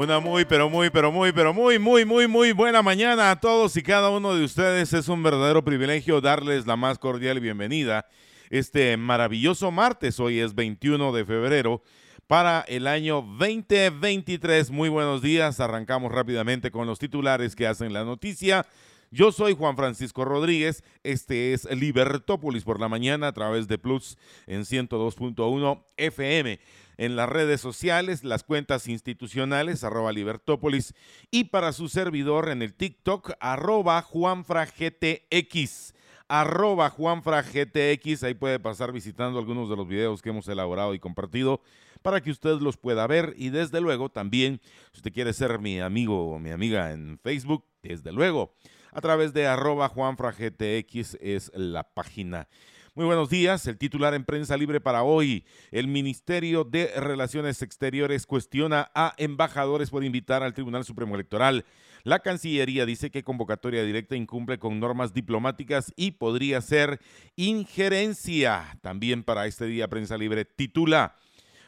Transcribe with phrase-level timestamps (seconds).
[0.00, 3.76] Una muy, pero muy, pero muy, pero muy, muy, muy, muy buena mañana a todos
[3.76, 4.94] y cada uno de ustedes.
[4.94, 8.06] Es un verdadero privilegio darles la más cordial bienvenida
[8.48, 10.18] este maravilloso martes.
[10.18, 11.82] Hoy es 21 de febrero
[12.26, 14.70] para el año 2023.
[14.70, 15.60] Muy buenos días.
[15.60, 18.64] Arrancamos rápidamente con los titulares que hacen la noticia.
[19.10, 20.82] Yo soy Juan Francisco Rodríguez.
[21.02, 26.58] Este es Libertópolis por la mañana a través de Plus en 102.1 FM
[27.00, 30.92] en las redes sociales, las cuentas institucionales, arroba Libertópolis,
[31.30, 35.94] y para su servidor en el TikTok, arroba JuanfraGTX
[36.28, 41.60] arroba JuanfraGTX, ahí puede pasar visitando algunos de los videos que hemos elaborado y compartido
[42.02, 44.60] para que usted los pueda ver y desde luego también,
[44.92, 48.54] si usted quiere ser mi amigo o mi amiga en Facebook, desde luego,
[48.92, 52.46] a través de arroba JuanfraGTX es la página.
[52.96, 53.64] Muy buenos días.
[53.68, 55.44] El titular en prensa libre para hoy.
[55.70, 61.64] El Ministerio de Relaciones Exteriores cuestiona a embajadores por invitar al Tribunal Supremo Electoral.
[62.02, 67.00] La Cancillería dice que convocatoria directa incumple con normas diplomáticas y podría ser
[67.36, 68.76] injerencia.
[68.80, 71.14] También para este día prensa libre titula.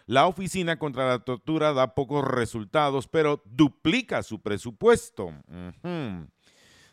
[0.06, 5.32] La Oficina contra la Tortura da pocos resultados, pero duplica su presupuesto.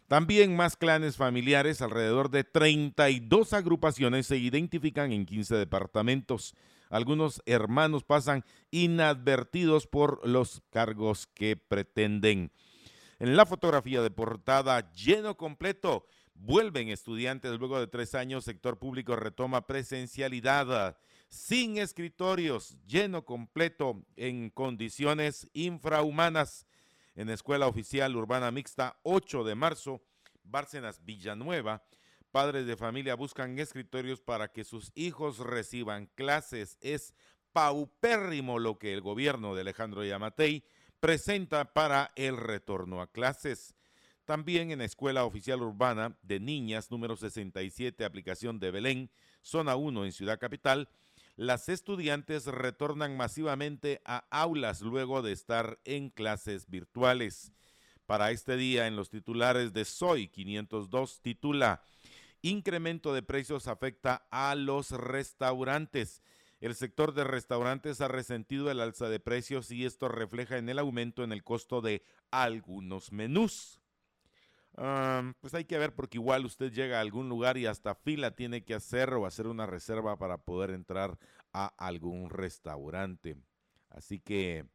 [0.09, 6.55] También más clanes familiares, alrededor de 32 agrupaciones se identifican en 15 departamentos.
[6.89, 12.52] Algunos hermanos pasan inadvertidos por los cargos que pretenden.
[13.19, 19.15] En la fotografía de portada, lleno completo, vuelven estudiantes luego de tres años, sector público
[19.15, 26.65] retoma presencialidad, sin escritorios, lleno completo en condiciones infrahumanas
[27.15, 30.02] en Escuela Oficial Urbana Mixta 8 de marzo,
[30.43, 31.83] Bárcenas Villanueva.
[32.31, 36.77] Padres de familia buscan escritorios para que sus hijos reciban clases.
[36.81, 37.14] Es
[37.52, 40.64] paupérrimo lo que el gobierno de Alejandro Yamatei
[40.99, 43.75] presenta para el retorno a clases.
[44.25, 49.11] También en Escuela Oficial Urbana de Niñas número 67, aplicación de Belén,
[49.42, 50.87] zona 1 en Ciudad Capital,
[51.39, 57.54] las estudiantes retornan masivamente a aulas luego de estar en clases virtuales.
[58.05, 61.82] Para este día, en los titulares de Soy 502, titula
[62.42, 66.22] Incremento de precios afecta a los restaurantes.
[66.60, 70.78] El sector de restaurantes ha resentido el alza de precios y esto refleja en el
[70.78, 73.80] aumento en el costo de algunos menús
[75.42, 78.64] pues hay que ver porque igual usted llega a algún lugar y hasta fila tiene
[78.64, 81.17] que hacer o hacer una reserva para poder entrar
[81.52, 83.36] a algún restaurante.
[83.90, 84.66] Así que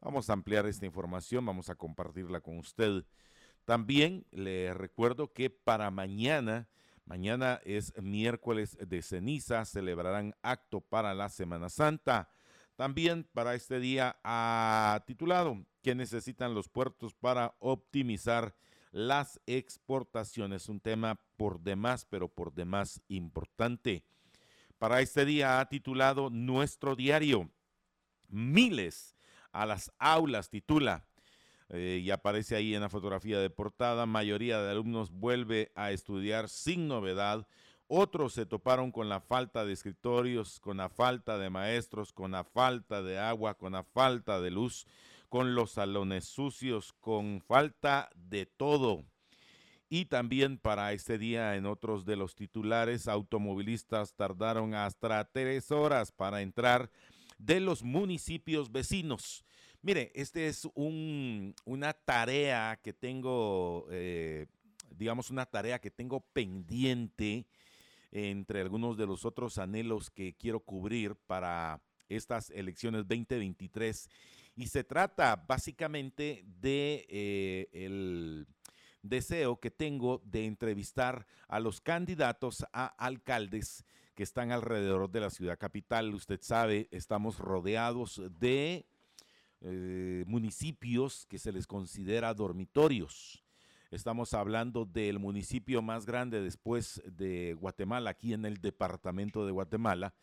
[0.00, 3.04] vamos a ampliar esta información, vamos a compartirla con usted.
[3.64, 6.68] También le recuerdo que para mañana,
[7.04, 12.28] mañana es miércoles de ceniza, celebrarán acto para la Semana Santa.
[12.74, 18.56] También para este día ha titulado que necesitan los puertos para optimizar
[18.94, 24.04] las exportaciones, un tema por demás, pero por demás importante.
[24.78, 27.50] Para este día ha titulado Nuestro Diario,
[28.28, 29.16] Miles
[29.50, 31.04] a las aulas, titula.
[31.70, 36.48] Eh, y aparece ahí en la fotografía de portada, mayoría de alumnos vuelve a estudiar
[36.48, 37.48] sin novedad,
[37.88, 42.44] otros se toparon con la falta de escritorios, con la falta de maestros, con la
[42.44, 44.86] falta de agua, con la falta de luz
[45.34, 49.04] con los salones sucios, con falta de todo.
[49.88, 56.12] Y también para este día en otros de los titulares, automovilistas tardaron hasta tres horas
[56.12, 56.88] para entrar
[57.36, 59.44] de los municipios vecinos.
[59.82, 64.46] Mire, este es un, una tarea que tengo, eh,
[64.88, 67.44] digamos, una tarea que tengo pendiente
[68.12, 74.08] entre algunos de los otros anhelos que quiero cubrir para estas elecciones 2023
[74.56, 78.46] y se trata básicamente de eh, el
[79.02, 83.84] deseo que tengo de entrevistar a los candidatos a alcaldes
[84.14, 86.14] que están alrededor de la ciudad capital.
[86.14, 88.86] Usted sabe, estamos rodeados de
[89.60, 93.42] eh, municipios que se les considera dormitorios.
[93.90, 100.14] Estamos hablando del municipio más grande después de Guatemala, aquí en el departamento de Guatemala,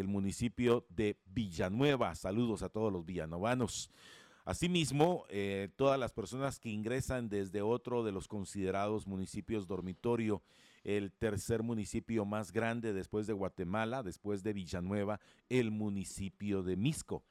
[0.00, 2.14] el municipio de Villanueva.
[2.14, 3.90] Saludos a todos los villanovanos.
[4.44, 10.42] Asimismo, eh, todas las personas que ingresan desde otro de los considerados municipios dormitorio
[10.84, 17.24] el tercer municipio más grande después de Guatemala, después de Villanueva, el municipio de Misco.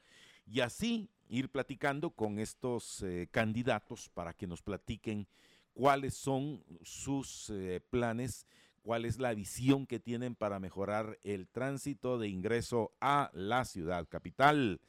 [0.46, 5.28] Y así ir platicando con estos eh, candidatos para que nos platiquen
[5.74, 8.46] cuáles son sus eh, planes,
[8.88, 14.08] cuál es la visión que tienen para mejorar el tránsito de ingreso a la ciudad
[14.08, 14.80] capital.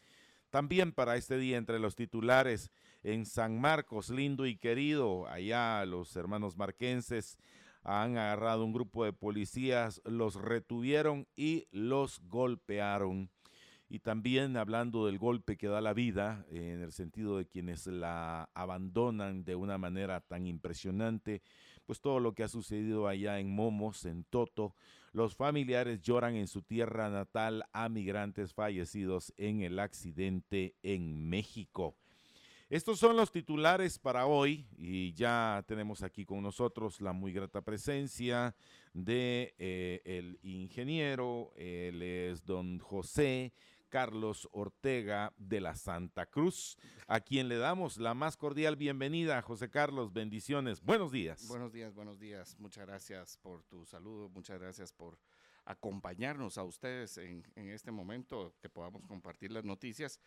[0.51, 2.71] También para este día entre los titulares
[3.03, 7.39] en San Marcos, lindo y querido, allá los hermanos marquenses
[7.83, 13.31] han agarrado un grupo de policías, los retuvieron y los golpearon.
[13.89, 18.49] Y también hablando del golpe que da la vida, en el sentido de quienes la
[18.55, 21.43] abandonan de una manera tan impresionante,
[21.89, 24.75] pues todo lo que ha sucedido allá en Momos, en Toto,
[25.15, 31.97] los familiares lloran en su tierra natal a migrantes fallecidos en el accidente en México.
[32.69, 37.63] Estos son los titulares para hoy y ya tenemos aquí con nosotros la muy grata
[37.63, 38.55] presencia
[38.93, 43.55] de eh, el ingeniero, él es don José
[43.89, 46.77] Carlos Ortega de la Santa Cruz,
[47.07, 49.41] a quien le damos la más cordial bienvenida.
[49.43, 50.83] José Carlos, bendiciones.
[50.83, 51.47] Buenos días.
[51.49, 52.57] Buenos días, buenos días.
[52.59, 55.19] Muchas gracias por tu saludo, muchas gracias por
[55.65, 60.21] acompañarnos a ustedes en, este momento, que podamos compartir las noticias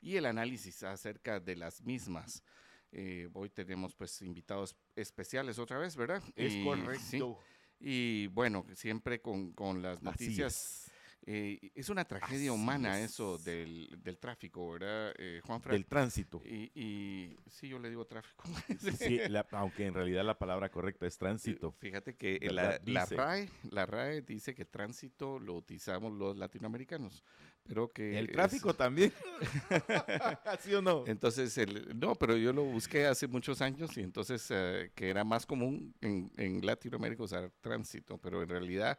[0.00, 2.42] y el análisis acerca de las mismas.
[2.90, 6.22] Eh, hoy tenemos pues invitados especiales otra vez, ¿verdad?
[6.36, 7.38] Es correcto.
[7.80, 10.87] Y bueno, siempre con, con las noticias
[11.26, 16.40] eh, es una tragedia humana eso del, del, tráfico, ¿verdad, eh, Juan Del tránsito.
[16.44, 18.44] Y, y, sí, yo le digo tráfico.
[18.98, 19.20] sí,
[19.52, 21.72] aunque en realidad la palabra correcta es tránsito.
[21.72, 27.22] Fíjate que la, la, RAE, la RAE dice que tránsito lo utilizamos los latinoamericanos,
[27.62, 28.18] pero que...
[28.18, 29.12] El tráfico también.
[30.60, 31.04] ¿Sí o no?
[31.06, 35.24] Entonces, el, no, pero yo lo busqué hace muchos años y entonces eh, que era
[35.24, 38.98] más común en, en Latinoamérica usar tránsito, pero en realidad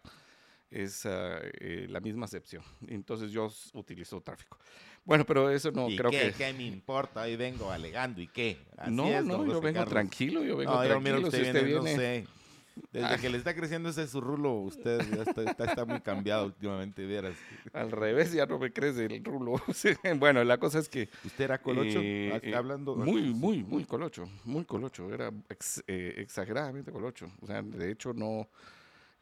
[0.72, 2.64] es ah, eh, la misma acepción.
[2.88, 4.58] Entonces yo utilizo tráfico.
[5.06, 6.34] Bueno, pero eso no creo qué, que...
[6.34, 7.22] ¿Qué me importa?
[7.22, 8.58] Hoy vengo alegando y qué.
[8.90, 11.28] no, no, yo vengo tranquilo, yo vengo tranquilo.
[11.28, 12.28] usted, viene, no sé.
[12.92, 13.18] Desde ah.
[13.18, 17.36] que le está creciendo ese su rulo, usted ya está, está, muy cambiado últimamente, vieras.
[17.74, 19.62] Al revés, ya no me crece el rulo.
[20.18, 21.10] bueno, la cosa es que...
[21.26, 22.00] ¿Usted era colocho?
[22.02, 22.96] Eh, eh, hablando...
[22.96, 25.14] Muy, muy, muy colocho, muy colocho.
[25.14, 25.32] Era
[25.88, 27.30] exageradamente colocho.
[27.42, 28.48] O sea, de hecho no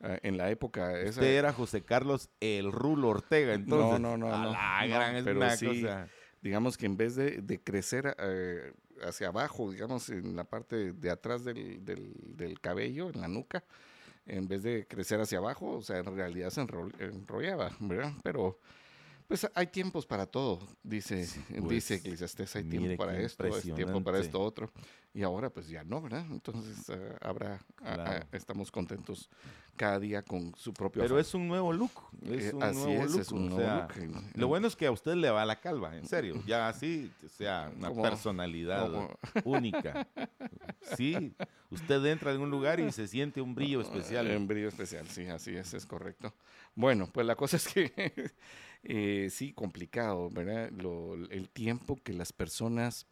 [0.02, 0.94] eh, en la época.
[1.08, 4.00] Usted era José Carlos el Rulo Ortega, entonces.
[4.00, 4.44] No, no, no.
[4.44, 6.08] no, la gran es una cosa.
[6.42, 11.10] Digamos que en vez de, de crecer eh, hacia abajo, digamos, en la parte de
[11.10, 13.64] atrás del, del, del, cabello, en la nuca,
[14.28, 18.14] en vez de crecer hacia abajo, o sea, en realidad se enrollaba, ¿verdad?
[18.24, 18.60] Pero
[19.28, 24.02] pues hay tiempos para todo, dice, pues, dice Eclesiastes, hay tiempo para esto, hay tiempo
[24.02, 24.72] para esto otro.
[25.14, 26.26] Y ahora pues ya no, ¿verdad?
[26.30, 27.60] Entonces uh, habrá,
[28.32, 29.30] estamos contentos
[29.76, 31.02] cada día con su propio...
[31.02, 31.92] Pero es un nuevo look,
[32.24, 33.20] es eh, un nuevo look.
[33.20, 34.24] Es un nuevo look.
[34.36, 37.30] Lo bueno es que a usted le va la calva, en serio, ya así, o
[37.30, 38.90] sea, una personalidad
[39.44, 40.08] única.
[40.96, 41.34] Sí,
[41.70, 44.28] usted entra en un lugar y se siente un brillo especial.
[44.36, 46.34] Un brillo especial, sí, así es, es correcto.
[46.76, 48.32] Bueno, pues la cosa es que
[48.84, 50.72] eh, sí, complicado, ¿verdad?
[51.30, 53.08] el tiempo que las personas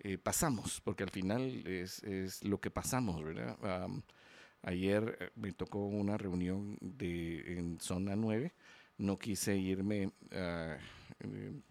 [0.00, 3.56] eh, pasamos, porque al final es, es, lo que pasamos, ¿verdad?
[4.62, 8.52] ayer eh, me tocó una reunión de, en zona 9,
[8.98, 10.76] no quise irme, uh,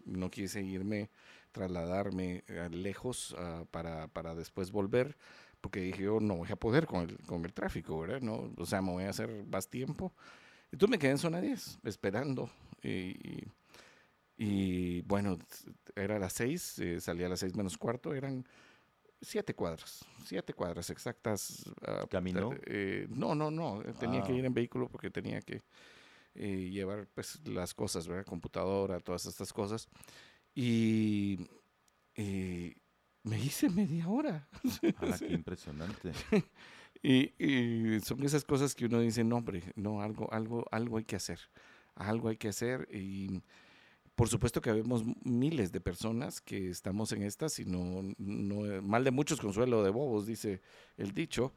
[0.04, 1.10] no quise irme,
[1.50, 5.16] trasladarme lejos uh, para, para después volver,
[5.60, 8.20] porque dije yo no voy a poder con el, con el tráfico, ¿verdad?
[8.20, 10.12] No, o sea, me voy a hacer más tiempo.
[10.70, 12.50] Entonces me quedé en zona 10, esperando
[12.82, 15.38] y, bueno,
[15.94, 18.46] era las seis, eh, salía a las seis menos cuarto, eran
[19.20, 21.64] siete cuadras, siete cuadras exactas.
[21.82, 22.52] Uh, ¿Caminó?
[22.66, 24.36] Eh, no, no, no, tenía que ah.
[24.36, 25.62] ir en vehículo porque tenía que
[26.34, 28.26] eh, llevar pues, las cosas, ¿verdad?
[28.26, 29.88] Computadora, todas estas cosas.
[30.54, 31.38] Y
[33.22, 34.48] me hice media hora.
[34.98, 36.12] Ah, qué impresionante.
[37.02, 41.04] y, y, son esas cosas que uno dice, no, hombre, no, algo, algo, algo hay
[41.04, 41.38] que hacer
[41.96, 43.42] algo hay que hacer y
[44.14, 49.04] por supuesto que vemos miles de personas que estamos en estas y no, no, mal
[49.04, 50.62] de muchos consuelo de bobos, dice
[50.96, 51.52] el dicho,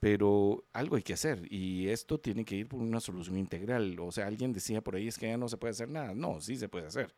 [0.00, 3.96] pero algo hay que hacer y esto tiene que ir por una solución integral.
[4.00, 6.14] O sea, alguien decía por ahí es que ya no se puede hacer nada.
[6.14, 7.14] No, sí se puede hacer.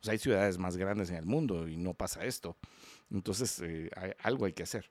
[0.00, 2.56] O sea, hay ciudades más grandes en el mundo y no pasa esto.
[3.10, 3.90] Entonces, eh,
[4.22, 4.90] algo hay que hacer.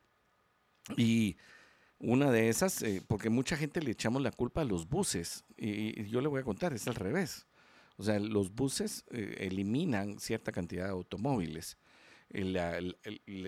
[0.98, 1.38] Y
[2.00, 6.06] una de esas, eh, porque mucha gente le echamos la culpa a los buses, y,
[6.10, 7.48] yo le voy a contar, es al revés.
[7.98, 11.78] O sea, los buses eh, eliminan cierta cantidad de automóviles.
[12.30, 12.58] El,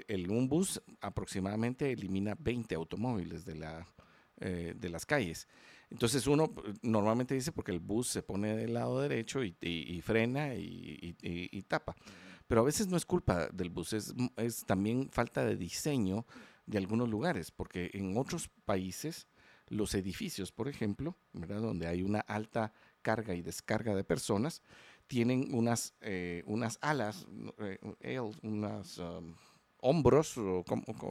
[0.08, 3.88] el, un bus aproximadamente elimina 20 automóviles de, la,
[4.40, 5.48] eh, de las calles.
[5.90, 11.66] Entonces uno normalmente dice porque el bus se pone del lado derecho y, frena y,
[11.68, 11.96] tapa.
[12.48, 16.26] Pero a veces no es culpa del bus, es, es también falta de diseño
[16.68, 19.28] de algunos lugares, porque en otros países
[19.70, 21.62] los edificios, por ejemplo, ¿verdad?
[21.62, 22.72] donde hay una alta
[23.02, 24.62] carga y descarga de personas,
[25.08, 27.26] tienen unas, eh, unas alas,
[28.02, 29.36] eh, unas um,
[29.80, 30.64] hombros, o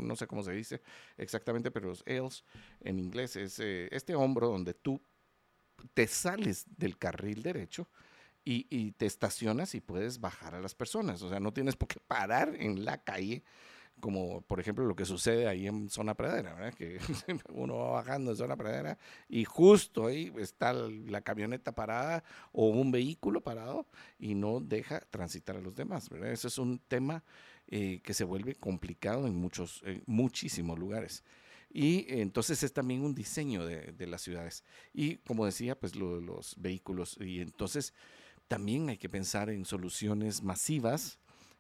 [0.02, 0.82] no sé cómo se dice
[1.16, 2.44] exactamente, pero los ales
[2.80, 5.00] en inglés es eh, este hombro donde tú
[5.94, 7.88] te sales del carril derecho
[8.44, 11.20] y, y, te estacionas y puedes bajar a las personas.
[11.22, 13.42] O sea, no tienes por qué parar en la calle
[14.00, 16.74] como por ejemplo lo que sucede ahí en zona pradera, ¿verdad?
[16.74, 16.98] que
[17.52, 18.98] uno va bajando en zona pradera
[19.28, 22.22] y justo ahí está la camioneta parada
[22.52, 23.86] o un vehículo parado
[24.18, 26.08] y no deja transitar a los demás.
[26.08, 26.30] ¿verdad?
[26.30, 27.24] Eso es un tema
[27.68, 31.24] eh, que se vuelve complicado en muchos, muchísimos lugares.
[31.70, 34.64] Y entonces es también un diseño de, de las ciudades.
[34.94, 37.18] Y como decía, pues lo, los vehículos.
[37.20, 37.92] Y entonces
[38.48, 41.18] también hay que pensar en soluciones masivas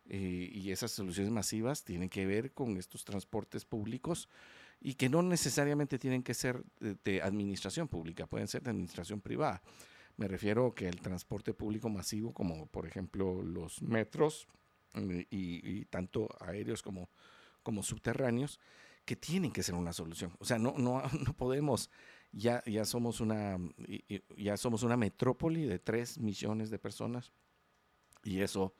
[0.08, 4.28] eh, y esas soluciones masivas tienen que ver con estos transportes públicos
[4.80, 9.62] y que no necesariamente tienen que ser de, administración pública, pueden ser de administración privada.
[10.16, 14.46] Me refiero que el transporte público masivo, como por ejemplo los metros
[14.94, 17.10] eh, y, tanto aéreos como,
[17.62, 18.60] como subterráneos,
[19.04, 20.32] que tienen que ser una solución.
[20.38, 21.90] O sea, no, no, no podemos,
[22.32, 23.58] ya, ya, somos una,
[24.36, 27.32] ya somos una metrópoli de 3 millones de personas
[28.22, 28.74] y eso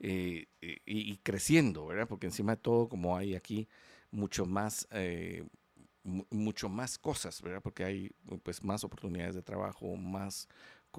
[0.00, 2.08] eh, y, creciendo, ¿verdad?
[2.08, 3.68] Porque encima de todo, como hay aquí
[4.10, 5.46] mucho más, eh,
[6.02, 7.62] mucho más cosas, ¿verdad?
[7.62, 8.10] Porque hay
[8.42, 10.48] pues más oportunidades de trabajo, más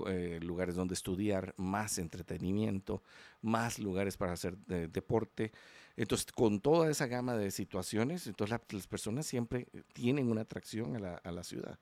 [0.07, 3.03] eh, lugares donde estudiar, más entretenimiento,
[3.41, 5.51] más lugares para hacer deporte.
[5.97, 10.99] Entonces, con toda esa gama de situaciones, entonces las personas siempre tienen una atracción a
[10.99, 11.77] la, a la ciudad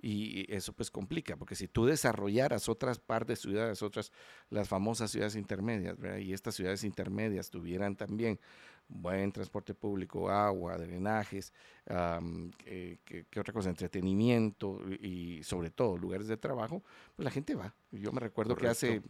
[0.00, 4.12] y eso pues complica, porque si tú desarrollaras otras partes, ciudades, otras,
[4.50, 8.38] las famosas ciudades intermedias, y estas ciudades intermedias tuvieran también
[8.88, 11.52] buen transporte público, agua, drenajes,
[11.86, 13.70] ¿qué, otra cosa?
[13.70, 16.82] Entretenimiento y sobre todo lugares de trabajo,
[17.14, 17.74] pues la gente va.
[17.90, 19.02] Yo me recuerdo que hace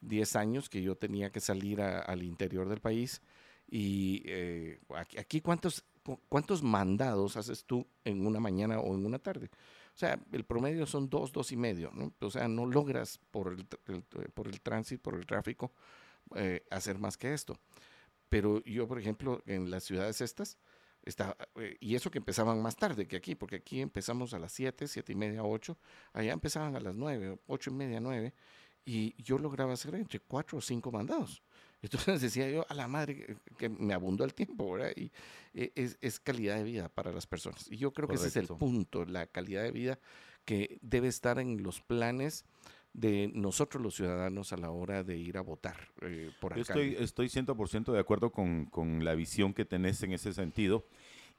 [0.00, 3.22] 10 años que yo tenía que salir al interior del país
[3.70, 5.84] y eh, aquí, aquí, ¿cuántos,
[6.28, 9.50] ¿cuántos mandados haces tú en una mañana o en una tarde?
[9.98, 12.14] O sea, el promedio son dos, dos y medio, ¿no?
[12.20, 13.66] O sea, no logras por el,
[14.32, 15.72] por el tránsito, por el tráfico,
[16.36, 17.58] eh, hacer más que esto.
[18.28, 20.56] Pero yo, por ejemplo, en las ciudades estas,
[21.02, 24.52] está, eh, y eso que empezaban más tarde que aquí, porque aquí empezamos a las
[24.52, 25.76] siete, siete y media, ocho,
[26.12, 28.34] allá empezaban a las nueve, ocho y media, nueve,
[28.84, 31.42] y yo lograba hacer entre cuatro o cinco mandados.
[31.82, 34.92] Entonces decía yo, a la madre, que me abundó el tiempo, ¿verdad?
[34.96, 35.12] Y
[35.54, 37.70] eh, es, calidad de vida para las personas.
[37.70, 39.98] Y yo creo que ese es el punto, la calidad de vida
[40.44, 42.44] que debe estar en los planes
[42.94, 46.62] de nosotros los ciudadanos a la hora de ir a votar eh, por acá.
[46.62, 50.86] Estoy, estoy 100% de acuerdo con, con, la visión que tenés en ese sentido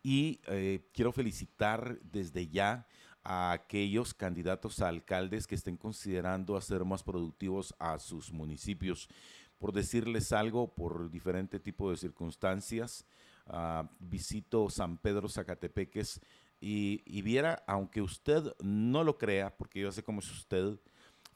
[0.03, 2.87] y eh, quiero felicitar desde ya
[3.23, 9.09] a aquellos candidatos a alcaldes que estén considerando hacer más productivos a sus municipios
[9.59, 13.05] por decirles algo, por diferente tipo de circunstancias.
[13.45, 16.21] Ah, visito San Pedro Zacatepeques
[16.61, 20.77] y, viera, aunque usted no lo crea, porque yo sé cómo es usted,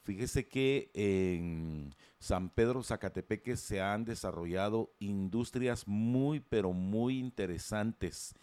[0.02, 8.34] fíjese que en San Pedro Zacatepeques se han desarrollado industrias muy, pero muy interesantes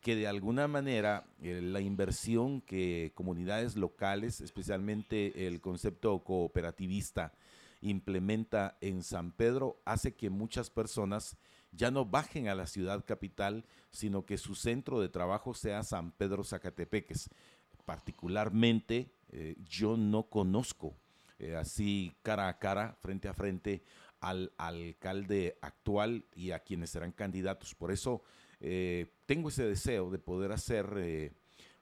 [0.00, 7.32] que de alguna manera eh, la inversión que comunidades locales, especialmente el concepto cooperativista,
[7.82, 11.36] implementa en San Pedro hace que muchas personas
[11.72, 16.12] ya no bajen a la ciudad capital, sino que su centro de trabajo sea San
[16.12, 17.28] Pedro Zacatepeques.
[17.84, 20.94] Particularmente, eh, yo no conozco
[21.38, 23.82] eh, así cara a cara, frente a frente,
[24.20, 27.74] al, alcalde actual y a quienes serán candidatos.
[27.74, 28.22] Por eso
[28.60, 31.32] eh, tengo ese deseo de poder hacer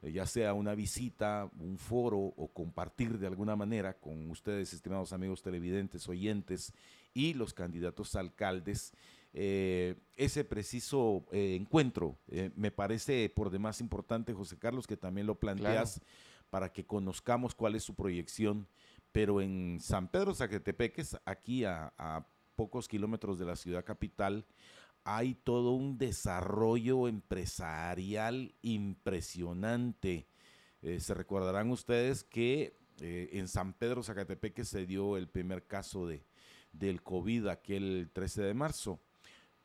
[0.02, 5.42] ya sea una visita, un foro o compartir de alguna manera con ustedes, estimados amigos
[5.42, 6.72] televidentes, oyentes
[7.12, 8.92] y los candidatos alcaldes,
[9.32, 12.18] eh, ese preciso eh, encuentro.
[12.56, 16.00] me parece por demás importante, José Carlos, que también lo planteas
[16.50, 18.66] para que conozcamos cuál es su proyección.
[19.12, 22.26] Pero en San Pedro Zacatepeques, aquí a, a
[22.60, 24.44] pocos kilómetros de la ciudad capital,
[25.04, 30.26] hay todo un desarrollo empresarial impresionante.
[30.82, 36.06] Eh, se recordarán ustedes que eh, en San Pedro Zacatepeque se dio el primer caso
[36.06, 36.22] de,
[36.72, 39.00] del COVID aquel 13 de marzo.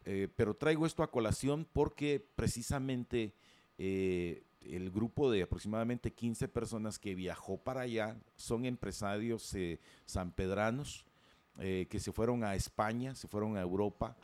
[0.06, 3.34] Eh, pero traigo esto a colación porque precisamente
[3.78, 9.54] el grupo de aproximadamente 15 personas que viajó para allá son empresarios
[10.06, 11.06] sanpedranos
[11.58, 14.16] que se fueron a España, se fueron a Europa.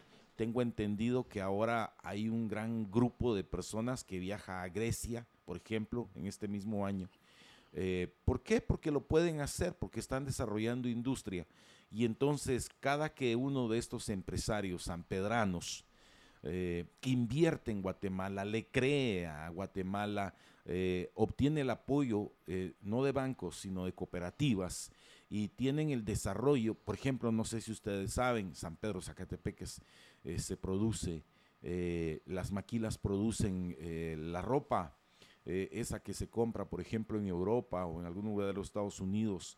[0.42, 5.58] Tengo entendido que ahora hay un gran grupo de personas que viaja a Grecia, por
[5.58, 7.10] ejemplo, en este mismo año.
[7.74, 8.60] Eh, ¿Por qué?
[8.60, 11.46] Porque lo pueden hacer, porque están desarrollando industria.
[11.92, 15.86] Y entonces cada que uno de estos empresarios sanpedranos
[16.42, 20.34] eh, invierte en Guatemala, le cree a Guatemala,
[20.66, 22.32] eh, obtiene el apoyo
[22.82, 24.92] no de bancos, sino de cooperativas
[25.32, 29.82] y tienen el desarrollo, por ejemplo, no sé si ustedes saben, San Pedro Zacatepeques
[30.38, 31.24] se produce,
[32.26, 33.76] las maquilas producen
[34.32, 34.98] la ropa,
[35.46, 39.00] esa que se compra, por ejemplo, en Europa o en algún lugar de los Estados
[39.00, 39.58] Unidos,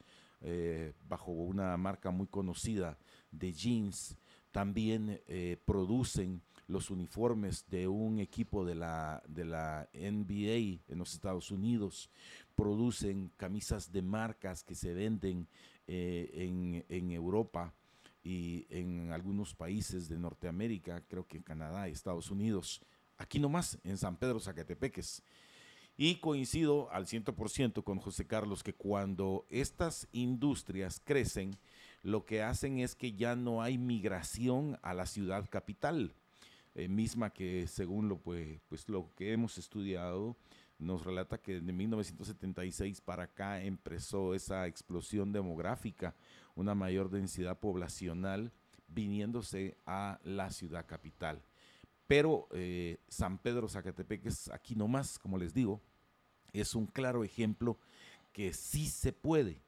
[1.08, 2.98] bajo una marca muy conocida
[3.32, 4.18] de jeans,
[4.52, 5.22] también
[5.66, 12.10] producen los uniformes de un equipo de la, de la NBA en los Estados Unidos,
[12.56, 15.48] producen camisas de marcas que se venden
[15.88, 17.74] eh, en, en, Europa
[18.24, 22.82] y en algunos países de Norteamérica, creo que Canadá y Estados Unidos,
[23.18, 25.24] aquí nomás en San Pedro Zacatepeques.
[25.96, 31.56] Y coincido al 100% con José Carlos que cuando estas industrias crecen,
[32.02, 36.16] lo que hacen es que ya no hay migración a la ciudad capital
[36.76, 40.36] eh, misma que según lo, pues, pues, lo que hemos estudiado,
[40.80, 46.16] nos relata que de 1976 para acá empezó esa explosión demográfica,
[46.56, 48.52] una mayor densidad poblacional
[48.88, 51.42] viniéndose a la ciudad capital.
[52.08, 55.82] Pero eh, San Pedro Zacatepec es aquí nomás, como les digo,
[56.52, 57.80] es un claro ejemplo
[58.32, 59.62] que sí se puede,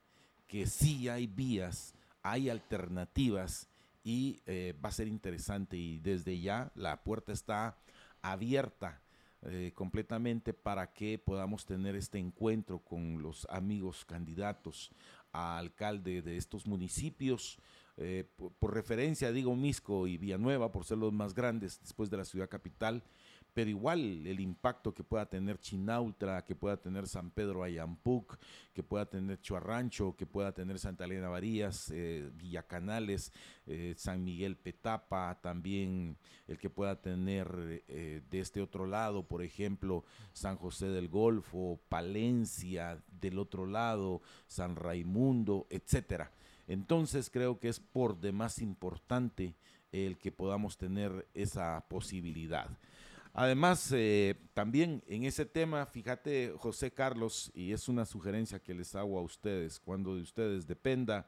[0.47, 3.67] que sí hay vías, hay alternativas
[4.03, 7.77] y eh, va a ser interesante y desde ya la puerta está
[8.21, 9.01] abierta
[9.41, 14.91] eh, completamente para que podamos tener este encuentro con los amigos candidatos
[15.35, 17.57] a alcalde de estos municipios.
[17.97, 22.25] Eh, por, referencia digo Misco y Villanueva por ser los más grandes después de la
[22.25, 23.03] ciudad capital
[23.55, 28.37] pero igual el impacto que pueda tener Chinautra, que pueda tener San Pedro Ayampuc,
[28.73, 33.31] que pueda tener Chuarrancho, que pueda tener Santa Elena Varías, eh, Villacanales,
[33.65, 36.17] eh, San Miguel Petapa, también
[36.49, 41.79] el que pueda tener eh, de este otro lado, por ejemplo, San José del Golfo,
[41.87, 46.29] Palencia, del otro lado, San Raimundo, etcétera.
[46.67, 49.55] Entonces creo que es por demás importante
[49.93, 52.69] el que podamos tener esa posibilidad.
[53.37, 58.95] Además, eh, también en ese tema, fíjate, José Carlos, y es una sugerencia que les
[58.95, 61.27] hago a ustedes, cuando de ustedes dependa,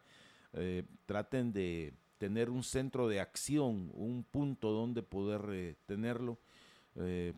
[0.54, 6.40] eh, traten de tener un centro de acción, un punto donde poder eh, tenerlo.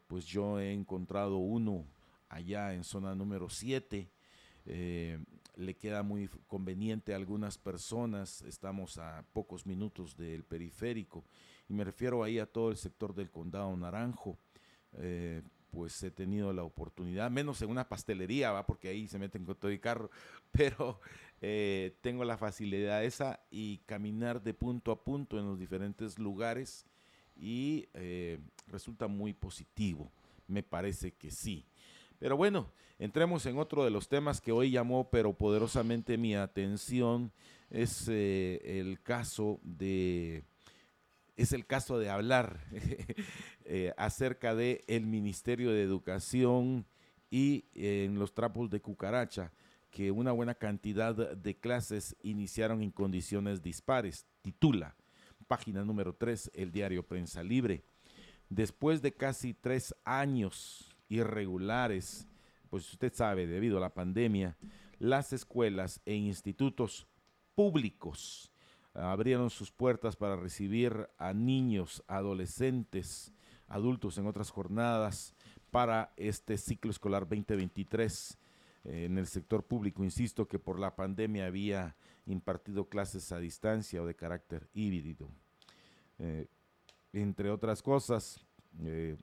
[0.08, 1.84] pues yo he encontrado uno
[2.30, 4.08] allá en zona número 7.
[5.56, 11.26] le queda muy conveniente a algunas personas, estamos a pocos minutos del periférico,
[11.68, 14.38] y me refiero ahí a todo el sector del condado Naranjo.
[14.97, 18.65] Eh, pues he tenido la oportunidad, menos en una pastelería, ¿va?
[18.65, 20.10] porque ahí se meten con todo el carro,
[20.52, 20.99] pero
[21.41, 26.88] eh, tengo la facilidad esa y caminar de punto a punto en los diferentes lugares
[27.36, 30.12] y eh, resulta muy positivo,
[30.47, 31.65] me parece que sí.
[32.17, 37.32] Pero bueno, entremos en otro de los temas que hoy llamó pero poderosamente mi atención,
[37.69, 40.43] es el caso de
[41.39, 42.60] es el caso de hablar
[43.65, 46.86] eh, acerca de el Ministerio de Educación
[47.32, 49.54] y en los trapos de cucaracha,
[49.89, 54.25] que una buena cantidad de clases iniciaron en condiciones dispares.
[54.41, 54.95] Titula,
[55.47, 57.84] página número 3, el diario Prensa Libre.
[58.49, 62.28] Después de casi tres años irregulares,
[62.69, 64.58] pues usted sabe, debido a la pandemia,
[64.99, 67.08] las escuelas e institutos
[67.56, 68.49] públicos
[69.00, 73.32] abrieron sus puertas para recibir a niños, adolescentes,
[73.68, 75.36] adultos en otras jornadas
[75.72, 78.38] para este ciclo escolar 2023
[78.86, 80.04] eh, en el sector público.
[80.04, 85.30] Insisto que por la pandemia había impartido clases a distancia o de carácter híbrido.
[86.18, 86.48] Eh,
[87.14, 88.46] entre otras cosas,
[88.84, 89.18] eh,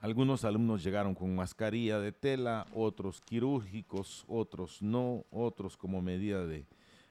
[0.00, 6.66] algunos alumnos llegaron con mascarilla de tela, otros quirúrgicos, otros no, otros como medida de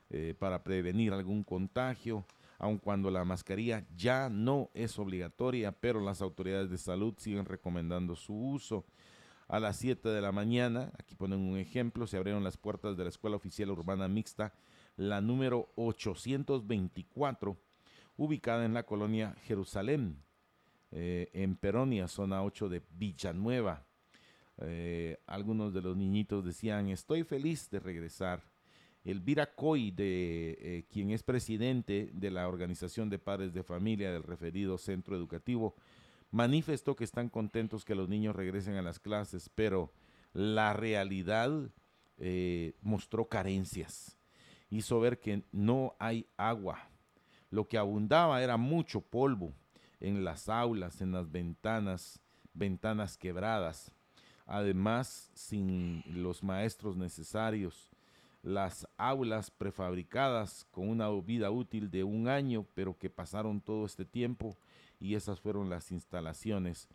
[0.10, 2.26] eh, para prevenir algún contagio,
[2.58, 8.16] aun cuando la mascarilla ya no es obligatoria, pero las autoridades de salud siguen recomendando
[8.16, 8.86] su uso.
[9.48, 13.04] A las 7 de la mañana, aquí ponen un ejemplo, se abrieron las puertas de
[13.04, 14.54] la Escuela Oficial Urbana Mixta,
[14.98, 17.58] la número 824,
[18.18, 20.24] ubicada en la colonia Jerusalén,
[20.92, 23.86] eh, en Peronia, zona 8 de Villanueva.
[24.60, 28.44] Eh, algunos de los niñitos decían, estoy feliz de regresar.
[29.06, 34.24] Elvira Coy, de, eh, quien es presidente de la Organización de Padres de Familia del
[34.24, 35.76] referido centro educativo,
[36.32, 39.94] manifestó que están contentos que los niños regresen a las clases, pero
[40.34, 41.70] la realidad
[42.18, 44.18] eh, mostró carencias.
[44.72, 46.90] Hizo ver que no hay agua.
[47.52, 49.54] Lo que abundaba era mucho polvo
[50.00, 52.20] en las aulas, en las ventanas,
[52.56, 53.92] ventanas quebradas.
[54.48, 57.95] Además, sin los maestros necesarios,
[58.46, 64.06] las aulas prefabricadas con una vida útil de un año, pero que pasaron todo este
[64.06, 64.56] tiempo
[65.00, 66.88] y esas fueron las instalaciones.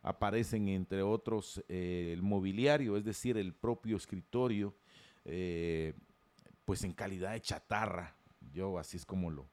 [0.00, 4.74] Aparecen entre otros eh, el mobiliario, es decir, el propio escritorio,
[5.26, 5.92] eh,
[6.64, 8.16] pues en calidad de chatarra.
[8.54, 9.46] Yo así es como lo,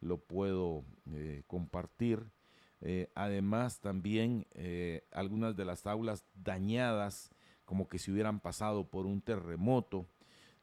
[0.00, 2.28] lo puedo eh, compartir.
[3.14, 4.46] además también
[5.12, 7.30] algunas de las aulas dañadas,
[7.64, 10.08] como que si hubieran pasado por un terremoto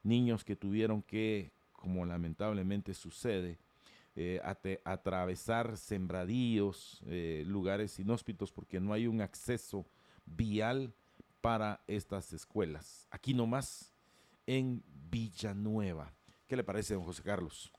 [0.05, 3.57] niños que tuvieron que, como lamentablemente sucede,
[4.15, 4.39] eh,
[4.85, 9.85] atravesar sembradíos, eh, lugares inhóspitos, porque no hay un acceso
[10.25, 10.93] vial
[11.41, 13.07] para estas escuelas.
[13.11, 13.91] Aquí nomás,
[14.47, 16.13] en Villanueva.
[16.47, 17.73] ¿Qué le parece, don José Carlos?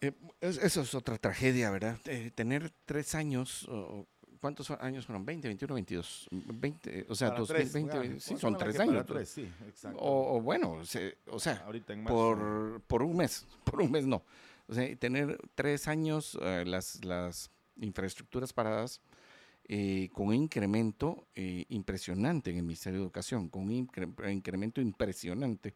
[0.00, 2.00] Eh, eso es otra tragedia, ¿verdad?
[2.34, 3.68] tener tres años,
[4.40, 5.26] ¿Cuántos años fueron?
[5.26, 6.28] ¿20, 21, 22?
[6.30, 9.04] 20, o sea, 2020, sí, son tres años.
[9.24, 9.48] sí,
[9.96, 10.82] o, o, bueno,
[11.30, 11.66] o sea,
[12.06, 14.22] por, por un mes, por un mes no.
[14.68, 19.00] O sea, tener tres años eh, las, las infraestructuras paradas
[19.68, 25.74] eh, con un incremento eh, impresionante en el Ministerio de Educación, con un incremento impresionante.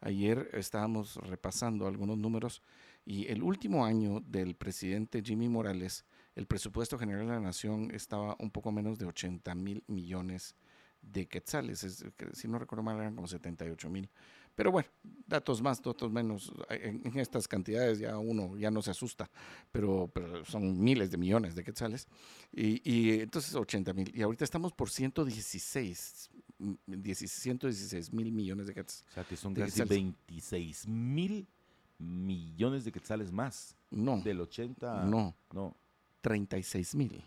[0.00, 2.62] Ayer estábamos repasando algunos números
[3.04, 6.04] y el último año del presidente Jimmy Morales
[6.36, 10.54] el presupuesto general de la nación estaba un poco menos de 80 mil millones
[11.02, 14.08] de quetzales, si no recuerdo mal eran como 78 mil.
[14.54, 14.88] Pero bueno,
[15.26, 19.30] datos más, datos menos, en, estas cantidades ya uno ya no se asusta,
[19.70, 22.08] pero, pero son miles de millones de quetzales.
[22.52, 24.10] Y, y entonces 80 mil.
[24.16, 26.30] Y ahorita estamos por 116,
[26.88, 29.04] 116 mil millones de quetzales.
[29.10, 31.46] O sea, que son casi 26 mil
[31.98, 33.76] millones de quetzales más.
[33.90, 34.20] No.
[34.22, 35.04] Del 80.
[35.04, 35.36] No.
[35.52, 35.76] No.
[36.26, 37.24] 36 mil.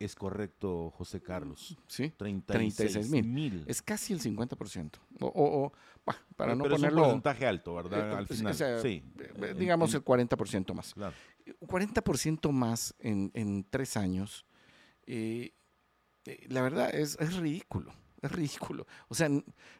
[0.00, 1.78] Es correcto, José Carlos.
[1.86, 3.64] Sí, 36 mil.
[3.68, 4.98] Es casi el 50%.
[5.20, 5.72] O, o,
[6.34, 6.88] para no ponerlo...
[6.88, 8.12] Es un porcentaje alto, ¿verdad?
[8.12, 9.04] Eh, Al final, sí.
[9.18, 10.94] Eh, digamos el 40% más.
[10.94, 11.14] Claro.
[11.60, 14.46] 40% más en, en, tres años,
[15.06, 15.52] eh,
[16.48, 17.92] la verdad es, es ridículo.
[18.22, 18.86] Es ridículo.
[19.08, 19.28] O sea,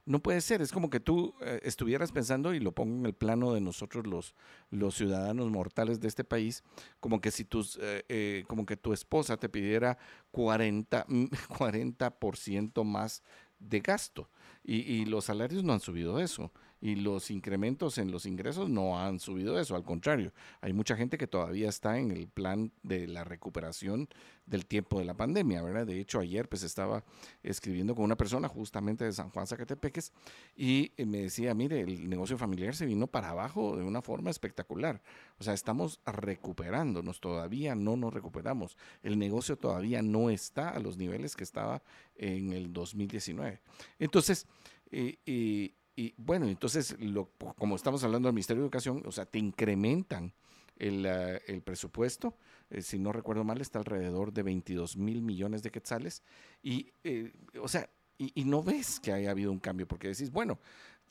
[0.06, 0.62] no puede ser.
[0.62, 4.06] Es como que tú eh, estuvieras pensando, y lo pongo en el plano de nosotros
[4.06, 4.34] los,
[4.70, 6.62] los ciudadanos mortales de este país,
[7.00, 9.98] como que si tus, eh, eh, como que tu esposa te pidiera
[10.30, 13.22] 40, 40% más
[13.58, 14.28] de gasto.
[14.64, 18.98] Y, y los salarios no han subido eso y los incrementos en los ingresos no
[18.98, 23.06] han subido eso, al contrario, hay mucha gente que todavía está en el plan de
[23.06, 24.08] la recuperación
[24.46, 25.86] del tiempo de la pandemia, ¿verdad?
[25.86, 27.04] De hecho, ayer pues estaba
[27.42, 30.12] escribiendo con una persona justamente de San Juan Zacatepeques
[30.56, 35.00] y me decía, mire, el negocio familiar se vino para abajo de una forma espectacular.
[35.38, 38.76] O sea, estamos recuperándonos, todavía no nos recuperamos.
[39.02, 41.82] El negocio todavía no está a los niveles que estaba
[42.16, 43.60] en el 2019.
[44.00, 44.46] Entonces,
[44.90, 47.26] eh, eh, y bueno, entonces, lo,
[47.58, 50.32] como estamos hablando del Ministerio de Educación, o sea, te incrementan
[50.78, 52.38] el, eh, el presupuesto,
[52.70, 56.22] eh, si no recuerdo mal, está alrededor de 22 mil millones de quetzales.
[56.62, 60.30] Y, eh, o sea, y, y, no ves que haya habido un cambio, porque decís,
[60.30, 60.58] bueno,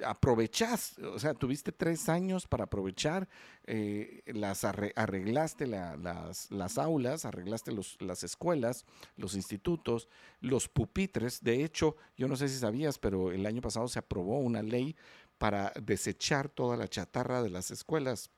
[0.06, 3.28] aprovechás, o sea, tuviste tres años para aprovechar,
[3.66, 8.86] eh, las arreglaste las, las, aulas, arreglaste los, las escuelas,
[9.18, 10.08] los institutos,
[10.42, 11.44] los pupitres.
[11.44, 14.96] De hecho, yo no sé si sabías, pero el año pasado se aprobó una ley
[15.38, 18.30] para desechar toda la chatarra de las escuelas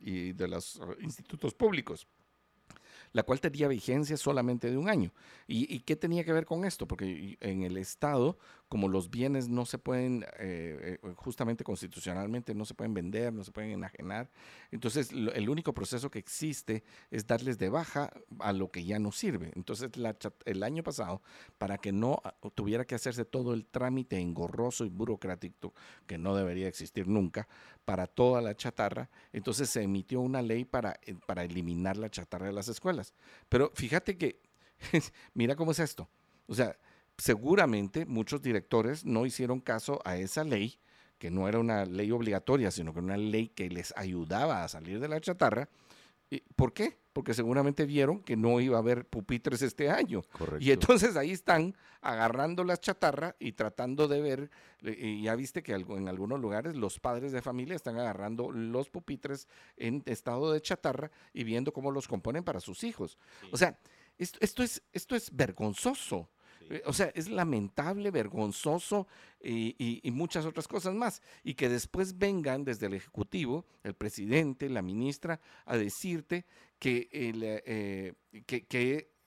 [0.00, 2.06] y de los uh, institutos públicos
[3.12, 5.12] la cual tenía vigencia solamente de un año.
[5.46, 6.88] ¿Y, qué tenía que ver con esto?
[6.88, 8.38] Porque en el Estado,
[8.72, 13.44] como los bienes no se pueden, eh, eh, justamente constitucionalmente, no se pueden vender, no
[13.44, 14.30] se pueden enajenar,
[14.70, 19.12] entonces el único proceso que existe es darles de baja a lo que ya no
[19.12, 19.52] sirve.
[19.56, 19.90] Entonces
[20.46, 21.20] el año pasado,
[21.58, 25.74] para que no ah, tuviera que hacerse todo el trámite engorroso y burocrático,
[26.06, 27.48] que no debería existir nunca,
[27.84, 32.46] para toda la chatarra, entonces se emitió una ley para, eh, para eliminar la chatarra
[32.46, 33.12] de las escuelas.
[33.50, 34.40] Pero fíjate que,
[35.34, 36.08] mira cómo es esto.
[36.46, 36.74] O sea,
[37.22, 40.80] seguramente muchos directores no hicieron caso a esa ley,
[41.18, 44.68] que no era una ley obligatoria, sino que era una ley que les ayudaba a
[44.68, 45.68] salir de la chatarra,
[46.56, 46.96] ¿Por qué?
[47.12, 50.22] Porque seguramente vieron que no iba a haber pupitres este año.
[50.60, 55.74] Y entonces ahí están agarrando la chatarra y tratando de ver, y ya viste que
[55.74, 61.10] en algunos lugares los padres de familia están agarrando los pupitres en estado de chatarra
[61.34, 63.18] y viendo cómo los componen para sus hijos.
[63.50, 63.78] O sea,
[64.16, 66.30] esto, es, esto es vergonzoso.
[66.72, 69.06] Eh, o sea, es lamentable, vergonzoso
[69.42, 71.20] y, muchas otras cosas más.
[71.44, 76.46] Y que después vengan desde el Ejecutivo, el presidente, la ministra, a decirte
[76.78, 78.14] que, eh,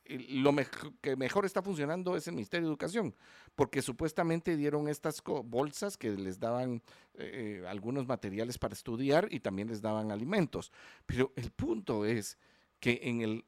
[0.07, 0.55] lo
[1.01, 3.15] que mejor está funcionando es el Ministerio de Educación,
[3.55, 6.81] porque supuestamente dieron estas bolsas que les daban
[7.13, 10.71] eh, algunos materiales para estudiar y también les daban alimentos.
[11.05, 12.39] Pero el punto es
[12.79, 13.45] que en, el,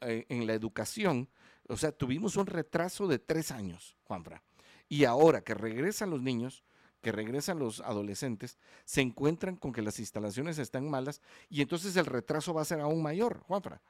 [0.00, 1.28] en la educación
[1.68, 4.42] o sea, tuvimos un retraso de tres años, Juanfra.
[4.88, 6.64] Y ahora que regresan los niños,
[7.02, 12.06] que regresan los adolescentes, se encuentran con que las instalaciones están malas y entonces el
[12.06, 13.82] retraso va a ser aún mayor, Juanfra.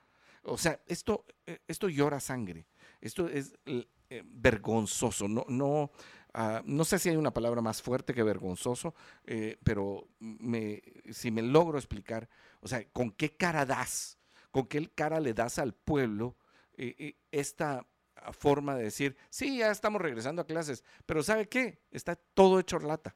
[0.43, 2.67] O sea, esto, eh, esto llora sangre.
[3.01, 3.87] Esto es eh,
[4.25, 5.29] vergonzoso.
[5.29, 5.91] No, no,
[6.35, 10.09] ah, no sé si hay una palabra más fuerte que vergonzoso, eh, pero
[11.11, 12.29] si me logro explicar,
[12.61, 14.19] o sea, ¿con qué cara das?
[14.51, 16.37] ¿Con qué cara le das al pueblo?
[17.31, 17.87] Esta
[18.33, 21.81] forma de decir, sí, ya estamos regresando a clases, pero ¿sabe qué?
[21.91, 23.15] Está todo hecho lata.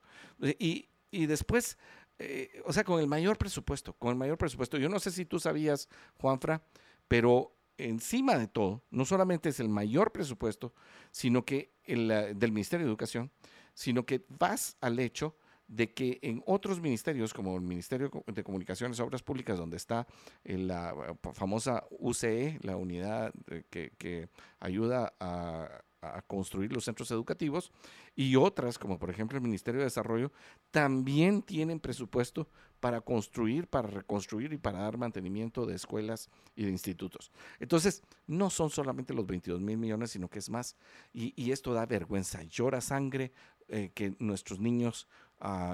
[0.59, 0.89] Y,
[1.27, 1.79] después,
[2.19, 5.25] eh, o sea, con el mayor presupuesto, con el mayor presupuesto, yo no sé si
[5.25, 6.63] tú sabías, Juanfra,
[7.09, 10.73] pero encima de todo, no solamente es el mayor presupuesto,
[11.11, 13.31] sino que el, del Ministerio de Educación,
[13.75, 15.37] sino que vas al hecho
[15.73, 20.07] de que en otros ministerios, como el Ministerio de Comunicaciones Obras Públicas, donde está
[20.45, 23.33] la famosa UCE, la unidad
[23.71, 24.29] que,
[24.61, 25.83] ayuda a,
[26.27, 27.73] construir los centros educativos,
[28.15, 30.33] y otras, como por ejemplo el Ministerio de Desarrollo,
[30.73, 32.49] también tienen presupuesto
[32.81, 37.31] para construir, para reconstruir y para dar mantenimiento de escuelas y de institutos.
[37.61, 40.77] Entonces, no son solamente los 22 mil millones, sino que es más,
[41.15, 43.33] y, esto da vergüenza, llora sangre
[43.69, 45.07] eh, que nuestros niños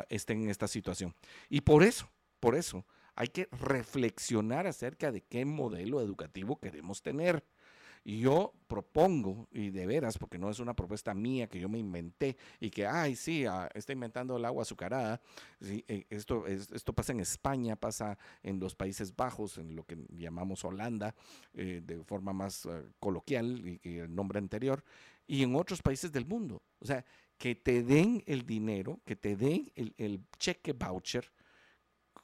[0.09, 1.15] estén en esta situación.
[1.49, 7.45] Y por eso, por eso, hay que reflexionar acerca de qué modelo educativo queremos tener.
[8.05, 11.79] Y yo propongo, y de veras, porque no es una propuesta mía que yo me
[11.79, 15.21] inventé y que, ay, sí, ah, está inventando el agua azucarada.
[15.61, 20.65] Eh, esto, esto pasa en España, pasa en los Países Bajos, en lo que llamamos
[20.65, 21.15] Holanda,
[21.55, 24.85] eh, de forma más eh, coloquial y, y, el nombre anterior,
[25.27, 26.63] y en otros países del mundo.
[26.79, 27.05] O sea,
[27.39, 31.33] que te den el dinero, que te den el, cheque voucher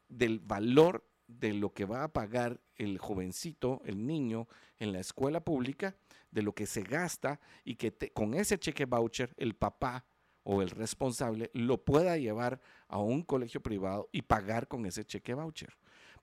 [0.09, 4.49] del valor de lo que va a pagar el jovencito, el niño
[4.79, 5.97] en la escuela pública,
[6.31, 10.05] de lo que se gasta y que con ese cheque voucher el papá
[10.43, 15.33] o el responsable lo pueda llevar a un colegio privado y pagar con ese cheque
[15.33, 15.77] voucher.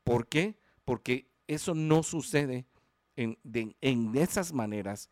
[0.03, 0.59] ¿Por qué?
[0.83, 2.65] Porque eso no sucede
[3.15, 5.09] en, esas maneras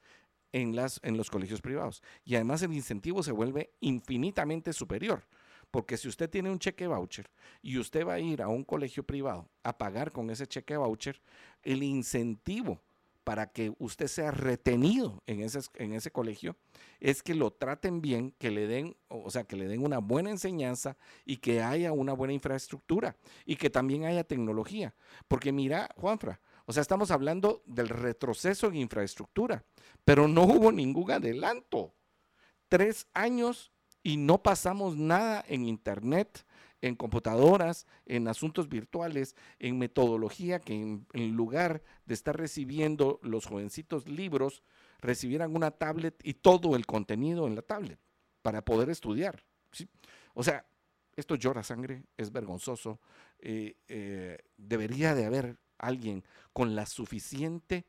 [0.51, 2.01] en, las, en los colegios privados.
[2.25, 5.23] Y además el incentivo se vuelve infinitamente superior.
[5.71, 7.29] Porque si usted tiene un cheque voucher
[7.61, 11.21] y usted va a ir a un colegio privado a pagar con ese cheque voucher,
[11.61, 12.81] el incentivo
[13.23, 16.55] para que usted sea retenido en ese, en ese colegio
[16.99, 20.31] es que lo traten bien, que le den, o sea, que le den una buena
[20.31, 24.95] enseñanza y que haya una buena infraestructura y que también haya tecnología.
[25.27, 29.65] Porque mira, Juanfra, o sea, estamos hablando del retroceso en infraestructura,
[30.05, 31.95] pero no hubo ningún adelanto.
[32.67, 33.71] Tres años
[34.03, 36.45] y no pasamos nada en Internet,
[36.81, 44.07] en computadoras, en asuntos virtuales, en metodología, que en, lugar de estar recibiendo los jovencitos
[44.07, 44.61] libros,
[45.01, 47.97] recibieran una tablet y todo el contenido en la tablet
[48.43, 49.43] para poder estudiar.
[50.35, 50.67] O sea,
[51.15, 52.99] esto llora sangre, es vergonzoso.
[53.39, 57.85] Eh, eh, debería de haber alguien con la suficiente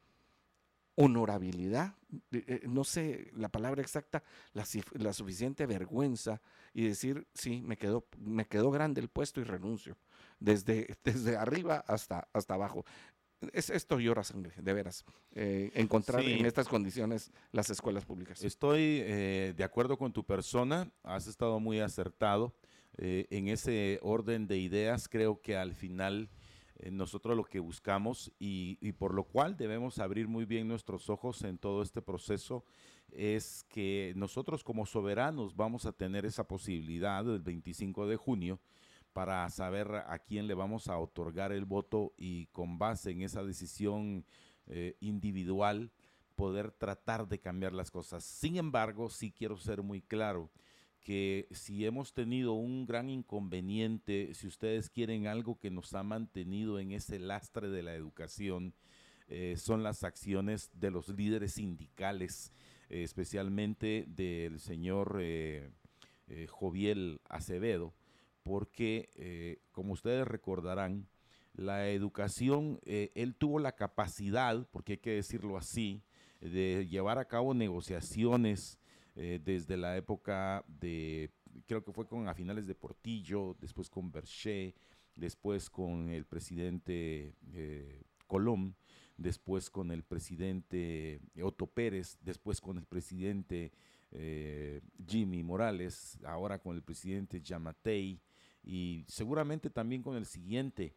[1.01, 1.95] honorabilidad,
[2.33, 4.23] eh, no sé la palabra exacta,
[4.53, 6.43] la, suficiente vergüenza
[6.75, 9.97] y decir, sí, me quedó, me quedó grande el puesto y renuncio,
[10.39, 12.85] desde, desde arriba hasta, hasta abajo.
[13.53, 18.45] Es, esto llora sangre, de veras, eh, encontrar en estas condiciones las escuelas públicas.
[18.45, 22.55] Estoy eh, de acuerdo con tu persona, has estado muy acertado.
[22.99, 26.40] en ese orden de ideas, creo que al final eh,
[26.91, 31.59] nosotros lo que buscamos y, por lo cual debemos abrir muy bien nuestros ojos en
[31.59, 32.65] todo este proceso
[33.11, 38.61] es que nosotros como soberanos vamos a tener esa posibilidad el 25 de junio
[39.13, 43.43] para saber a quién le vamos a otorgar el voto y con base en esa
[43.43, 44.25] decisión
[44.67, 45.91] eh, individual
[46.37, 48.25] poder tratar de cambiar las cosas.
[48.25, 50.51] Sin embargo, sí quiero ser muy claro
[51.03, 56.79] que si hemos tenido un gran inconveniente, si ustedes quieren algo que nos ha mantenido
[56.79, 58.75] en ese lastre de la educación,
[59.29, 62.53] eh, son las acciones de los líderes sindicales,
[62.89, 65.71] eh, especialmente del señor eh,
[66.49, 67.95] Joviel Acevedo,
[68.43, 71.09] porque, como ustedes recordarán,
[71.55, 76.03] la educación, él tuvo la capacidad, porque hay que decirlo así,
[76.41, 78.80] de llevar a cabo negociaciones
[79.43, 81.31] desde la época de,
[81.67, 84.75] creo que fue con a finales de Portillo, después con Berché,
[85.15, 87.35] después con el presidente
[88.27, 88.77] Colón,
[89.17, 93.73] después con el presidente Otto Pérez, después con el presidente
[94.13, 98.21] eh, Jimmy Morales, ahora con el presidente Yamatei
[98.65, 100.95] y seguramente también con el siguiente,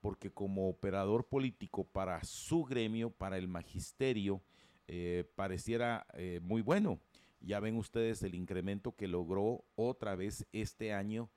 [0.00, 4.42] porque como operador político para su gremio, para el magisterio,
[4.86, 7.00] eh, pareciera eh, muy bueno.
[7.44, 11.28] Ya ven ustedes el incremento que logró otra vez este año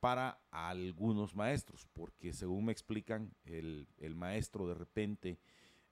[0.00, 5.38] para algunos maestros, porque según me explican, el, maestro de repente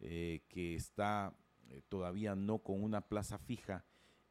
[0.01, 1.33] eh, que está
[1.69, 3.85] eh, todavía no con una plaza fija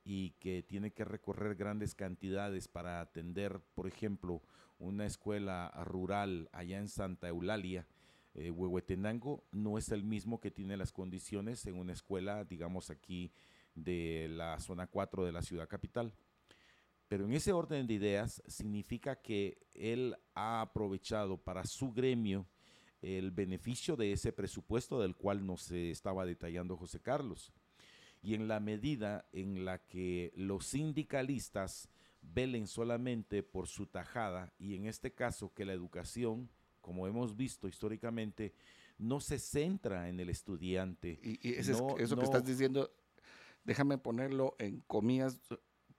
[0.03, 4.41] y que tiene que recorrer grandes cantidades para atender, por ejemplo,
[4.79, 7.87] una escuela rural allá en Santa Eulalia,
[8.33, 13.31] eh, Huehuetenango, no es el mismo que tiene las condiciones en una escuela, digamos aquí,
[13.83, 16.13] de la zona 4 de la ciudad capital.
[17.07, 22.45] Pero en ese orden de ideas significa que él ha aprovechado para su gremio
[23.01, 27.51] el beneficio de ese presupuesto del cual nos estaba detallando José Carlos.
[28.21, 31.89] Y en la medida en la que los sindicalistas
[32.21, 36.49] velen solamente por su tajada, y en este caso que la educación,
[36.81, 38.53] como hemos visto históricamente,
[38.97, 41.19] no se centra en el estudiante.
[41.23, 42.91] Y, eso que estás diciendo,
[43.69, 45.39] déjame ponerlo en comillas,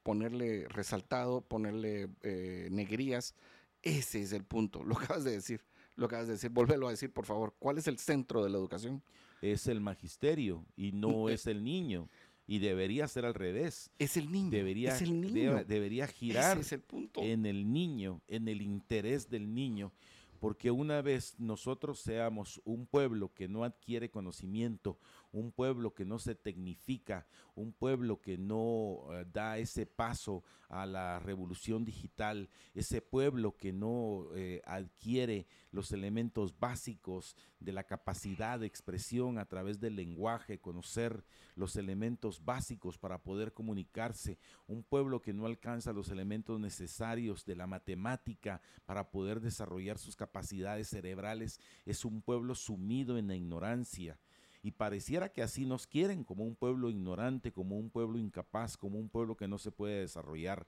[0.02, 3.36] ponerle resaltado, ponerle eh, negrías.
[3.82, 5.64] Ese es el punto, lo acabas de decir
[5.96, 7.54] lo acabas de decir, vuélvelo a decir, por favor.
[7.58, 9.02] ¿Cuál es el centro de la educación?
[9.42, 12.08] Es el magisterio y no es el niño.
[12.46, 13.90] Y debería ser al revés.
[13.98, 14.48] Es el niño.
[14.48, 15.62] Debería, es el niño.
[15.64, 17.20] debería girar es el punto.
[17.20, 19.92] en el niño, en el interés del niño
[20.40, 24.98] porque una vez nosotros seamos un pueblo que no adquiere conocimiento,
[25.32, 30.86] un pueblo que no se tecnifica, un pueblo que no eh, da ese paso a
[30.86, 38.58] la revolución digital, ese pueblo que no eh, adquiere los elementos básicos de la capacidad
[38.58, 45.20] de expresión a través del lenguaje, conocer los elementos básicos para poder comunicarse, un pueblo
[45.20, 51.60] que no alcanza los elementos necesarios de la matemática para poder desarrollar sus capacidades cerebrales,
[51.84, 54.18] es un pueblo sumido en la ignorancia
[54.62, 58.98] y pareciera que así nos quieren, como un pueblo ignorante, como un pueblo incapaz, como
[58.98, 60.66] un pueblo que no se puede desarrollar.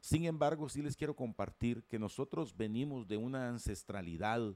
[0.00, 4.54] Sin embargo, sí les quiero compartir que nosotros venimos de una ancestralidad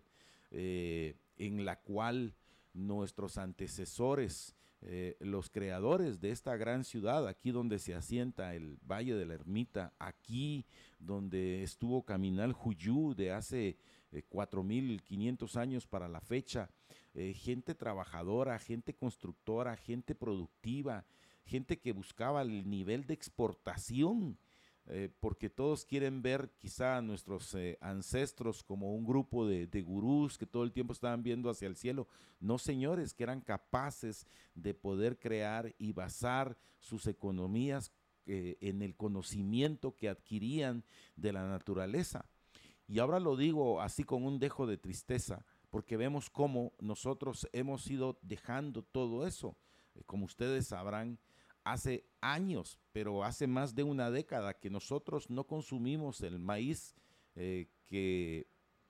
[0.50, 2.34] eh, en la cual
[2.72, 9.14] nuestros antecesores, eh, los creadores de esta gran ciudad, aquí donde se asienta el Valle
[9.14, 10.66] de la Ermita, aquí
[10.98, 13.76] donde estuvo Caminal Juyú de hace
[14.12, 16.70] 4.500 eh, años para la fecha,
[17.14, 21.04] eh, gente trabajadora, gente constructora, gente productiva,
[21.44, 24.36] gente que buscaba el nivel de exportación,
[24.86, 29.80] eh, porque todos quieren ver quizá a nuestros eh, ancestros como un grupo de, de,
[29.82, 32.08] gurús que todo el tiempo estaban viendo hacia el cielo.
[32.40, 37.92] No, señores, que eran capaces de poder crear y basar sus economías
[38.26, 40.82] en el conocimiento que adquirían
[41.14, 42.24] de la naturaleza.
[42.88, 47.90] Y ahora lo digo así con un dejo de tristeza, porque vemos cómo nosotros hemos
[47.90, 49.56] ido dejando todo eso.
[49.96, 51.18] Eh, como ustedes sabrán,
[51.64, 56.94] hace años, pero hace más de una década que nosotros no consumimos el maíz
[57.34, 58.46] eh, que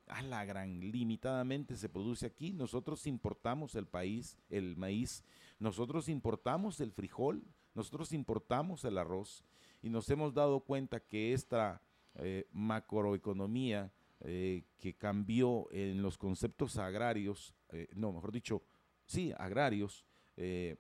[0.09, 2.53] a la gran limitadamente se produce aquí.
[2.53, 5.25] Nosotros importamos el país, el maíz,
[5.59, 7.43] nosotros importamos el frijol,
[7.73, 9.43] nosotros importamos el arroz
[9.81, 11.81] y nos hemos dado cuenta que esta
[12.17, 13.91] eh, macroeconomía
[14.27, 18.63] eh, que cambió en los conceptos agrarios, eh, no, mejor dicho,
[19.05, 20.07] sí, agrarios,
[20.39, 20.77] eh,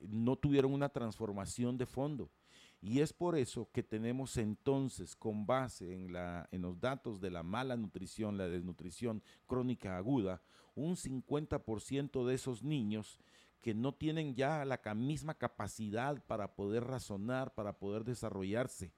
[0.00, 2.30] no tuvieron una transformación de fondo.
[2.80, 7.30] Y es por eso que tenemos entonces, con base en, la, en los datos de
[7.30, 10.40] la mala nutrición, la desnutrición crónica aguda,
[10.74, 13.20] un 50% de esos niños
[13.60, 18.92] que no tienen ya la misma capacidad para poder razonar, para poder desarrollarse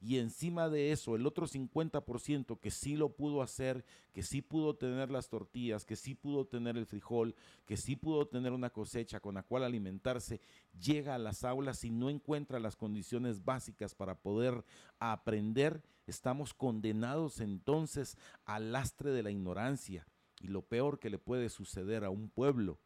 [0.00, 4.76] y encima de eso el otro 50% que sí lo pudo hacer, que sí pudo
[4.76, 7.34] tener las tortillas, que sí pudo tener el frijol,
[7.64, 10.40] que sí pudo tener una cosecha con la cual alimentarse,
[10.78, 14.64] llega a las aulas y no encuentra las condiciones básicas para poder
[14.98, 20.06] aprender, estamos condenados entonces al lastre de la ignorancia.
[20.40, 22.78] Y lo peor que le puede suceder a un pueblo,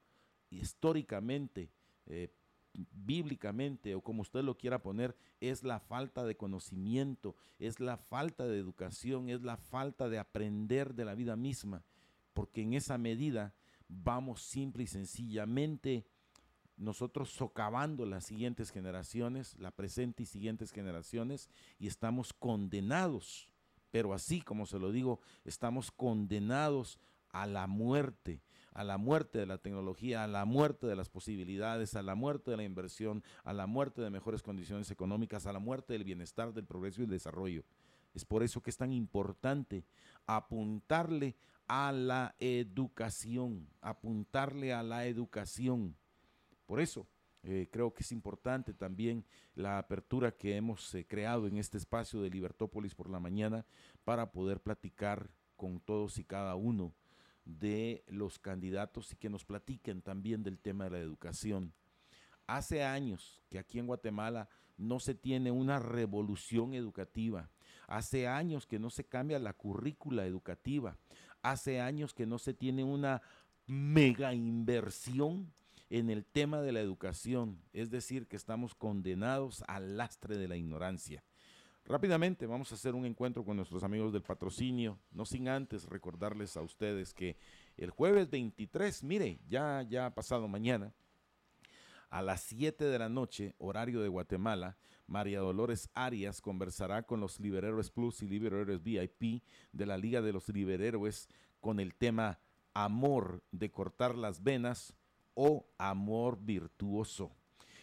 [0.51, 1.73] históricamente,
[2.07, 2.29] eh,
[2.73, 8.47] bíblicamente o como usted lo quiera poner, es la falta de conocimiento, es la falta
[8.47, 11.83] de educación, es la falta de aprender de la vida misma,
[12.33, 13.55] porque en esa medida
[13.89, 16.07] vamos simple y sencillamente
[16.77, 23.51] nosotros socavando las siguientes generaciones, la presente y siguientes generaciones, y estamos condenados,
[23.91, 26.99] pero así como se lo digo, estamos condenados
[27.33, 28.41] a la muerte,
[28.73, 32.51] a la muerte de la tecnología, a la muerte de las posibilidades, a la muerte
[32.51, 36.53] de la inversión, a la muerte de mejores condiciones económicas, a la muerte del bienestar,
[36.53, 37.65] del progreso y el desarrollo.
[38.15, 39.85] Es por eso que es tan importante
[40.27, 45.97] apuntarle a la educación, apuntarle a la educación.
[46.67, 47.07] Por eso
[47.43, 52.21] eh, creo que es importante también la apertura que hemos eh, creado en este espacio
[52.21, 53.65] de Libertópolis por la mañana
[54.05, 56.93] para poder platicar con todos y cada uno
[57.45, 61.73] de los candidatos y que nos platiquen también del tema de la educación.
[62.47, 67.51] Hace años que aquí en Guatemala no se tiene una revolución educativa.
[67.87, 70.97] Hace años que no se cambia la currícula educativa.
[71.43, 73.23] Hace años que no se tiene una
[73.67, 75.53] mega inversión
[75.91, 77.61] en el tema de la educación.
[77.73, 81.23] Es decir, que estamos condenados al lastre de la ignorancia.
[81.85, 86.57] Rápidamente vamos a hacer un encuentro con nuestros amigos del patrocinio, no sin antes recordarles
[86.57, 87.37] a ustedes que
[87.77, 90.93] el jueves 23, mire, ya ya ha pasado mañana,
[92.11, 94.77] a las 7 de la noche, horario de Guatemala,
[95.07, 100.33] María Dolores Arias conversará con los Liberhéroes Plus y Liberhéroes VIP de la Liga de
[100.33, 101.29] los Liberhéroes
[101.61, 102.39] con el tema
[102.75, 104.95] Amor de cortar las venas
[105.35, 107.33] o Amor virtuoso.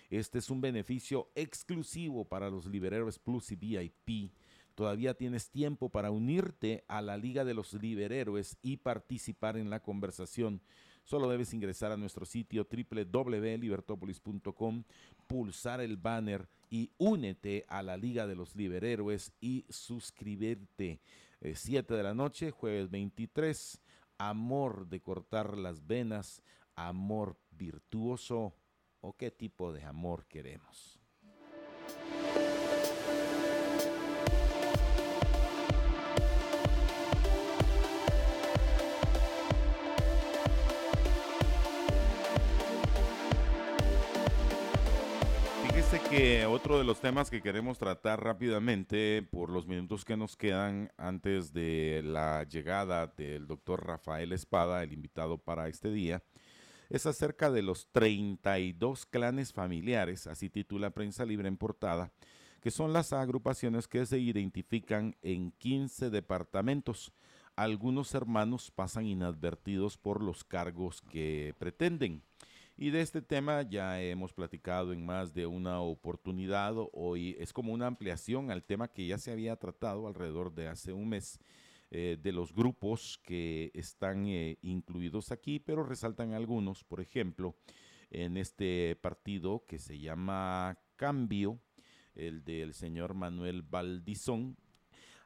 [0.09, 4.31] Este es un beneficio exclusivo para los Liberhéroes Plus y VIP.
[4.73, 9.81] Todavía tienes tiempo para unirte a la Liga de los Liberhéroes y participar en la
[9.81, 10.61] conversación.
[11.03, 14.85] Solo debes ingresar a nuestro sitio www.libertopolis.com,
[15.25, 21.01] pulsar el banner y únete a la Liga de los Liberhéroes y suscribirte.
[21.41, 23.81] 7 de la noche, jueves 23.
[24.19, 26.41] Amor de cortar las venas,
[26.75, 28.55] amor virtuoso
[29.01, 30.99] o qué tipo de amor queremos.
[45.63, 50.35] Fíjese que otro de los temas que queremos tratar rápidamente por los minutos que nos
[50.35, 56.23] quedan antes de la llegada del doctor Rafael Espada, el invitado para este día,
[56.89, 62.11] es acerca de los 32 clanes familiares, así titula Prensa Libre en portada,
[62.61, 67.13] que son las agrupaciones que se identifican en 15 departamentos.
[67.55, 72.23] Algunos hermanos pasan inadvertidos por los cargos que pretenden.
[72.79, 76.75] Y de este tema ya hemos platicado en más de una oportunidad.
[76.93, 80.93] Hoy es como una ampliación al tema que ya se había tratado alrededor de hace
[80.93, 81.39] un mes
[81.89, 87.55] eh, de los grupos que están eh, incluidos aquí, pero resaltan algunos, por ejemplo,
[88.09, 91.59] en este partido que se llama Cambio,
[92.15, 94.57] el del señor Manuel Valdizón.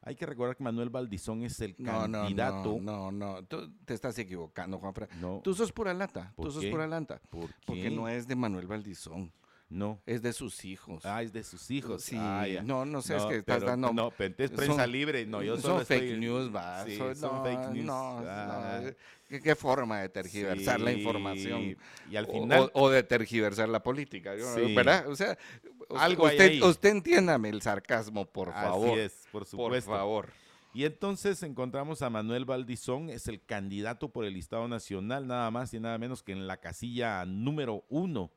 [0.03, 2.79] Hay que recordar que Manuel Valdizón es el candidato.
[2.81, 5.07] No, no, no, tú te estás equivocando, Juanfra.
[5.19, 5.41] No.
[5.43, 7.21] Tú sos pura lata, tú sos pura lata.
[7.29, 9.31] ¿Por Porque no es de Manuel Valdizón.
[9.71, 10.01] No.
[10.05, 11.05] Es de sus hijos.
[11.05, 12.03] Ah, es de sus hijos.
[12.03, 12.17] Sí.
[12.19, 13.93] Ah, no, no sé, es que estás dando.
[13.93, 15.25] No, es prensa libre.
[15.25, 16.83] No, yo solo Son fake news, va.
[16.83, 17.85] Sí, son, fake news.
[17.85, 18.81] No, ah.
[19.29, 21.77] ¿Qué, forma de tergiversar la información.
[22.09, 22.69] Y al final.
[22.73, 24.33] O, de tergiversar la política.
[24.75, 25.07] ¿Verdad?
[25.07, 25.37] O sea,
[25.95, 28.89] algo usted, usted entiéndame el sarcasmo, por favor.
[28.89, 29.89] Así es, por supuesto.
[29.89, 30.29] Por favor.
[30.73, 35.73] Y entonces encontramos a Manuel Valdizón, es el candidato por el Estado Nacional, nada más
[35.73, 38.31] y nada menos que en la casilla número uno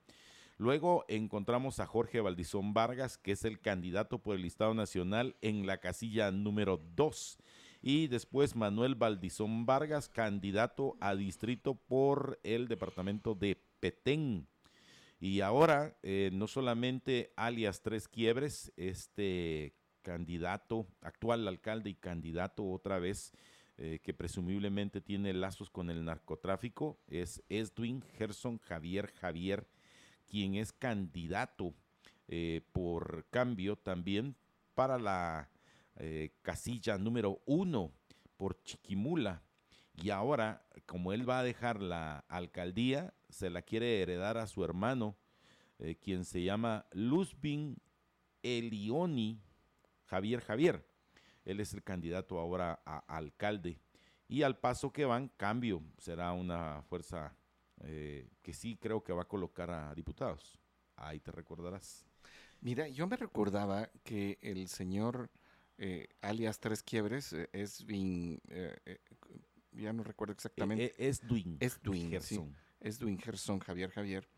[0.57, 5.67] Luego encontramos a Jorge Valdizón Vargas, que es el candidato por el Estado Nacional en
[5.67, 7.39] la casilla número 2.
[7.83, 14.47] Y después Manuel Valdizón Vargas, candidato a distrito por el departamento de Petén.
[15.19, 23.01] Y ahora, eh, no solamente alias Tres Quiebres, este candidato, actual alcalde y candidato otra
[23.01, 23.33] vez,
[23.77, 29.67] eh, que presumiblemente tiene lazos con el narcotráfico, es Edwin Gerson Javier Javier
[30.35, 31.77] quien es candidato
[32.27, 34.35] eh, por cambio también
[34.75, 35.49] para la
[35.95, 37.93] eh, casilla número uno
[38.37, 39.45] por Chiquimula.
[39.95, 44.65] Y ahora, como él va a dejar la alcaldía, se la quiere heredar a su
[44.65, 45.17] hermano,
[45.79, 47.77] eh, quien se llama Luzbin
[48.43, 49.41] Elioni
[50.07, 50.85] Javier Javier.
[51.45, 53.79] Él es el candidato ahora a alcalde.
[54.27, 55.81] Y al paso que van, cambio.
[55.97, 57.37] Será una fuerza
[57.83, 60.59] eh, que sí creo que va a colocar a diputados.
[60.97, 62.07] Ahí te recordarás.
[62.61, 65.31] Mira, yo me recordaba que el señor
[65.77, 68.41] eh, alias Tres Quiebres eh, es bien,
[69.73, 70.95] ya no recuerdo exactamente.
[70.97, 71.57] es Duin.
[71.61, 72.57] Es Duin, Gerson.
[72.81, 74.29] es Duin Gerson, Javier Javier.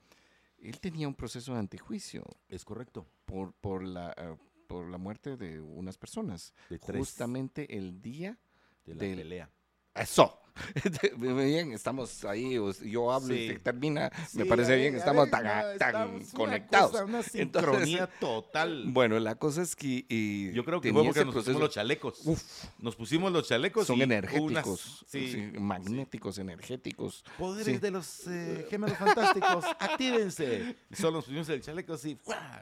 [0.58, 2.24] Él tenía un proceso de antejuicio.
[2.48, 3.06] Es correcto.
[3.26, 6.54] Por, por, la, por la muerte de unas personas.
[6.80, 8.38] Justamente el día
[8.86, 9.50] de la pelea.
[9.94, 10.40] Eso.
[11.16, 17.00] bien, estamos ahí, yo hablo y termina, me parece bien, estamos tan, conectados.
[17.02, 18.84] Una, sincronía total.
[18.96, 20.52] Bueno, la cosa es que...
[20.54, 22.22] yo creo que fue porque nos pusimos los chalecos.
[22.78, 23.86] Nos pusimos los chalecos.
[23.86, 25.04] Son energéticos,
[25.58, 27.24] magnéticos, energéticos.
[27.38, 30.76] Poderes de los eh, gemelos fantásticos, actívense.
[30.92, 32.18] solo nos pusimos el chaleco así.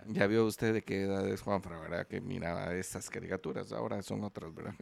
[0.08, 2.06] Ya vio usted de qué edad es Juanfra, ¿verdad?
[2.06, 4.74] Que miraba esas caricaturas, ahora son otras, ¿verdad?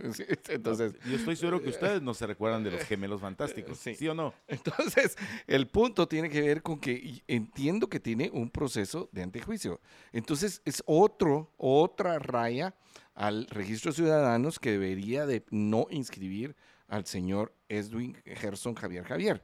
[0.49, 0.95] Entonces...
[1.05, 3.78] Yo estoy seguro que ustedes no se recuerdan de los gemelos los fantásticos.
[3.78, 4.09] Sí.
[4.09, 4.34] o no?
[4.48, 9.80] Entonces, el punto tiene que ver con que entiendo que tiene un proceso de antejuicio.
[10.12, 12.74] Entonces, es otro, otra raya
[13.14, 16.57] al registro de ciudadanos que debería de no inscribir
[16.88, 19.42] al señor Edwin Gerson Javier Javier.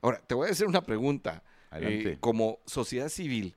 [0.00, 1.42] Ahora, te voy a hacer una pregunta.
[1.72, 3.56] Eh, como sociedad civil,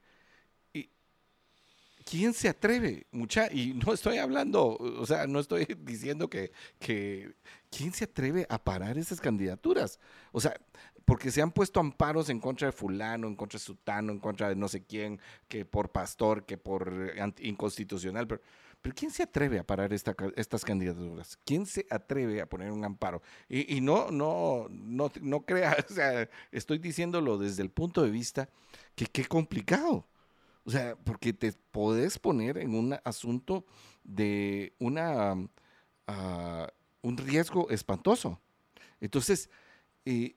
[2.03, 3.07] ¿quién se atreve?
[3.11, 7.33] Mucha, y no estoy hablando, o sea, no estoy diciendo que, que,
[7.75, 9.99] ¿quién se atreve a parar esas candidaturas?
[10.31, 10.53] O sea,
[11.05, 14.49] porque se han puesto amparos en contra de fulano, en contra de sutano, en contra
[14.49, 18.41] de no sé quién, que por pastor, que por inconstitucional, pero,
[18.81, 21.37] pero ¿quién se atreve a parar esta, estas candidaturas?
[21.45, 23.21] ¿Quién se atreve a poner un amparo?
[23.49, 28.11] Y, y no, no, no, no crea, o sea, estoy diciéndolo desde el punto de
[28.11, 28.49] vista
[28.95, 30.07] que qué complicado.
[30.65, 33.65] O sea, porque te podés poner en un asunto
[34.05, 35.35] de una,
[36.07, 36.71] ah,
[37.03, 38.41] un riesgo espantoso.
[38.99, 39.49] Entonces,
[40.05, 40.35] eh,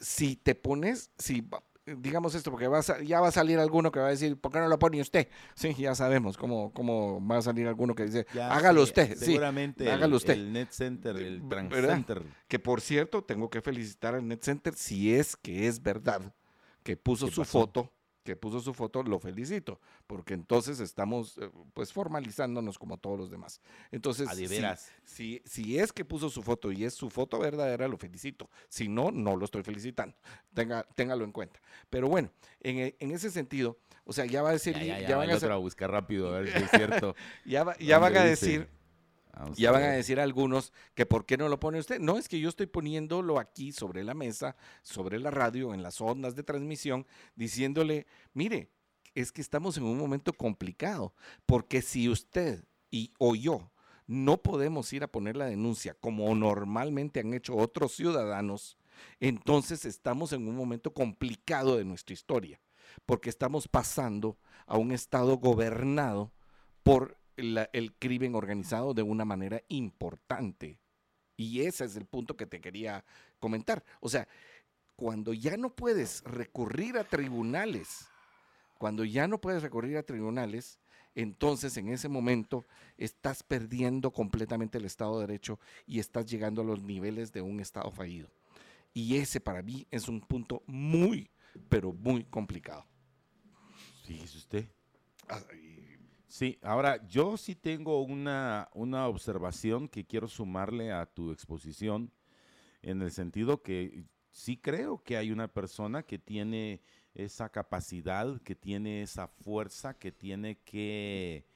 [0.00, 1.48] si te pones, si
[1.86, 2.68] digamos esto, porque
[3.04, 5.28] ya va a salir alguno que va a decir, ¿por qué no lo pone usted?
[5.54, 9.16] Sí, ya sabemos cómo, cómo va a salir alguno que dice, hágalo usted.
[9.16, 10.34] Seguramente hágalo usted.
[10.34, 12.22] el Net Center, el Trans Center.
[12.48, 16.34] Que por cierto, tengo que felicitar al Net Center si es que es verdad
[16.82, 17.92] que puso su foto
[18.26, 23.30] que puso su foto, lo felicito, porque entonces estamos eh, pues formalizándonos como todos los
[23.30, 23.62] demás.
[23.90, 24.28] Entonces,
[25.04, 28.50] si, si, es que puso su foto y es su foto verdadera, lo felicito.
[28.68, 30.14] Si no, no lo estoy felicitando.
[30.52, 31.60] Tenga, téngalo en cuenta.
[31.88, 34.76] Pero bueno, en, e, ese sentido, o sea, ya va a decir...
[34.78, 37.14] Ya, van a, buscar rápido, a ver si es cierto.
[37.46, 38.68] ya, ya van a decir
[39.54, 42.00] ya van a decir algunos que por qué no lo pone usted.
[42.00, 46.00] No, es que yo estoy poniéndolo aquí sobre la mesa, sobre la radio, en las
[46.00, 48.70] ondas de transmisión, diciéndole, mire,
[49.14, 51.14] es que estamos en un momento complicado,
[51.46, 53.70] porque si usted y o yo
[54.06, 58.78] no podemos ir a poner la denuncia como normalmente han hecho otros ciudadanos,
[59.20, 62.60] entonces estamos en un momento complicado de nuestra historia,
[63.04, 66.32] porque estamos pasando a un estado gobernado
[66.82, 70.78] por el crimen organizado de una manera importante.
[71.36, 73.04] Y ese es el punto que te quería
[73.38, 73.84] comentar.
[74.00, 74.26] O sea,
[74.96, 78.08] cuando ya no puedes recurrir a tribunales,
[78.78, 80.78] cuando ya no puedes recurrir a tribunales,
[81.14, 82.64] entonces en ese momento
[82.96, 87.60] estás perdiendo completamente el Estado de Derecho y estás llegando a los niveles de un
[87.60, 88.28] Estado fallido.
[88.92, 91.30] Y ese para mí es un punto muy,
[91.68, 92.86] pero muy complicado.
[94.04, 94.68] Fíjese usted.
[96.26, 102.10] Sí, ahora yo sí tengo una, una observación que quiero sumarle a tu exposición,
[102.82, 106.80] en el sentido que sí creo que hay una persona que tiene
[107.14, 111.46] esa capacidad, que tiene esa fuerza, que tiene que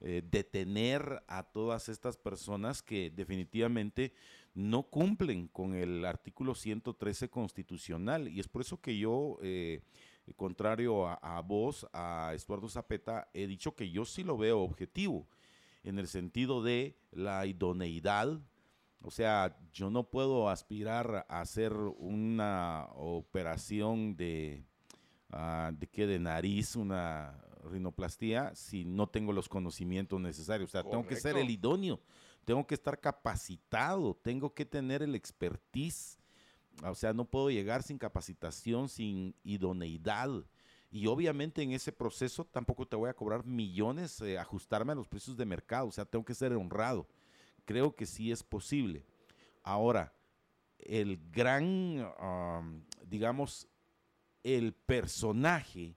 [0.00, 4.14] eh, detener a todas estas personas que definitivamente
[4.54, 8.28] no cumplen con el artículo 113 constitucional.
[8.28, 9.82] Y es por eso que yo eh,
[10.34, 15.28] contrario a, vos, a Estuardo Zapeta, he dicho que yo sí lo veo objetivo,
[15.82, 18.40] en el sentido de la idoneidad.
[19.02, 24.64] O sea, yo no puedo aspirar a hacer una operación de,
[25.32, 26.06] uh, de, ¿qué?
[26.06, 30.70] de nariz, una rinoplastía, si no tengo los conocimientos necesarios.
[30.70, 32.00] O sea, tengo que ser el idóneo,
[32.44, 36.19] tengo que estar capacitado, tengo que tener el expertise
[36.82, 40.30] o sea, no puedo llegar sin capacitación, sin idoneidad.
[40.90, 45.08] Y obviamente en ese proceso tampoco te voy a cobrar millones, eh, ajustarme a los
[45.08, 45.86] precios de mercado.
[45.86, 47.06] O sea, tengo que ser honrado.
[47.64, 49.04] creo que sí es posible.
[49.62, 50.12] Ahora,
[50.78, 52.12] el gran,
[53.06, 53.68] digamos,
[54.42, 55.94] el personaje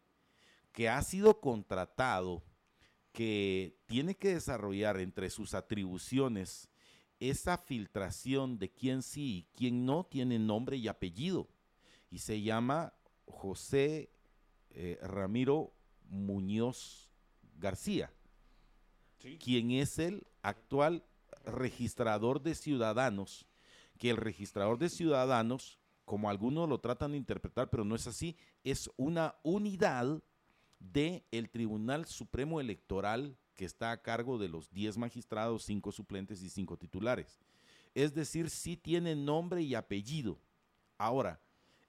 [0.71, 2.43] que ha sido contratado,
[3.11, 6.69] que tiene que desarrollar entre sus atribuciones
[7.29, 11.47] esa filtración de quién sí y quién no tiene nombre y apellido.
[12.11, 12.93] Y se llama
[13.25, 14.09] José
[14.71, 15.73] eh, Ramiro
[16.09, 17.09] Muñoz
[17.57, 18.11] García,
[19.39, 21.05] quien es el actual
[21.45, 23.47] registrador de ciudadanos,
[23.97, 28.35] que el registrador de ciudadanos, como algunos lo tratan de interpretar, pero no es así,
[28.63, 30.21] es una unidad
[30.79, 36.41] del el Tribunal Supremo Electoral que está a cargo de los 10 magistrados, 5 suplentes
[36.41, 37.39] y 5 titulares.
[37.93, 40.39] Es decir, sí tiene nombre y apellido.
[40.97, 41.39] Ahora,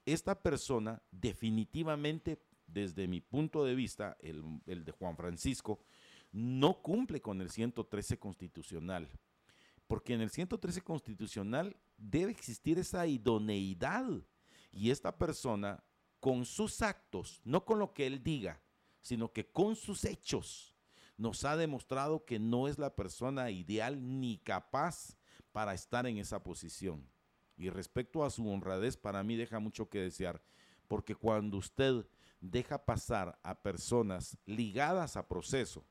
[0.05, 5.81] esta persona definitivamente, desde mi punto de vista, el, el de Juan Francisco,
[6.33, 9.09] no cumple con el 113 constitucional.
[9.87, 14.07] Porque en el 113 constitucional debe existir esa idoneidad.
[14.73, 15.83] Y esta persona,
[16.21, 18.61] con sus actos, no con lo que él diga,
[19.01, 20.74] sino que con sus hechos,
[21.17, 25.17] nos ha demostrado que no es la persona ideal ni capaz
[25.53, 27.09] para estar en esa posición.
[27.57, 30.43] Y respecto a su honradez, para mí deja mucho que desear,
[30.89, 32.07] porque cuando usted
[32.41, 35.85] deja pasar a personas ligadas a proceso,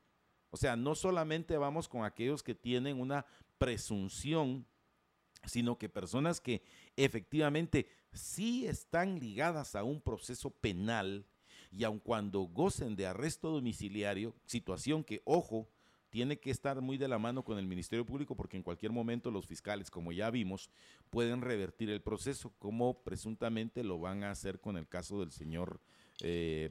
[0.50, 3.26] o sea, no solamente vamos con aquellos que tienen una
[3.58, 4.66] presunción,
[5.46, 6.62] sino que personas que
[6.96, 11.26] efectivamente sí están ligadas a un proceso penal
[11.76, 15.68] y aun cuando gocen de arresto domiciliario, situación que, ojo,
[16.08, 19.32] tiene que estar muy de la mano con el Ministerio Público porque en cualquier momento
[19.32, 20.70] los fiscales, como ya vimos,
[21.10, 25.80] pueden revertir el proceso, como presuntamente lo van a hacer con el caso del señor
[26.20, 26.70] eh.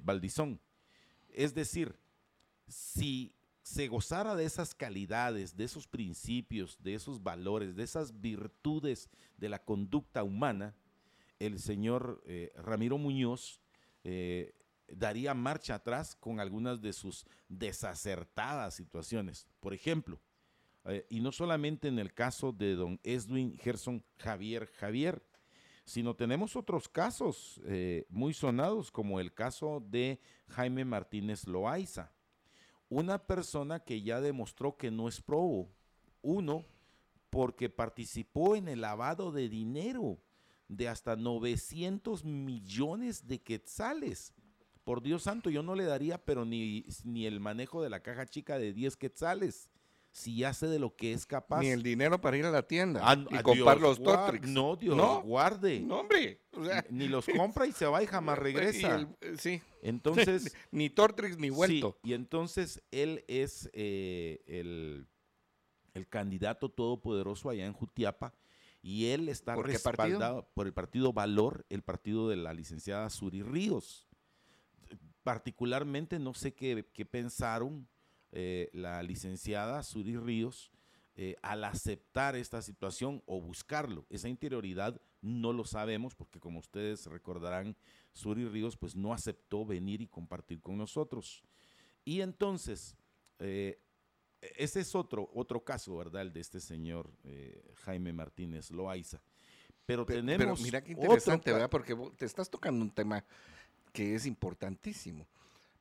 [1.34, 1.97] Es decir,
[2.68, 9.10] si se gozara de esas calidades, de esos principios, de esos valores, de esas virtudes
[9.38, 10.74] de la conducta humana,
[11.39, 13.60] el señor eh, Ramiro Muñoz
[14.06, 14.54] eh,
[14.88, 19.47] daría marcha atrás con algunas de sus desacertadas situaciones.
[19.59, 20.19] Por ejemplo,
[20.86, 25.23] eh, y no solamente en el caso de don Edwin Gerson Javier Javier,
[25.86, 30.19] sino tenemos otros casos eh, muy sonados, como el caso de
[30.49, 32.11] Jaime Martínez Loaiza,
[32.89, 35.69] una persona que ya demostró que no es probo.
[36.21, 36.65] Uno,
[37.29, 40.19] porque participó en el lavado de dinero
[40.67, 44.34] de hasta 900 millones de quetzales
[44.84, 48.25] por Dios santo, yo no le daría, pero ni, ni el manejo de la caja
[48.25, 49.69] chica de 10 quetzales.
[50.11, 51.61] Si ya sé de lo que es capaz.
[51.61, 54.47] Ni el dinero para ir a la tienda ah, y comprar los Totrix.
[54.47, 55.23] No, Dios ¿No?
[55.23, 55.79] guarde.
[55.79, 56.39] No, hombre.
[56.91, 59.07] ni los compra y se va y jamás regresa.
[59.21, 59.59] Eh, sí.
[59.81, 60.55] Entonces.
[60.71, 61.97] ni Tortrix ni vuelto.
[62.03, 65.07] y entonces él es eh, el,
[65.95, 68.36] el candidato todopoderoso allá en Jutiapa
[68.84, 74.07] y él está respaldado por el partido Valor, el partido de la licenciada Suri Ríos
[75.24, 77.88] particularmente no sé qué, pensaron
[78.32, 80.71] eh, la licenciada Suri Ríos
[81.15, 84.05] eh, al aceptar esta situación o buscarlo.
[84.09, 87.78] Esa interioridad no lo sabemos porque como ustedes recordarán,
[88.11, 91.43] Suri Ríos pues no aceptó venir y compartir con nosotros.
[92.03, 92.97] Y entonces,
[93.39, 93.80] eh,
[94.41, 96.24] ese es otro, otro caso, ¿verdad?
[96.24, 97.09] El de este señor
[97.76, 99.21] Jaime Martínez Loaiza.
[99.86, 100.38] Pero, tenemos.
[100.38, 101.69] Pero mira qué interesante, ¿verdad?
[101.69, 103.26] Porque te estás tocando un tema
[103.94, 105.28] que es importantísimo,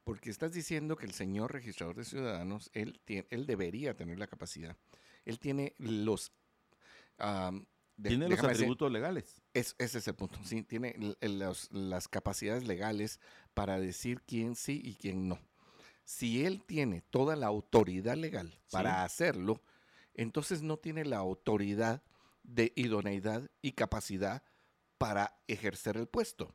[0.05, 4.29] porque estás diciendo que el señor registrador de ciudadanos, él, tiene, él debería tener la
[4.29, 4.77] capacidad,
[5.25, 6.33] él tiene los...
[8.01, 9.43] tiene los atributos legales.
[9.55, 13.19] Es, ese es el punto, sí, tiene las capacidades legales
[13.55, 15.39] para decir quién sí y quién no.
[16.05, 19.63] Si él tiene toda la autoridad legal para hacerlo,
[20.15, 22.03] entonces no tiene la autoridad
[22.43, 24.43] de idoneidad y capacidad
[24.99, 26.55] para ejercer el puesto.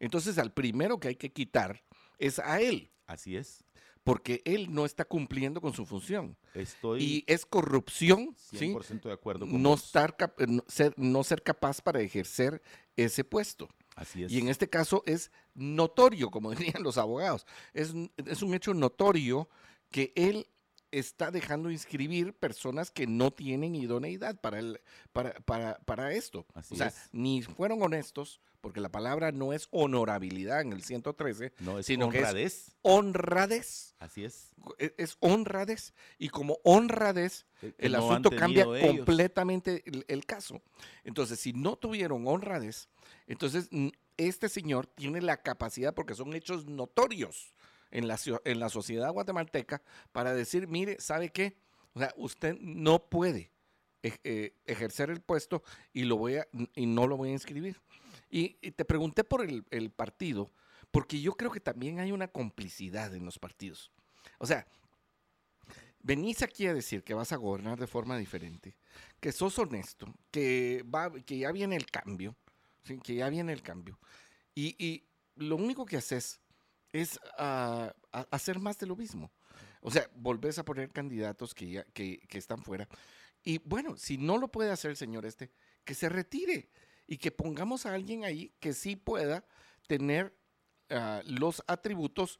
[0.00, 1.82] Entonces al primero que hay que quitar
[2.18, 2.90] es a él.
[3.06, 3.64] Así es.
[4.04, 6.36] Porque él no está cumpliendo con su función.
[6.54, 11.82] Estoy y es corrupción 100% de acuerdo con no, estar no, ser, no ser capaz
[11.82, 12.62] para ejercer
[12.96, 13.68] ese puesto.
[13.96, 14.32] Así es.
[14.32, 17.46] Y en este caso es notorio, como dirían los abogados.
[17.74, 19.48] Es, es un hecho notorio
[19.90, 20.46] que él
[20.90, 24.80] está dejando inscribir personas que no tienen idoneidad para, el,
[25.12, 26.46] para, para, para esto.
[26.54, 31.78] o sea, ni fueron honestos, porque la palabra no es honorabilidad en el 113, no,
[31.78, 32.34] es sino honradez.
[32.34, 33.94] que es honradez.
[33.98, 34.50] Así es.
[34.78, 35.94] Es, honradez.
[36.18, 37.46] Y como honradez,
[37.78, 40.62] el, asunto cambia completamente el, caso.
[41.04, 42.88] Entonces, si no tuvieron honradez,
[43.26, 43.68] entonces
[44.16, 47.54] este señor tiene la capacidad, porque son hechos notorios
[47.90, 49.82] en la, en la sociedad guatemalteca,
[50.12, 51.56] para decir, mire, ¿sabe qué?
[51.94, 53.50] O sea, usted no puede
[54.02, 57.80] eh, ejercer el puesto y, lo voy a, y no lo voy a inscribir.
[58.30, 60.50] Y, te pregunté por el, partido,
[60.90, 63.90] porque yo creo que también hay una complicidad en los partidos.
[64.38, 64.66] O sea,
[66.00, 68.76] venís aquí a decir que vas a gobernar de forma diferente,
[69.20, 72.36] que sos honesto, que, va, que ya viene el cambio,
[73.02, 73.98] que ya viene el cambio.
[74.54, 75.04] Y,
[75.36, 76.40] lo único que haces
[76.92, 77.92] es uh,
[78.32, 79.30] hacer más de lo mismo.
[79.80, 82.88] O sea, volvés a poner candidatos que, ya, que están fuera.
[83.44, 85.52] Y bueno, si no lo puede hacer el señor este,
[85.84, 86.70] que se retire
[87.08, 89.44] y que pongamos a alguien ahí que sí pueda
[89.88, 90.36] tener
[90.90, 92.38] uh, los atributos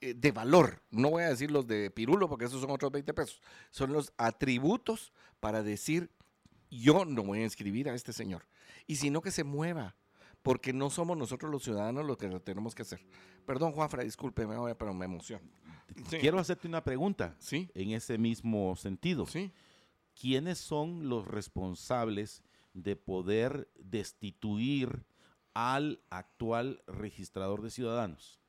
[0.00, 0.80] eh, de valor.
[0.90, 3.42] No voy a decir los de Pirulo porque esos son otros 20 pesos.
[3.70, 6.10] Son los atributos para decir,
[6.70, 8.46] yo no voy a inscribir a este señor.
[8.86, 9.96] Y sino que se mueva,
[10.42, 13.04] porque no somos nosotros los ciudadanos los que lo tenemos que hacer.
[13.44, 15.44] Perdón, Juanfra, discúlpeme, pero me emociono.
[16.20, 17.68] Quiero hacerte una pregunta ¿Sí?
[17.74, 19.26] en ese mismo sentido.
[19.26, 19.52] Sí.
[20.14, 22.42] ¿Quiénes son los responsables
[22.72, 25.04] de poder destituir
[25.54, 28.40] al actual registrador de ciudadanos?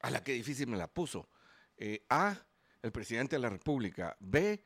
[0.00, 1.28] A la que difícil me la puso.
[1.76, 2.36] Eh, a,
[2.82, 4.16] el presidente de la República.
[4.20, 4.62] B,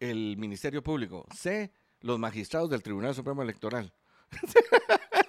[0.00, 1.26] el Ministerio Público.
[1.34, 3.92] C, los magistrados del Tribunal Supremo Electoral.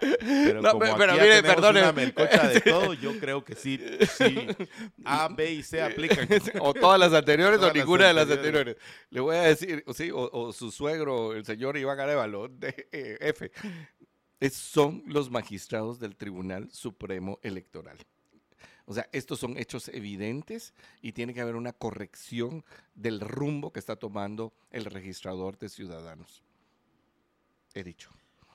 [0.00, 1.82] Pero como pero, aquí mire, perdone.
[1.82, 3.80] una de todo, yo creo que sí,
[4.16, 4.46] sí.
[5.04, 6.28] A, B y C aplican.
[6.60, 8.76] O todas las anteriores o ninguna de las anteriores.
[9.10, 13.18] Le voy a decir, sí, o, o, su suegro, el señor Iván Arevalo, de eh,
[13.20, 13.50] F.
[14.40, 17.98] Es, son los magistrados del Tribunal Supremo Electoral.
[18.86, 22.64] O sea, estos son hechos evidentes y tiene que haber una corrección
[22.94, 26.42] del rumbo que está tomando el registrador de ciudadanos.
[27.72, 28.10] He dicho.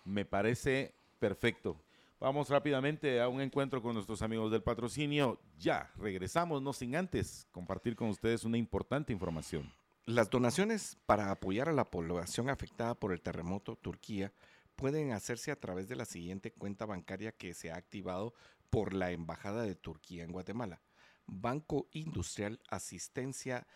[0.05, 1.80] Me parece perfecto.
[2.20, 5.39] Vamos rápidamente a un encuentro con nuestros amigos del patrocinio.
[5.57, 9.72] Ya, regresamos, no sin antes compartir con ustedes una importante información.
[10.05, 14.34] Las donaciones para apoyar a la población afectada por el terremoto Turquía
[14.76, 18.34] pueden hacerse a través de la siguiente cuenta bancaria que se ha activado
[18.70, 20.82] por la Embajada de Turquía en Guatemala.
[21.26, 23.67] Banco Industrial Asistencia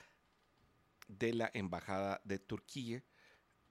[1.07, 3.03] de la Embajada de Turquía,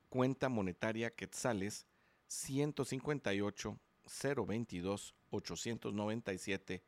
[0.09, 1.87] cuenta monetaria Quetzales
[2.33, 6.83] 158 022 897-9.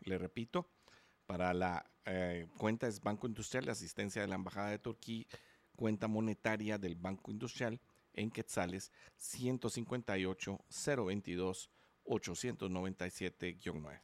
[0.00, 0.68] Le repito,
[1.26, 5.26] para la eh, cuenta es Banco Industrial, asistencia de la Embajada de Turquía,
[5.74, 7.78] cuenta monetaria del Banco Industrial
[8.14, 11.70] en Quetzales 158 022
[12.06, 14.00] 897-9.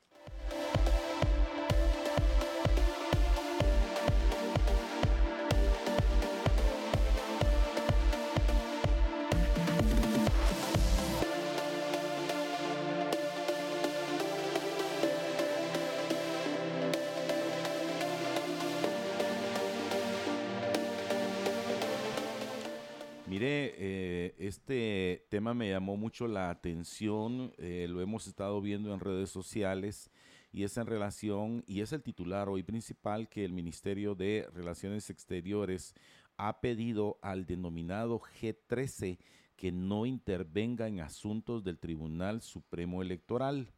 [25.54, 30.10] Me llamó mucho la atención, eh, lo hemos estado viendo en redes sociales
[30.52, 35.08] y es en relación, y es el titular hoy principal, que el Ministerio de Relaciones
[35.10, 35.94] Exteriores
[36.36, 39.18] ha pedido al denominado G13
[39.56, 43.72] que no intervenga en asuntos del Tribunal Supremo Electoral,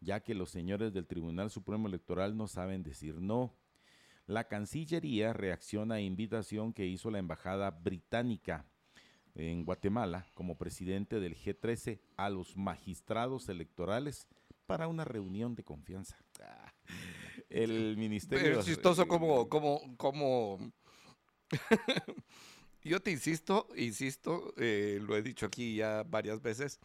[0.00, 3.54] ya que los señores del Tribunal Supremo Electoral no saben decir no.
[4.26, 8.66] La Cancillería reacciona a invitación que hizo la Embajada Británica
[9.36, 14.26] en Guatemala como presidente del G13 a los magistrados electorales
[14.66, 16.16] para una reunión de confianza.
[17.48, 18.60] El ministerio...
[18.60, 20.72] Es chistoso como, como, como...
[22.82, 26.78] Yo te insisto, insisto, eh, lo he dicho aquí ya varias veces,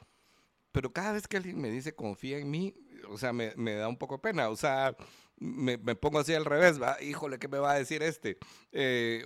[0.72, 2.74] pero cada vez que alguien me dice confía en mí,
[3.10, 4.96] o sea, me, me da un poco pena, o sea,
[5.38, 8.38] me, me, pongo así al revés, va, híjole, ¿qué me va a decir este?
[8.72, 9.24] Eh,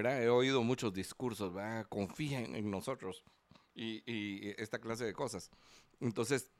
[0.00, 1.52] eh He oído muchos discursos,
[1.88, 3.22] confíen en nosotros
[3.74, 5.50] y, esta clase de cosas.
[6.00, 6.50] Entonces,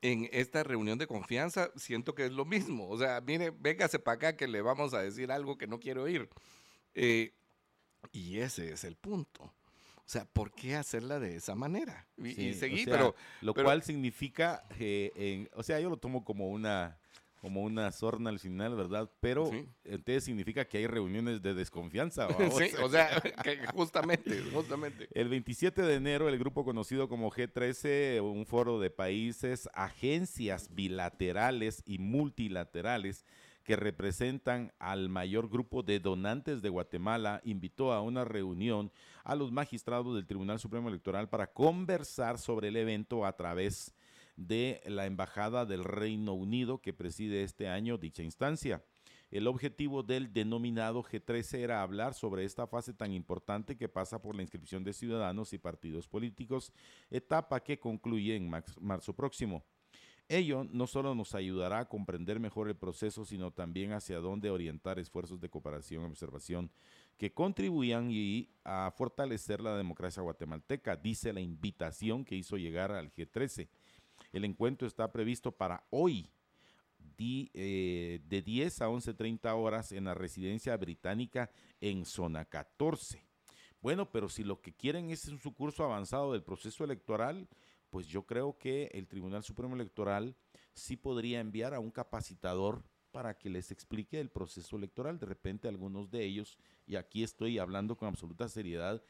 [0.00, 2.88] en esta reunión de confianza siento que es lo mismo.
[2.88, 6.04] O sea, mire, véngase para acá que le vamos a decir algo que no quiero
[6.04, 6.28] oír.
[6.94, 7.32] Eh,
[8.10, 9.44] y ese es el punto.
[10.04, 12.06] O sea, ¿por qué hacerla de esa manera?
[12.18, 13.14] Y, seguir, pero...
[13.40, 16.98] Lo cual significa, eh, o sea, yo lo tomo como una
[17.42, 19.10] como una sorna al final, ¿verdad?
[19.18, 19.50] Pero
[19.82, 22.28] entonces significa que hay reuniones de desconfianza.
[22.52, 23.20] Sí, o sea,
[23.74, 25.08] justamente, justamente.
[25.12, 31.82] El 27 de enero, el grupo conocido como G13, un foro de países, agencias bilaterales
[31.84, 33.24] y multilaterales
[33.64, 38.92] que representan al mayor grupo de donantes de Guatemala, invitó a una reunión
[39.24, 43.94] a los magistrados del Tribunal Supremo Electoral para conversar sobre el evento a través
[44.36, 48.82] de la Embajada del Reino Unido que preside este año dicha instancia.
[49.30, 54.36] El objetivo del denominado G13 era hablar sobre esta fase tan importante que pasa por
[54.36, 56.70] la inscripción de ciudadanos y partidos políticos,
[57.10, 59.64] etapa que concluye en marzo próximo.
[60.28, 64.98] Ello no solo nos ayudará a comprender mejor el proceso, sino también hacia dónde orientar
[64.98, 66.70] esfuerzos de cooperación y observación
[67.18, 73.12] que contribuyan y a fortalecer la democracia guatemalteca, dice la invitación que hizo llegar al
[73.12, 73.68] G13.
[74.32, 76.30] El encuentro está previsto para hoy,
[77.24, 83.24] eh, de 10 a 11.30 horas en la residencia británica en zona 14.
[83.80, 87.48] Bueno, pero si lo que quieren es un curso avanzado del proceso electoral,
[87.90, 90.34] pues yo creo que el Tribunal Supremo Electoral
[90.74, 95.18] sí podría enviar a un capacitador para que les explique el proceso electoral.
[95.18, 99.02] De repente algunos de ellos, y aquí estoy hablando con absoluta seriedad,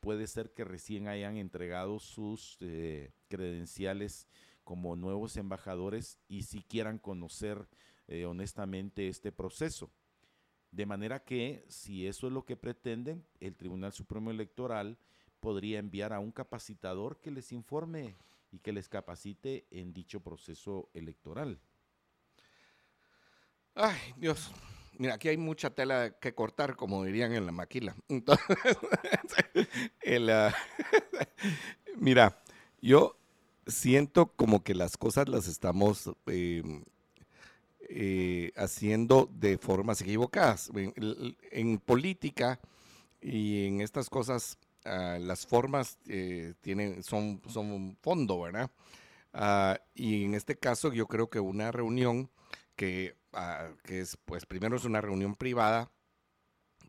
[0.00, 4.26] puede ser que recién hayan entregado sus eh, credenciales
[4.70, 7.66] como nuevos embajadores y si quieran conocer
[8.06, 9.90] eh, honestamente este proceso.
[10.70, 14.96] De manera que si eso es lo que pretenden, el Tribunal Supremo Electoral
[15.40, 18.14] podría enviar a un capacitador que les informe
[18.52, 21.58] y que les capacite en dicho proceso electoral.
[23.74, 24.52] Ay, Dios.
[24.98, 27.96] Mira, aquí hay mucha tela que cortar, como dirían en la maquila.
[30.32, 30.54] Ah,
[31.96, 32.40] mira,
[32.80, 33.19] yo
[33.70, 36.84] siento como que las cosas las estamos em,
[37.88, 40.70] eh, haciendo de formas equivocadas.
[41.50, 42.60] En, política
[43.20, 48.70] y en estas cosas, ah, las formas eh, tienen, son, son fondo, ¿verdad?
[49.32, 52.30] Ah, y en este caso yo creo que una reunión
[52.76, 55.90] que, ah, que es, pues primero es una reunión privada,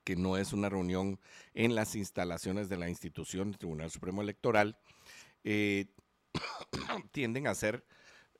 [0.03, 1.19] que no es una reunión
[1.53, 4.77] en las instalaciones de la institución Tribunal Supremo Electoral,
[5.43, 5.87] eh,
[7.11, 7.85] tienden a ser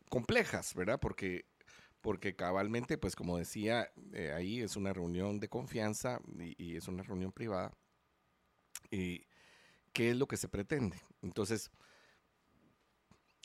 [0.10, 1.00] complejas, ¿verdad?
[1.00, 1.46] Porque,
[2.02, 7.04] porque cabalmente, pues como decía, eh, ahí es una reunión de confianza y, es una
[7.04, 7.76] reunión privada.
[8.90, 9.26] ¿Y
[9.94, 11.00] qué es lo que se pretende?
[11.22, 11.72] Entonces,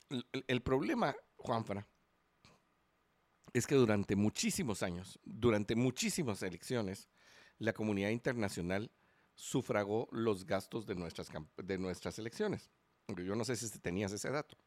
[0.09, 1.87] el, el problema, Juanfra,
[3.53, 7.09] es que durante muchísimos años, durante muchísimas elecciones,
[7.59, 8.91] la comunidad internacional
[9.35, 12.71] sufragó los gastos de nuestras, de nuestras elecciones
[13.15, 14.57] yo no sé si tenías ese dato,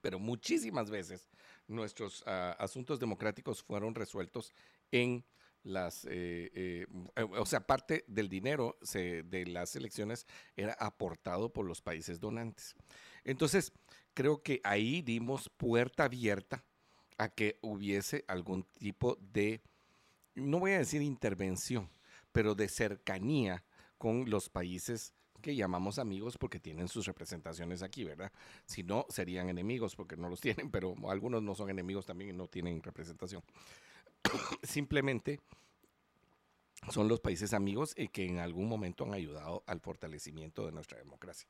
[0.00, 1.28] pero muchísimas veces
[1.66, 4.52] nuestros ah, asuntos democráticos fueron resueltos
[4.90, 5.24] en
[5.62, 11.82] las, eh, eh, o sea, parte del dinero de las elecciones era aportado por los
[11.82, 12.76] países donantes.
[13.24, 13.72] Entonces,
[14.14, 16.64] creo que ahí dimos puerta abierta
[17.18, 19.60] a que hubiese algún tipo de,
[20.36, 21.90] no voy a decir intervención,
[22.30, 23.64] pero de cercanía
[23.98, 25.14] con los países
[25.46, 28.32] que llamamos amigos porque tienen sus representaciones aquí, ¿verdad?
[28.64, 32.32] Si no, serían enemigos porque no los tienen, pero algunos no son enemigos también y
[32.32, 33.44] no tienen representación.
[34.64, 35.38] Simplemente
[36.90, 40.98] son los países amigos y que en algún momento han ayudado al fortalecimiento de nuestra
[40.98, 41.48] democracia.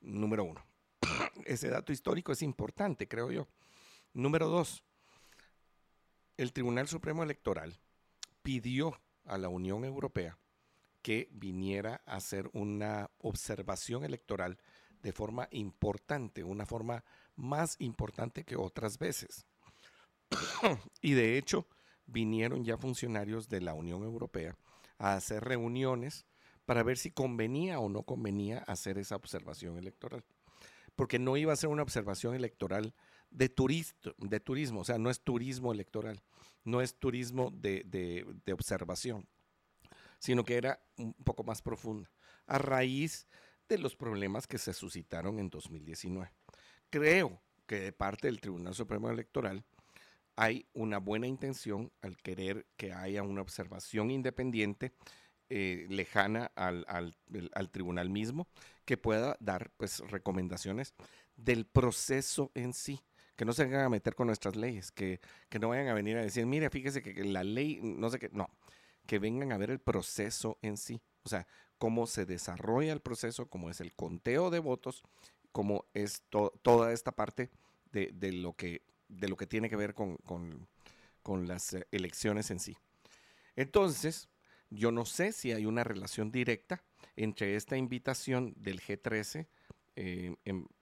[0.00, 0.64] Número uno.
[1.44, 3.46] Ese dato histórico es importante, creo yo.
[4.14, 4.82] Número dos.
[6.38, 7.78] El Tribunal Supremo Electoral
[8.42, 10.38] pidió a la Unión Europea
[11.02, 14.58] que viniera a hacer una observación electoral
[15.02, 17.04] de forma importante, una forma
[17.36, 19.46] más importante que otras veces.
[21.00, 21.66] y de hecho,
[22.06, 24.56] vinieron ya funcionarios de la Unión Europea
[24.98, 26.26] a hacer reuniones
[26.66, 30.24] para ver si convenía o no convenía hacer esa observación electoral.
[30.96, 32.92] Porque no iba a ser una observación electoral
[33.30, 33.46] de,
[34.18, 36.20] de turismo, o sea, no es turismo electoral,
[36.64, 39.28] no es turismo de, de observación
[40.18, 42.10] sino que era un poco más profunda,
[42.46, 43.26] a raíz
[43.68, 46.30] de los problemas que se suscitaron en 2019.
[46.90, 49.64] Creo que de parte del Tribunal Supremo Electoral
[50.36, 54.92] hay una buena intención al querer que haya una observación independiente
[55.50, 57.16] eh, lejana al,
[57.70, 58.46] tribunal mismo
[58.84, 60.94] que pueda dar pues recomendaciones
[61.36, 63.00] del proceso en sí
[63.34, 66.16] que no se vengan a meter con nuestras leyes, que, que no vayan a venir
[66.16, 68.50] a decir, mire, fíjese que la ley, no sé qué, no,
[69.08, 71.46] que vengan a ver el proceso en sí, o sea,
[71.78, 75.02] cómo se desarrolla el proceso, cómo es el conteo de votos,
[75.50, 77.50] cómo es toda esta parte
[77.90, 78.82] de, lo que,
[79.48, 80.68] tiene que ver con,
[81.46, 82.76] las eh, elecciones en sí.
[83.56, 84.28] Entonces,
[84.68, 86.84] yo no sé si hay una relación directa
[87.16, 89.46] entre esta invitación del G13,
[89.96, 90.36] eh,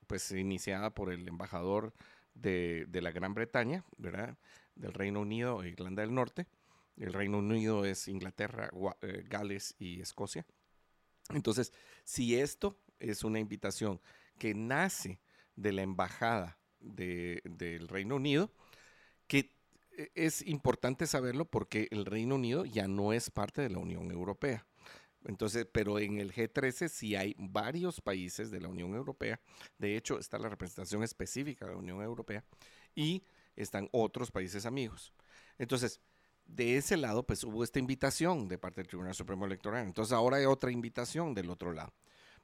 [0.09, 1.95] pues iniciada por el embajador
[2.35, 4.37] de, de, la Gran Bretaña, ¿verdad?
[4.75, 6.49] Del Reino Unido e Irlanda del Norte,
[6.97, 8.71] el Reino Unido es Inglaterra,
[9.03, 10.47] eh, Gales y Escocia.
[11.31, 11.73] Entonces,
[12.05, 14.01] si esto es una invitación
[14.39, 15.21] que nace
[15.55, 18.53] de la embajada del Reino Unido,
[19.27, 19.53] que
[19.97, 24.11] e, es importante saberlo porque el Reino Unido ya no es parte de la Unión
[24.11, 24.67] Europea.
[25.25, 29.41] Entonces, pero en el G13 sí hay varios países de la Unión Europea.
[29.77, 32.45] De hecho, está la representación específica de la Unión Europea
[32.95, 33.25] y
[33.57, 35.13] están otros países amigos.
[35.59, 36.01] Entonces,
[36.47, 39.85] de ese lado, pues hubo esta invitación de parte del Tribunal Supremo Electoral.
[39.85, 41.93] Entonces, ahora hay otra invitación del otro lado.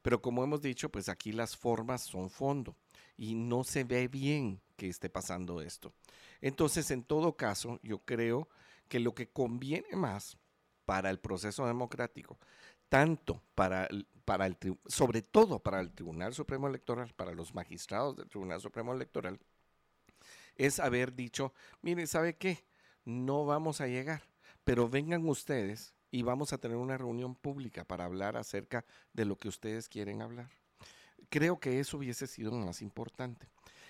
[0.03, 2.76] Pero como hemos dicho, pues aquí las formas son fondo
[3.16, 5.92] y no se ve bien que esté pasando esto.
[6.40, 8.48] Entonces, en todo caso, yo creo
[8.88, 10.36] que lo que conviene más
[10.84, 12.38] para el proceso democrático,
[12.88, 13.88] tanto para,
[14.24, 18.92] para el, sobre todo para el Tribunal Supremo Electoral, para los magistrados del Tribunal Supremo
[18.92, 19.38] Electoral,
[20.57, 22.64] es haber dicho, mire, ¿sabe qué?
[23.05, 24.22] No vamos a llegar,
[24.64, 29.36] pero vengan ustedes y vamos a tener una reunión pública para hablar acerca de lo
[29.36, 30.50] que ustedes quieren hablar.
[31.30, 33.48] Creo que eso hubiese sido lo más importante.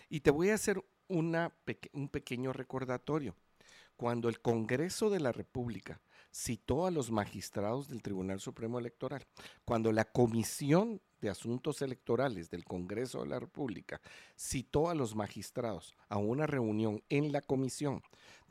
[0.08, 3.34] Y te voy a hacer un pequeño recordatorio.
[3.96, 6.00] Cuando el Congreso de la República
[6.32, 9.26] citó a los magistrados del Tribunal Supremo Electoral,
[9.64, 14.00] cuando la Comisión de Asuntos Electorales del Congreso de la República
[14.36, 18.02] citó a los magistrados a una reunión en la comisión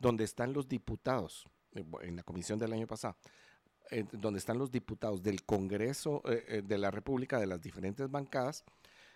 [0.02, 3.16] donde están los diputados, eh, en la comisión del año pasado,
[3.90, 8.64] eh, donde están los diputados del Congreso eh, de la República, de las diferentes bancadas,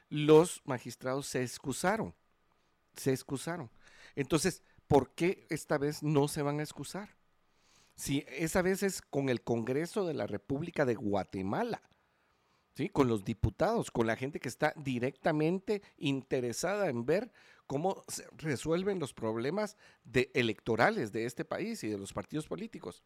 [0.09, 2.15] los magistrados se excusaron,
[2.95, 3.69] se excusaron.
[4.15, 7.17] Entonces, ¿por qué esta vez no se van a excusar?
[7.97, 11.83] Si esa vez es con el Congreso de la República de Guatemala,
[12.93, 17.33] con los diputados, con la gente que está directamente interesada en ver
[17.67, 19.77] cómo se resuelven los problemas
[20.35, 23.03] electorales de este país y de los partidos políticos.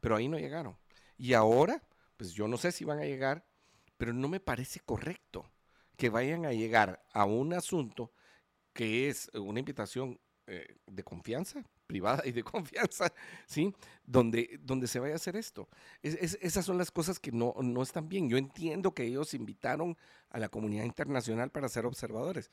[0.00, 0.76] Pero ahí no llegaron.
[1.16, 1.82] Y ahora,
[2.16, 3.44] pues yo no sé si van a llegar,
[3.96, 5.50] pero no me parece correcto
[5.96, 8.12] que vayan a llegar a un asunto
[8.72, 13.12] que es una invitación eh, de confianza, privada y de confianza,
[13.46, 13.74] ¿sí?
[14.06, 15.68] Donde, donde se vaya a hacer esto.
[16.02, 18.28] esas son las cosas que no, no están bien.
[18.28, 19.96] Yo entiendo que ellos invitaron
[20.30, 22.52] a la comunidad internacional para ser observadores,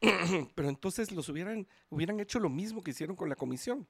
[0.54, 3.88] pero entonces los hubieran, hubieran hecho lo mismo que hicieron con la comisión.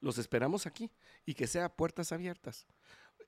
[0.00, 0.90] Los esperamos aquí
[1.26, 2.66] y que sea puertas abiertas.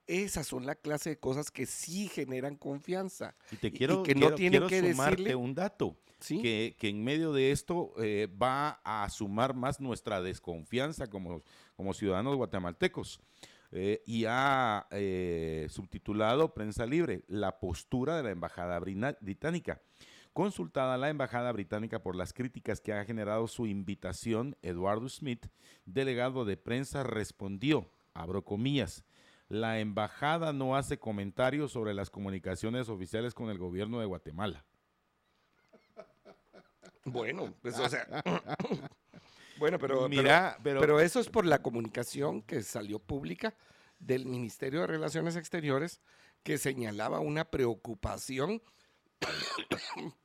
[0.07, 3.35] Esas son la clase de cosas que sí generan confianza.
[3.51, 5.97] Y te quiero, que no tienen que sumarte un dato.
[6.27, 11.43] Que, que, en medio de esto eh, va a sumar más nuestra desconfianza como,
[11.75, 13.21] como ciudadanos guatemaltecos.
[13.75, 19.81] Eh, y ha eh, subtitulado Prensa Libre, la postura de la Embajada Británica.
[20.35, 25.47] Consultada la Embajada Británica por las críticas que ha generado su invitación, Eduardo Smith,
[25.87, 29.05] delegado de prensa, respondió, abro comillas,
[29.53, 34.65] la embajada no hace comentarios sobre las comunicaciones oficiales con el gobierno de Guatemala.
[37.05, 38.07] Bueno, pues, o sea.
[39.59, 43.55] bueno, pero, Mira, pero, eso es por la comunicación que salió pública
[43.99, 46.01] del Ministerio de Relaciones Exteriores
[46.43, 48.63] que señalaba una preocupación,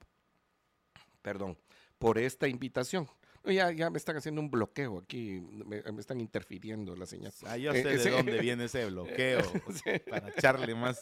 [1.22, 1.58] perdón,
[2.00, 3.10] por esta invitación.
[3.52, 7.44] Ya, ya me están haciendo un bloqueo aquí, me, están interfiriendo las señas.
[7.46, 9.42] Ah, yo eh, sé de dónde viene ese bloqueo,
[10.10, 11.02] para echarle más,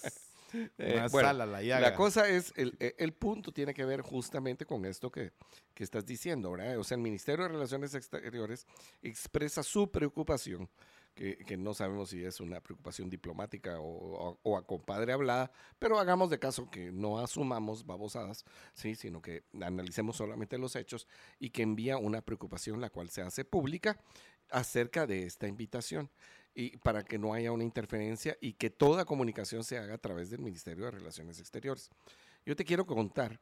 [0.78, 1.90] eh, a la llaga.
[1.90, 5.34] La cosa es, el, eh, el, punto tiene que ver justamente con esto que,
[5.74, 6.78] que estás diciendo, ¿verdad?
[6.78, 8.66] O sea, el Ministerio de Relaciones Exteriores
[9.02, 10.70] expresa su preocupación
[11.16, 16.40] que, no sabemos si es una preocupación diplomática o, a compadre hablada, pero hagamos de
[16.40, 18.44] caso que no asumamos babosadas,
[18.74, 18.96] ¿sí?
[18.96, 21.08] sino que analicemos solamente los hechos
[21.40, 23.98] y que envía una preocupación la cual se hace pública
[24.50, 26.12] acerca de esta invitación
[26.54, 30.30] y para que no haya una interferencia y que toda comunicación se haga a través
[30.30, 31.90] del Ministerio de Relaciones Exteriores.
[32.46, 33.40] Yo te quiero contar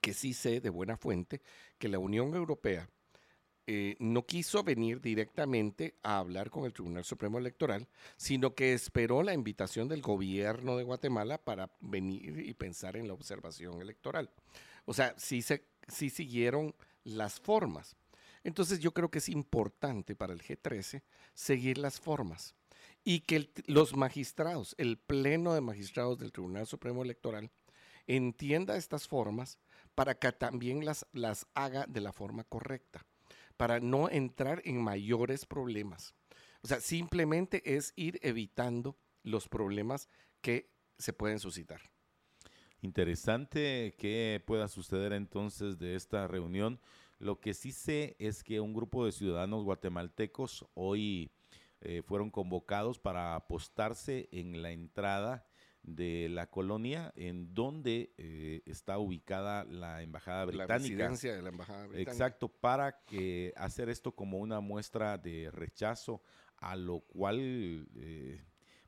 [0.00, 1.40] que sí sé de buena fuente
[1.78, 2.88] que la Unión Europea
[3.66, 7.86] eh, no quiso venir directamente a hablar con el Tribunal Supremo Electoral,
[8.16, 13.14] sino que esperó la invitación del gobierno de Guatemala para venir y pensar en la
[13.14, 14.30] observación electoral.
[14.86, 17.96] O sea, sí, se, sí siguieron las formas.
[18.42, 21.02] Entonces yo creo que es importante para el G13
[21.34, 22.54] seguir las formas
[23.04, 27.50] y que los magistrados, el pleno de magistrados del Tribunal Supremo Electoral,
[28.06, 29.58] entienda estas formas
[29.94, 33.06] para que también las, las haga de la forma correcta
[33.60, 36.14] para no entrar en mayores problemas.
[36.62, 40.08] O sea, simplemente es ir evitando los problemas
[40.40, 41.82] que se pueden suscitar.
[42.80, 46.80] Interesante que pueda suceder entonces de esta reunión.
[47.18, 51.30] Lo que sí sé es que un grupo de ciudadanos guatemaltecos hoy
[51.82, 55.49] eh, fueron convocados para apostarse en la entrada
[55.82, 60.74] de la colonia en donde eh, está ubicada la embajada británica.
[60.74, 62.12] La residencia de la embajada británica.
[62.12, 66.22] Exacto, para que hacer esto como una muestra de rechazo,
[66.58, 68.44] a lo cual eh,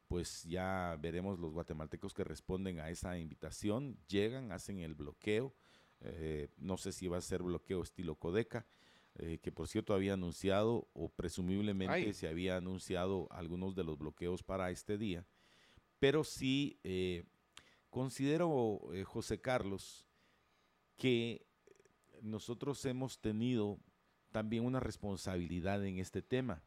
[0.06, 5.54] pues ya veremos los guatemaltecos que responden a esa invitación, llegan, hacen el bloqueo,
[6.00, 8.66] eh, no sé si va a ser bloqueo estilo Codeca,
[9.42, 14.70] que por cierto había anunciado o presumiblemente se había anunciado algunos de los bloqueos para
[14.70, 15.26] este día
[16.02, 17.22] pero sí eh,
[17.88, 20.04] considero, eh, José Carlos,
[20.96, 21.46] que
[22.20, 23.78] nosotros hemos tenido
[24.32, 26.64] también una responsabilidad en este tema,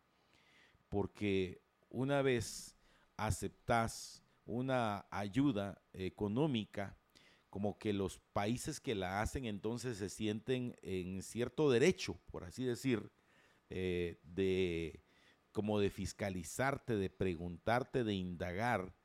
[0.88, 2.78] porque una vez
[3.18, 6.98] aceptas una ayuda económica,
[7.50, 12.64] como que los países que la hacen entonces se sienten en cierto derecho, por así
[12.64, 13.12] decir,
[13.70, 15.04] eh, de
[15.52, 18.96] como de fiscalizarte, de preguntarte, de indagar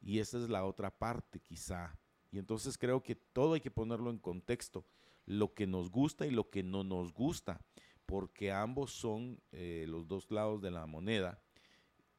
[0.00, 1.98] y esa es la otra parte quizá.
[2.30, 4.84] Y entonces creo que todo hay que ponerlo en contexto,
[5.26, 7.60] lo que nos gusta y lo que no nos gusta,
[8.06, 11.42] porque ambos son eh, los dos lados de la moneda.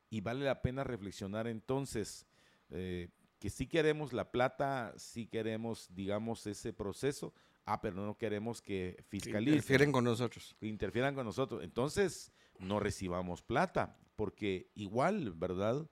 [0.09, 2.25] Y vale la pena reflexionar entonces
[2.69, 3.09] eh,
[3.39, 7.33] que si queremos la plata, si queremos, digamos, ese proceso,
[7.65, 9.53] ah, pero no queremos que fiscalicen.
[9.53, 10.55] interfieren con nosotros.
[10.61, 11.63] Interfieran con nosotros.
[11.63, 15.87] Entonces, no recibamos plata, porque igual, ¿verdad?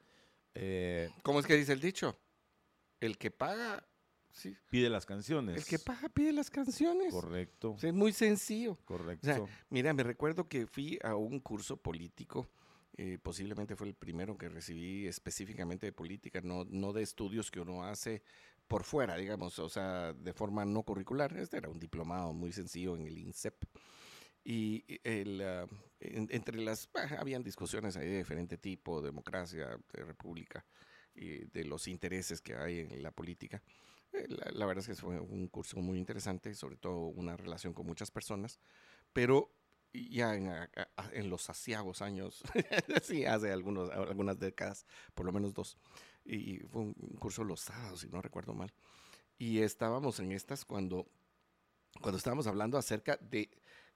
[0.60, 2.18] Eh, ¿Cómo es que dice el dicho?
[3.00, 3.88] El que paga
[4.70, 5.58] Pide las canciones.
[5.58, 7.12] El que paga pide las canciones.
[7.12, 7.76] Correcto.
[7.82, 8.78] es muy sencillo.
[8.86, 9.48] Correcto.
[9.70, 12.48] mira, me recuerdo que fui a un curso político.
[12.96, 17.60] Eh, posiblemente fue el primero que recibí específicamente de política, no, no de estudios que
[17.60, 18.24] uno hace
[18.68, 21.36] por fuera, digamos, o sea, de forma no curricular.
[21.38, 23.66] Este era un diplomado muy sencillo en el INSEP.
[24.50, 25.68] Y el, ah,
[26.00, 26.90] entre las,
[27.20, 30.66] habían discusiones ahí de diferente tipo, democracia, de república,
[31.14, 33.62] y de los intereses que hay en la política.
[34.14, 37.86] Eh, la, verdad es que fue un curso muy interesante, sobre todo una relación con
[37.86, 38.62] muchas personas,
[39.12, 39.54] pero
[39.92, 40.50] ya en,
[41.12, 42.42] en los asiagos años,
[43.04, 45.78] sí, hace algunos, algunas décadas, por lo menos dos,
[46.24, 48.72] y fue un curso los sábados, si no recuerdo mal,
[49.38, 51.06] y estábamos en estas cuando,
[52.00, 53.50] cuando estábamos hablando acerca de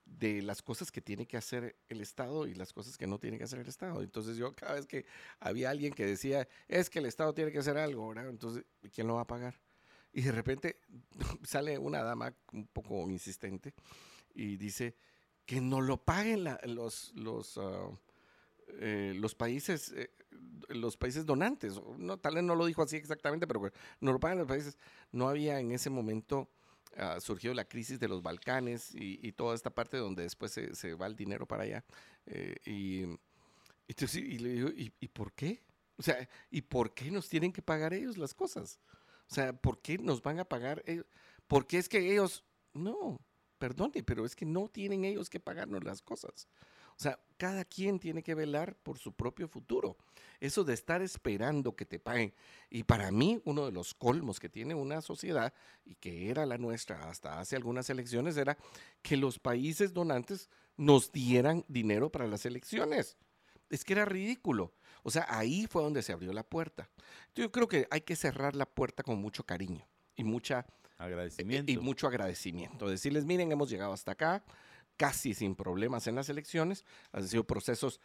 [0.06, 3.38] de las cosas que tiene que hacer el Estado y las cosas que no tiene
[3.38, 4.02] que hacer el Estado.
[4.02, 5.06] Entonces yo cada vez que
[5.40, 8.30] había alguien que decía, es que el Estado tiene que hacer algo, ¿verdad?
[8.30, 9.60] Entonces, ¿quién lo va a pagar?
[10.14, 10.80] Y de repente
[11.44, 13.74] sale una dama un poco insistente
[14.34, 14.96] y dice
[15.46, 17.90] que no lo paguen los, los, ah,
[18.80, 20.12] eh, los países, eh,
[20.70, 21.80] los países donantes.
[21.98, 24.78] No, tal vez no lo dijo así exactamente, pero no lo paguen los países.
[25.12, 26.50] No había en ese momento
[26.98, 31.08] uh, surgió la crisis de los Balcanes y, toda esta parte donde después se, va
[31.08, 31.86] el dinero para allá.
[32.26, 33.02] Eh, y,
[33.88, 35.64] entonces, y, ¿y, por qué?
[35.98, 38.80] O sea, ¿y por qué nos tienen que pagar ellos las cosas?
[39.30, 41.06] O sea, ¿por qué nos van a pagar ellos?
[41.48, 43.20] Porque es que ellos, no,
[43.58, 46.48] perdone, pero es que no tienen ellos que pagarnos las cosas.
[46.98, 49.98] O sea, cada quien tiene que velar por su propio futuro.
[50.40, 52.36] Eso de estar esperando que te paguen.
[52.70, 55.52] Y para mí, uno de los colmos que tiene una sociedad,
[55.84, 58.60] y que era la nuestra hasta hace algunas elecciones, era
[59.02, 63.18] que los países donantes nos dieran dinero para las elecciones.
[63.72, 64.72] Es que era ridículo.
[65.02, 66.92] O sea, ahí fue donde se abrió la puerta.
[67.34, 69.84] Yo creo que hay que cerrar la puerta con mucho cariño
[70.16, 70.68] y mucha
[71.00, 71.72] agradecimiento.
[71.72, 72.88] Y, mucho agradecimiento.
[72.88, 74.44] Decirles, miren, hemos llegado hasta acá
[75.02, 78.00] casi sin problemas en las elecciones, han sido procesos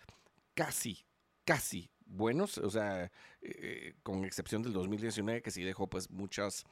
[0.54, 1.04] casi,
[1.44, 6.64] casi buenos, o sea, eh, con excepción del 2019 que sí dejó pues muchas,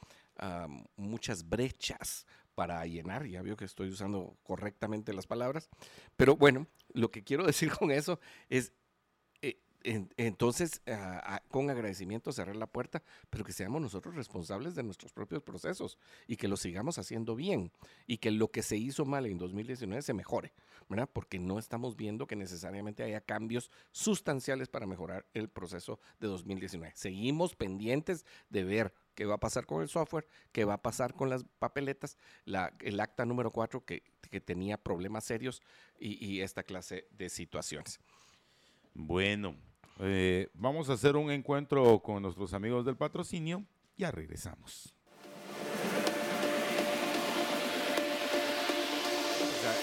[0.96, 5.68] muchas brechas para llenar, ya veo que estoy usando correctamente las palabras,
[6.16, 8.18] pero bueno, lo que quiero decir con eso
[8.48, 8.72] es
[9.84, 10.80] entonces,
[11.50, 16.36] con agradecimiento cerrar la puerta, pero que seamos nosotros responsables de nuestros propios procesos y
[16.36, 17.70] que lo sigamos haciendo bien
[18.06, 20.52] y que lo que se hizo mal en 2019 se mejore,
[20.88, 21.08] ¿verdad?
[21.12, 26.94] Porque no estamos viendo que necesariamente haya cambios sustanciales para mejorar el proceso de 2019.
[26.96, 31.14] Seguimos pendientes de ver qué va a pasar con el software, qué va a pasar
[31.14, 32.16] con las papeletas,
[32.46, 34.02] el acta número 4 que,
[34.44, 35.62] tenía problemas serios
[35.96, 38.00] y, y esta clase de situaciones.
[38.92, 39.54] Bueno,
[40.00, 43.64] eh, vamos a hacer un encuentro con nuestros amigos del patrocinio.
[43.96, 44.94] Ya regresamos.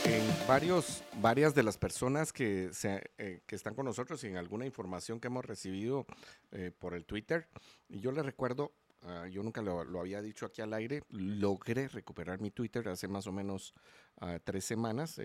[0.03, 2.71] En varios, varias de las personas que,
[3.17, 6.05] eh, que están con nosotros y en alguna información que hemos recibido
[6.51, 7.47] eh, por el Twitter,
[7.87, 8.73] yo les recuerdo,
[9.03, 13.27] ah, yo nunca lo, había dicho aquí al aire, logré recuperar mi Twitter hace más
[13.27, 13.73] o menos
[14.19, 15.21] ah, tres semanas,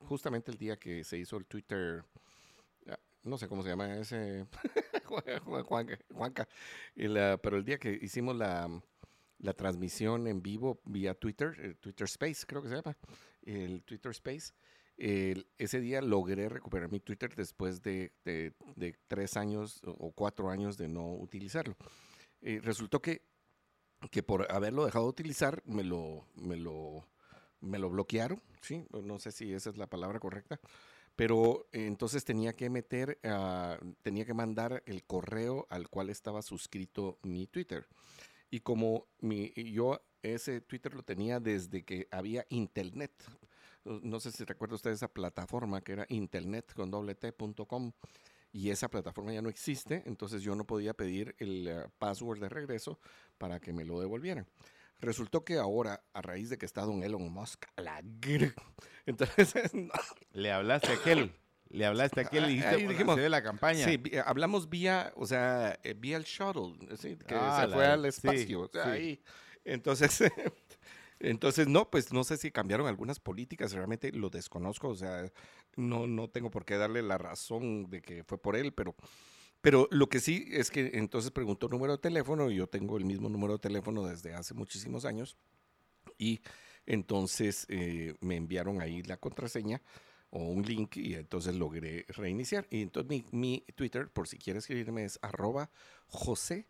[0.00, 2.04] justamente el día que se hizo el Twitter
[3.26, 4.46] no sé cómo se llama ese,
[5.64, 6.48] Juanca,
[6.94, 8.68] pero el día que hicimos la,
[9.38, 12.96] la transmisión en vivo vía Twitter, Twitter Space creo que se llama,
[13.42, 14.52] el Twitter Space,
[14.96, 18.12] ese día logré recuperar mi Twitter después de,
[19.08, 21.76] tres años o cuatro años de no utilizarlo.
[22.40, 23.22] Eh, resultó que,
[24.10, 27.06] que por haberlo dejado de utilizar me lo, me lo,
[27.60, 28.86] me lo bloquearon, ¿sí?
[28.92, 30.60] No sé si esa es la palabra correcta,
[31.16, 37.18] pero entonces tenía que meter, ah, tenía que mandar el correo al cual estaba suscrito
[37.22, 37.88] mi Twitter.
[38.50, 43.12] Y como mi, yo ese Twitter lo tenía desde que había Internet.
[43.84, 46.90] No sé si recuerda usted esa plataforma que era internet con
[48.52, 52.48] y esa plataforma ya no existe, entonces yo no podía pedir el eh, password de
[52.48, 52.98] regreso
[53.38, 54.46] para que me lo devolvieran.
[55.00, 58.02] Resultó que ahora, a raíz de que está don Elon Musk, la
[59.06, 59.72] entonces...
[60.32, 61.32] Le hablaste a aquel.
[61.68, 63.84] Le hablaste a aquel y dijiste, Ahí dijimos, de la campaña.
[63.84, 66.78] Sí, hablamos vía, o sea, eh, vía el shuttle,
[67.26, 68.70] que ah, se fue al espacio.
[68.84, 69.20] ahí.
[69.64, 70.22] Entonces,
[71.18, 75.30] entonces, no, pues no sé si cambiaron algunas políticas, realmente lo desconozco, o sea,
[75.74, 78.94] no, no tengo por qué darle la razón de que fue por él, pero,
[79.66, 83.04] pero lo que sí es que entonces preguntó número de teléfono y yo tengo el
[83.04, 85.36] mismo número de teléfono desde hace muchísimos años
[86.18, 86.40] y
[86.86, 89.82] entonces eh, me enviaron ahí la contraseña
[90.30, 92.68] o un link y entonces logré reiniciar.
[92.70, 95.68] Y entonces mi, mi Twitter, por si quieres escribirme, es arroba
[96.06, 96.68] José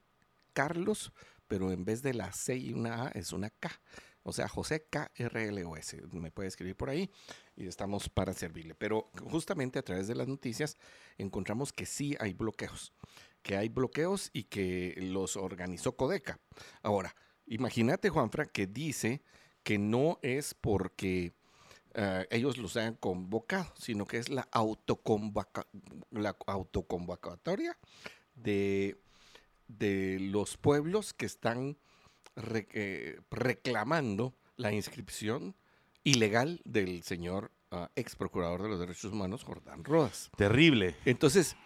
[0.55, 1.13] Carlos,
[1.49, 3.79] pero en vez de la C y una A es una K.
[4.23, 5.97] O sea, José KRLOS.
[6.13, 7.11] Me puede escribir por ahí
[7.57, 8.75] y estamos para servirle.
[8.75, 10.77] Pero justamente a través de las noticias
[11.19, 12.93] encontramos que sí hay bloqueos.
[13.43, 16.39] Que hay bloqueos y que los organizó Codeca.
[16.83, 17.15] Ahora,
[17.47, 19.23] imagínate, Juanfra, que dice
[19.63, 21.33] que no es porque
[21.95, 24.49] eh, ellos los hayan convocado, sino que es la,
[26.11, 27.79] la autoconvocatoria
[28.35, 29.01] de,
[29.69, 31.79] de los pueblos que están
[32.37, 35.57] eh, reclamando la inscripción
[36.07, 40.31] ilegal del señor ah, ex procurador de los derechos humanos, Jordán Rodas.
[40.37, 40.95] Terrible.
[41.05, 41.57] Entonces,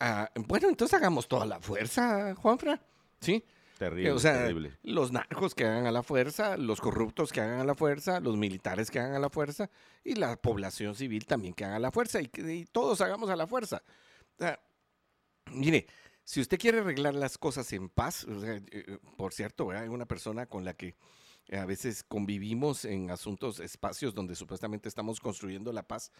[0.00, 2.80] ah, bueno, entonces hagamos toda la fuerza, Juanfra,
[3.20, 3.44] ¿sí?
[3.78, 4.48] Terrible, o sea,
[4.82, 8.36] los narcos que hagan a la fuerza, los corruptos que hagan a la fuerza, los
[8.36, 9.68] militares que hagan a la fuerza
[10.04, 13.36] y la población civil también que haga a la fuerza y, que todos hagamos a
[13.36, 13.82] la fuerza.
[15.50, 15.86] mire,
[16.24, 20.64] si usted quiere arreglar las cosas en paz, eh, por cierto, hay una persona con
[20.64, 20.94] la que
[21.58, 26.10] a veces convivimos en asuntos, espacios donde supuestamente estamos construyendo la paz.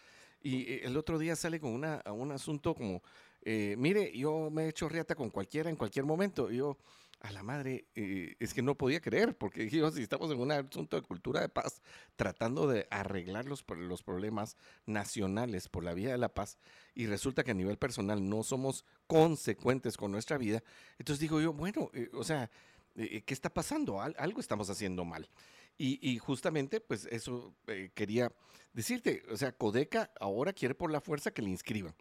[0.41, 3.01] Y eh, el otro día sale con una, un asunto como,
[3.45, 6.49] mire, yo me he hecho riata con cualquiera en cualquier momento.
[6.49, 6.77] yo,
[7.23, 10.97] a la madre, eh, es que no podía creer, porque si estamos en un asunto
[10.97, 11.81] de cultura de paz,
[12.17, 16.57] tratando de arreglar los, los problemas nacionales por la vía de la paz,
[16.93, 20.63] y resulta que a nivel personal no somos consecuentes con nuestra vida,
[20.99, 24.01] entonces digo yo, bueno, eh, o sea, eh, ¿qué está pasando?
[24.01, 25.29] algo estamos haciendo mal.
[25.77, 27.55] Y, y justamente, pues eso
[27.93, 28.31] quería
[28.73, 31.95] decirte, o sea, Codeca ahora quiere por la fuerza que le inscriban.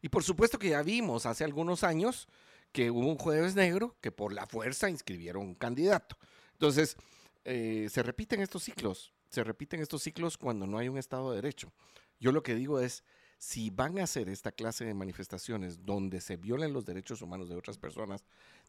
[0.00, 2.28] Y por supuesto que ya vimos hace algunos años,
[2.72, 6.16] que hubo un jueves negro que por la fuerza inscribieron un candidato.
[6.52, 6.96] Entonces,
[7.44, 11.36] eh, se repiten estos ciclos, se repiten estos ciclos cuando no hay un Estado de
[11.36, 11.72] Derecho.
[12.20, 13.04] Yo lo que digo es,
[13.38, 17.56] si van a hacer esta clase de manifestaciones donde se violen los derechos humanos de
[17.56, 18.24] otras personas,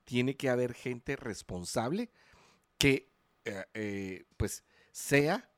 [0.09, 2.09] tiene que haber gente responsable
[2.79, 3.11] que
[3.45, 5.51] eh, eh, pues sea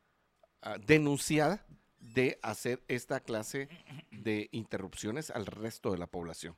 [0.62, 1.66] ah, denunciada
[2.02, 3.70] de hacer esta clase
[4.12, 6.58] de interrupciones al resto de la población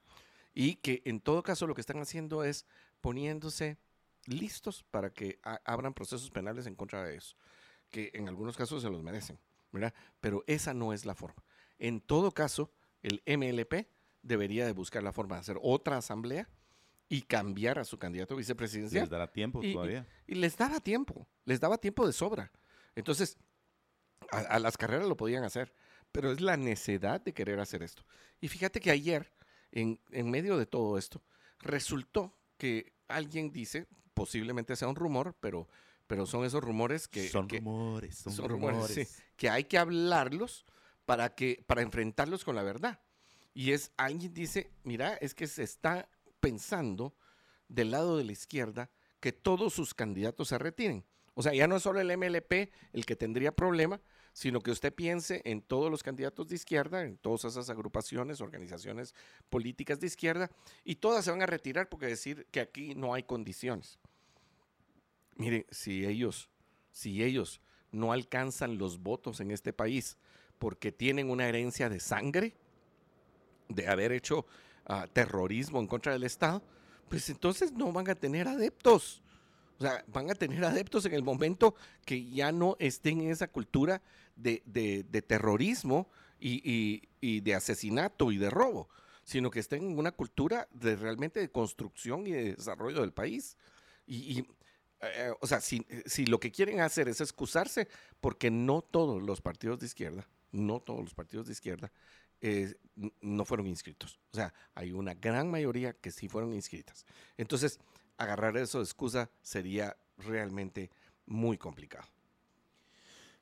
[0.56, 2.66] y que en todo caso lo que están haciendo es
[3.00, 3.78] poniéndose
[4.26, 7.38] listos para que abran procesos penales en contra de ellos,
[7.92, 9.38] que en algunos casos se los merecen.
[10.20, 11.44] Pero esa no es la forma.
[11.78, 12.72] En todo caso,
[13.04, 13.88] el MLP
[14.24, 16.50] debería de buscar la forma de hacer otra asamblea
[17.10, 19.04] y cambiar a su candidato vicepresidencial.
[19.04, 20.08] Les dará tiempo todavía.
[20.28, 22.52] Y, les daba tiempo, les daba tiempo de sobra.
[22.96, 23.38] Entonces,
[24.32, 25.74] a, las carreras lo podían hacer,
[26.12, 28.04] pero es la necedad de querer hacer esto.
[28.42, 29.32] Y fíjate que ayer
[29.74, 31.22] en, medio de todo esto,
[31.60, 35.68] resultó que alguien dice, posiblemente sea un rumor, pero,
[36.08, 37.28] pero son esos rumores que...
[37.30, 39.24] Son rumores, son, rumores.
[39.36, 40.66] que hay que hablarlos
[41.06, 43.00] para, que, para enfrentarlos con la verdad.
[43.54, 46.08] Y es, alguien dice, mira, es que se está
[46.44, 47.16] pensando
[47.70, 48.92] del lado de la izquierda
[49.22, 51.06] que todos sus candidatos se retiren.
[51.36, 54.02] O sea, ya no es solo el MLP el que tendría problema,
[54.34, 59.16] sino que usted piense en todos los candidatos de izquierda, en todas esas agrupaciones, organizaciones
[59.50, 60.52] políticas de izquierda,
[60.84, 63.98] y todas se van a retirar porque decir que aquí no hay condiciones.
[65.38, 66.50] Mire, si ellos,
[66.92, 70.18] si ellos no alcanzan los votos en este país
[70.60, 72.54] porque tienen una herencia de sangre,
[73.70, 74.46] de haber hecho
[74.86, 76.62] ah, terrorismo en contra del Estado,
[77.10, 79.22] pues entonces no van a tener adeptos.
[79.80, 83.48] O sea, van a tener adeptos en el momento que ya no estén en esa
[83.48, 84.02] cultura
[84.36, 88.90] de, terrorismo y, de asesinato y de robo,
[89.24, 93.58] sino que estén en una cultura de realmente de construcción y de desarrollo del país.
[94.06, 94.46] Y,
[95.04, 97.88] eh, o sea, si, si lo que quieren hacer es excusarse,
[98.22, 101.92] porque no todos los partidos de izquierda, no todos los partidos de izquierda
[102.46, 102.76] eh,
[103.22, 104.20] no fueron inscritos.
[104.32, 107.06] O sea, hay una gran mayoría que sí fueron inscritas.
[107.38, 107.80] Entonces,
[108.18, 110.90] agarrar eso de excusa sería realmente
[111.26, 112.06] muy complicado.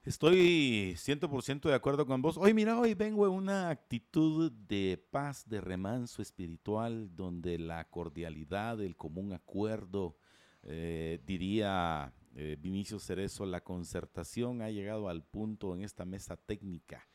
[0.04, 2.38] Estoy 100% de acuerdo con vos.
[2.38, 8.82] Hoy, mira, hoy vengo en una actitud de paz, de remanso espiritual, donde la cordialidad,
[8.82, 10.16] el común acuerdo,
[10.64, 17.08] eh, diría eh, Vinicio Cerezo, la concertación ha llegado al punto en esta mesa técnica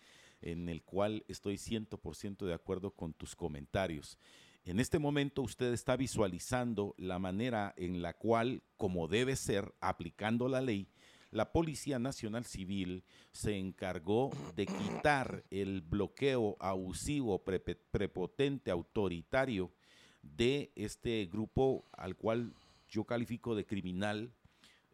[0.43, 4.19] en el cual estoy 100% de acuerdo con tus comentarios.
[4.65, 10.49] En este momento usted está visualizando la manera en la cual, como debe ser, aplicando
[10.49, 10.89] la ley,
[11.31, 19.73] la Policía Nacional Civil se encargó de quitar el bloqueo abusivo, prepotente, autoritario
[20.23, 22.53] de este grupo al cual
[22.97, 24.33] yo califico de criminal.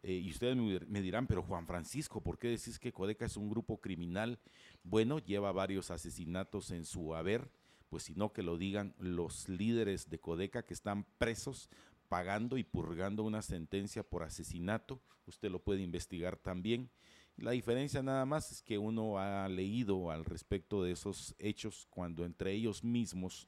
[0.03, 3.49] Eh, y ustedes me, dirán, pero Juan Francisco, ¿por qué decís que Codeca es un
[3.49, 4.37] grupo criminal?
[4.83, 7.49] Bueno, lleva varios asesinatos en su haber
[7.89, 11.69] pues sino que lo digan los líderes de Codeca que están presos
[12.09, 14.99] pagando y purgando una sentencia por asesinato.
[15.27, 16.89] Usted lo puede investigar también.
[17.37, 22.25] La diferencia nada más es que uno ha leído al respecto de esos hechos cuando
[22.25, 23.47] entre ellos mismos,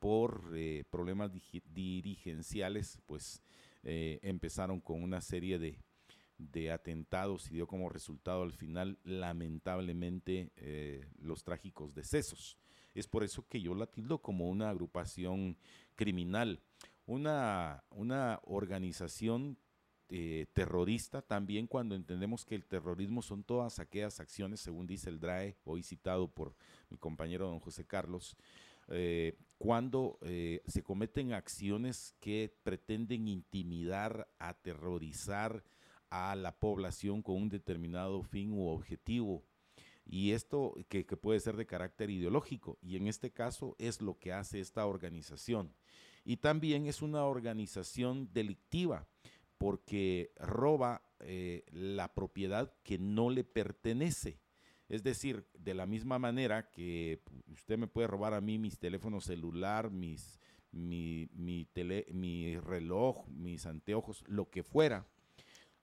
[0.00, 1.30] por eh, problemas
[1.72, 3.40] dirigenciales, pues
[3.84, 5.78] eh, empezaron con una serie de,
[6.38, 12.58] de, atentados y dio como resultado al final, lamentablemente, eh, los trágicos decesos.
[12.94, 15.56] Es por eso que yo la tildo como una agrupación
[15.96, 16.60] criminal,
[17.06, 19.58] una, una organización
[20.10, 25.18] eh, terrorista también cuando entendemos que el terrorismo son todas aquellas acciones, según dice el
[25.18, 26.54] DRAE, hoy citado por
[26.90, 28.36] mi compañero don José Carlos,
[28.88, 35.64] eh, cuando eh, se cometen acciones que pretenden intimidar, aterrorizar
[36.10, 39.44] a la población con un determinado fin u objetivo
[40.06, 44.32] y esto que, puede ser de carácter ideológico, y en este caso es lo que
[44.32, 45.74] hace esta organización.
[46.24, 49.06] Y también es una organización delictiva,
[49.58, 54.40] porque roba eh, la propiedad que no le pertenece.
[54.94, 59.24] Es decir, de la misma manera que usted me puede robar a mí mis teléfonos
[59.24, 60.38] celular, mis,
[60.70, 65.04] mi, mi, tele, mi reloj, mis anteojos, lo que fuera,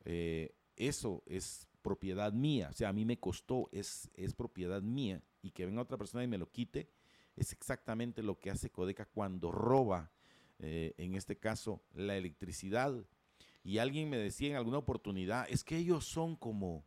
[0.06, 5.22] eh, eso es propiedad mía, o sea, a mí me costó, es, es propiedad mía,
[5.42, 6.90] y que venga otra persona y me lo quite,
[7.36, 10.10] es exactamente lo que hace Codeca cuando roba,
[10.60, 12.94] eh, en este caso, la electricidad.
[13.62, 16.86] Y alguien me decía en alguna oportunidad, es que ellos son como,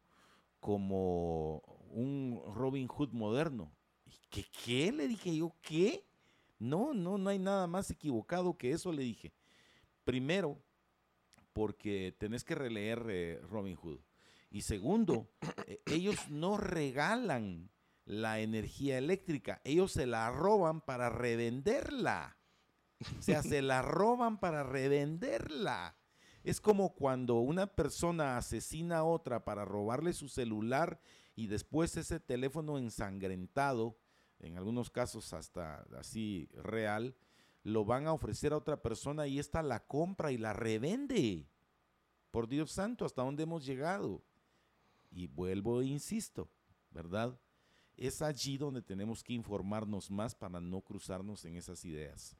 [0.65, 1.59] como
[1.91, 3.71] un Robin Hood moderno.
[4.31, 4.93] ¿Qué, ¿Qué?
[4.93, 6.07] Le dije yo, ¿qué?
[6.59, 9.35] No, no, no hay nada más equivocado que eso, le dije.
[10.05, 10.59] Primero,
[11.53, 14.01] porque tenés que releer eh, Robin Hood.
[14.51, 15.29] Y segundo,
[15.67, 17.69] eh, ellos no regalan
[18.07, 22.39] la energía eléctrica, ellos se la roban para revenderla.
[23.19, 25.95] O sea, se la roban para revenderla.
[26.45, 31.01] Es como cuando una persona asesina a otra para robarle su celular
[31.35, 33.97] y después ese teléfono ensangrentado,
[34.41, 37.17] en algunos casos hasta así real,
[37.63, 41.49] lo van a ofrecer a otra persona y ésta la compra y la revende.
[42.31, 44.23] Por Dios santo, ¿hasta dónde hemos llegado?
[45.11, 46.51] Y vuelvo e insisto,
[46.91, 47.41] ¿verdad?
[47.97, 52.37] Es allí donde tenemos que informarnos más para no cruzarnos en esas ideas.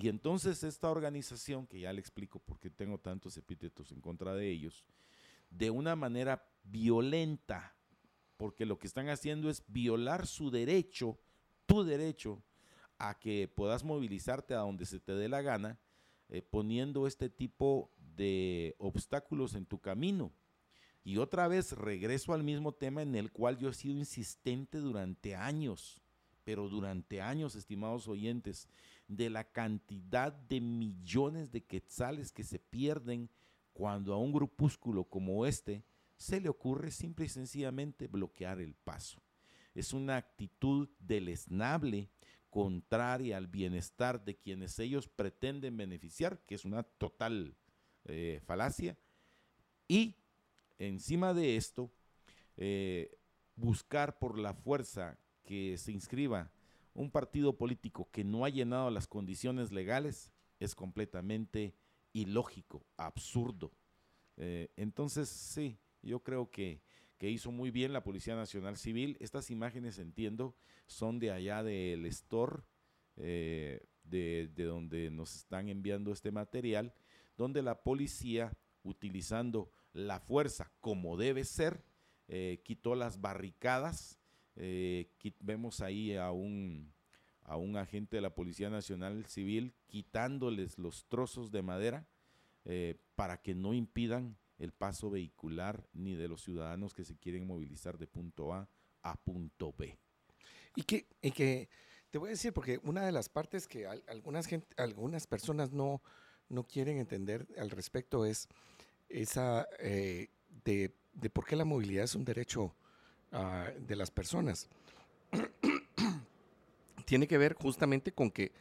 [0.00, 4.32] Y entonces esta organización, que ya le explico por qué tengo tantos epítetos en contra
[4.32, 4.84] de ellos,
[5.50, 7.74] de una manera violenta,
[8.36, 11.18] porque lo que están haciendo es violar su derecho,
[11.66, 12.40] tu derecho,
[12.96, 15.80] a que puedas movilizarte a donde se te dé la gana,
[16.28, 20.32] eh, poniendo este tipo de obstáculos en tu camino.
[21.02, 25.34] Y otra vez regreso al mismo tema en el cual yo he sido insistente durante
[25.34, 26.00] años,
[26.44, 28.68] pero durante años, estimados oyentes,
[29.08, 33.30] de la cantidad de millones de quetzales que se pierden
[33.72, 35.82] cuando a un grupúsculo como este
[36.16, 39.22] se le ocurre simple y sencillamente bloquear el paso.
[39.74, 42.10] Es una actitud deleznable,
[42.50, 47.54] contraria al bienestar de quienes ellos pretenden beneficiar, que es una total
[48.04, 48.96] eh, falacia,
[49.86, 50.16] y
[50.78, 51.90] encima de esto,
[52.56, 53.16] eh,
[53.54, 56.50] buscar por la fuerza que se inscriba
[56.98, 61.76] un partido político que no ha llenado las condiciones legales es completamente
[62.12, 63.72] ilógico, absurdo.
[64.36, 66.82] Eh, entonces, sí, yo creo que,
[67.20, 69.16] hizo muy bien la Policía Nacional Civil.
[69.20, 70.56] Estas imágenes, entiendo,
[70.86, 72.62] son de allá del store,
[73.16, 76.92] eh, de, de, donde nos están enviando este material,
[77.36, 78.52] donde la policía,
[78.82, 81.84] utilizando la fuerza como debe ser,
[82.26, 84.17] eh, quitó las barricadas.
[85.40, 86.92] Vemos ahí a un,
[87.42, 92.06] a un agente de la Policía Nacional Civil quitándoles los trozos de madera
[93.14, 97.98] para que no impidan el paso vehicular ni de los ciudadanos que se quieren movilizar
[97.98, 98.68] de punto A
[99.02, 99.96] a punto B.
[100.74, 101.68] Y que, y que
[102.10, 106.02] te voy a decir, porque una de las partes que algunas, gente, algunas personas no,
[106.48, 108.48] no quieren entender al respecto es
[109.08, 110.28] esa eh,
[110.64, 112.74] de, de, por qué la movilidad es un derecho
[113.32, 114.68] uh, de las personas.
[117.04, 118.52] Tiene que ver justamente con que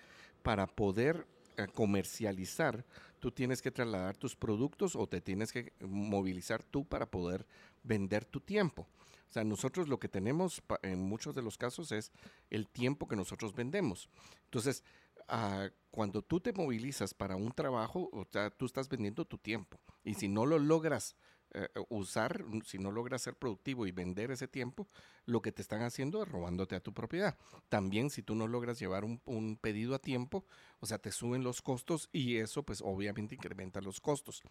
[0.41, 1.27] para poder
[1.57, 2.85] uh, comercializar
[3.19, 7.45] tú tienes que trasladar tus productos o te tienes que movilizar tú para poder
[7.83, 8.87] vender tu tiempo.
[9.29, 12.11] O sea, nosotros lo que tenemos en muchos de los casos es
[12.49, 14.09] el tiempo que nosotros vendemos.
[14.45, 14.83] Entonces,
[15.27, 19.79] ah, cuando tú te movilizas para un trabajo, o sea, tú estás vendiendo tu tiempo.
[20.03, 21.15] Y si no lo logras
[21.53, 24.87] eh, usar, si no logras ser productivo y vender ese tiempo,
[25.25, 27.37] lo que te están haciendo es robándote a tu propiedad.
[27.69, 30.45] También si tú no logras llevar un, pedido a tiempo,
[30.79, 34.41] o sea, te suben los costos y eso pues obviamente incrementa los costos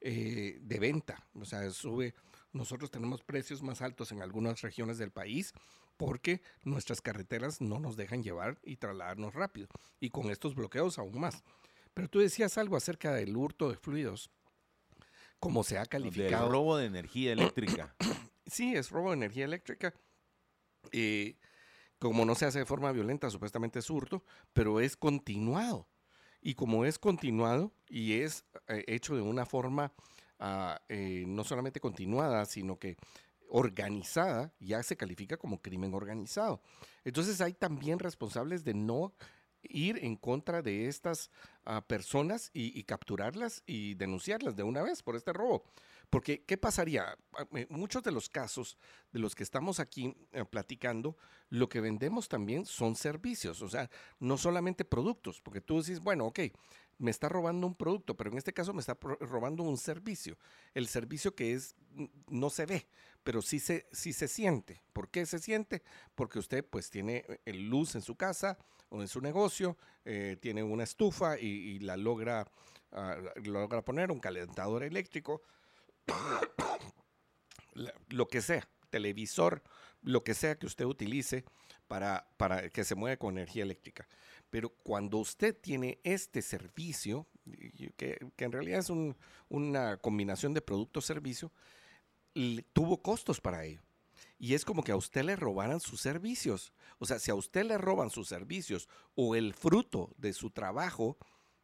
[0.00, 1.26] eh, de venta.
[1.34, 2.14] O sea, sube,
[2.52, 5.52] nosotros tenemos precios más altos en algunas regiones del país
[5.96, 9.68] porque nuestras carreteras no nos dejan llevar y trasladarnos rápido.
[9.98, 11.42] Y con estos bloqueos aún más.
[11.94, 14.30] Pero tú decías algo acerca del hurto de fluidos
[15.40, 16.46] como se ha calificado.
[16.46, 17.94] El robo de energía eléctrica.
[18.46, 19.94] sí, es robo de energía eléctrica.
[20.92, 21.36] Eh,
[21.98, 25.88] como no se hace de forma violenta, supuestamente es hurto, pero es continuado.
[26.42, 29.92] Y como es continuado y es eh, hecho de una forma
[30.38, 32.96] ah, eh, no solamente continuada, sino que
[33.48, 36.60] organizada, ya se califica como crimen organizado.
[37.04, 39.14] Entonces hay también responsables de no
[39.70, 41.30] ir en contra de estas
[41.64, 45.64] ah, personas y, capturarlas y denunciarlas de una vez por este robo.
[46.10, 47.16] Porque, ¿qué pasaría?
[47.32, 48.76] Ah, muchos de los casos
[49.12, 51.16] de los que estamos aquí eh, platicando,
[51.48, 53.90] lo que vendemos también son servicios, o sea,
[54.20, 56.40] no solamente productos, porque tú dices, bueno, ok,
[56.98, 60.38] me está robando un producto, pero en este caso me está robando un servicio.
[60.74, 61.74] El servicio que es
[62.28, 62.88] no se ve,
[63.26, 64.80] pero sí se, sí se siente.
[64.92, 65.82] ¿Por qué se siente?
[66.14, 68.56] Porque usted pues tiene eh, luz en su casa
[68.88, 72.46] o en su negocio, eh, tiene una estufa y, la logra,
[72.92, 75.42] ah, logra poner un calentador eléctrico,
[78.10, 79.60] lo que sea, televisor,
[80.02, 81.44] lo que sea que usted utilice
[81.88, 84.06] para, para que se mueva con energía eléctrica.
[84.50, 87.26] Pero cuando usted tiene este servicio,
[87.96, 88.92] que, en realidad es
[89.48, 91.50] una combinación de producto-servicio,
[92.72, 93.82] tuvo costos para ello.
[94.38, 96.72] Y es como que a usted le robaran sus servicios.
[96.98, 101.16] O sea, si a usted le roban sus servicios o el fruto de su trabajo,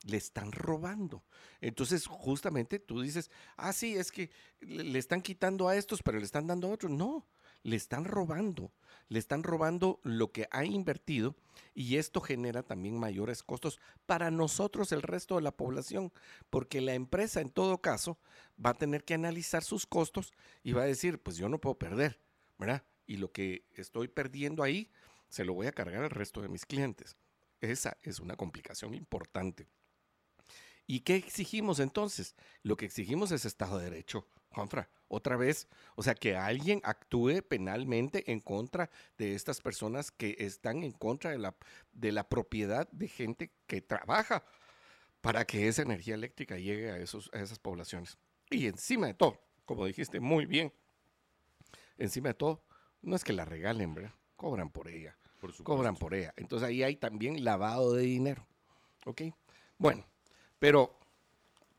[0.04, 1.22] le están robando.
[1.60, 4.30] Entonces, justamente tú dices, ah, sí, es que
[4.60, 6.90] le están quitando a estos, pero le están dando a otros.
[6.90, 7.26] No,
[7.62, 8.72] le están robando.
[9.08, 11.36] Le están robando lo que ha invertido
[11.74, 16.12] y esto genera también mayores costos para nosotros, el resto de la población,
[16.50, 18.18] porque la empresa en todo caso
[18.64, 20.32] va a tener que analizar sus costos
[20.62, 22.20] y va a decir, pues yo no puedo perder,
[22.58, 22.84] ¿verdad?
[23.06, 24.90] Y lo que estoy perdiendo ahí,
[25.28, 27.16] se lo voy a cargar al resto de mis clientes.
[27.60, 29.66] Esa es una complicación importante.
[30.86, 32.34] ¿Y qué exigimos entonces?
[32.62, 34.26] Lo que exigimos es Estado de Derecho.
[34.52, 40.36] Juanfra, otra vez, o sea, que alguien actúe penalmente en contra de estas personas que
[40.38, 41.54] están en contra de la,
[41.92, 44.44] de la propiedad de gente que trabaja
[45.20, 48.18] para que esa energía eléctrica llegue a, esos, a esas poblaciones.
[48.50, 50.72] Y encima de todo, como dijiste muy bien,
[51.98, 52.64] encima de todo,
[53.02, 54.14] no es que la regalen, ¿verdad?
[54.36, 55.16] Cobran por ella.
[55.62, 56.34] cobran por ella.
[56.36, 58.46] Entonces ahí hay también lavado de dinero.
[59.04, 59.22] ¿Ok?
[59.78, 60.04] Bueno,
[60.58, 60.98] pero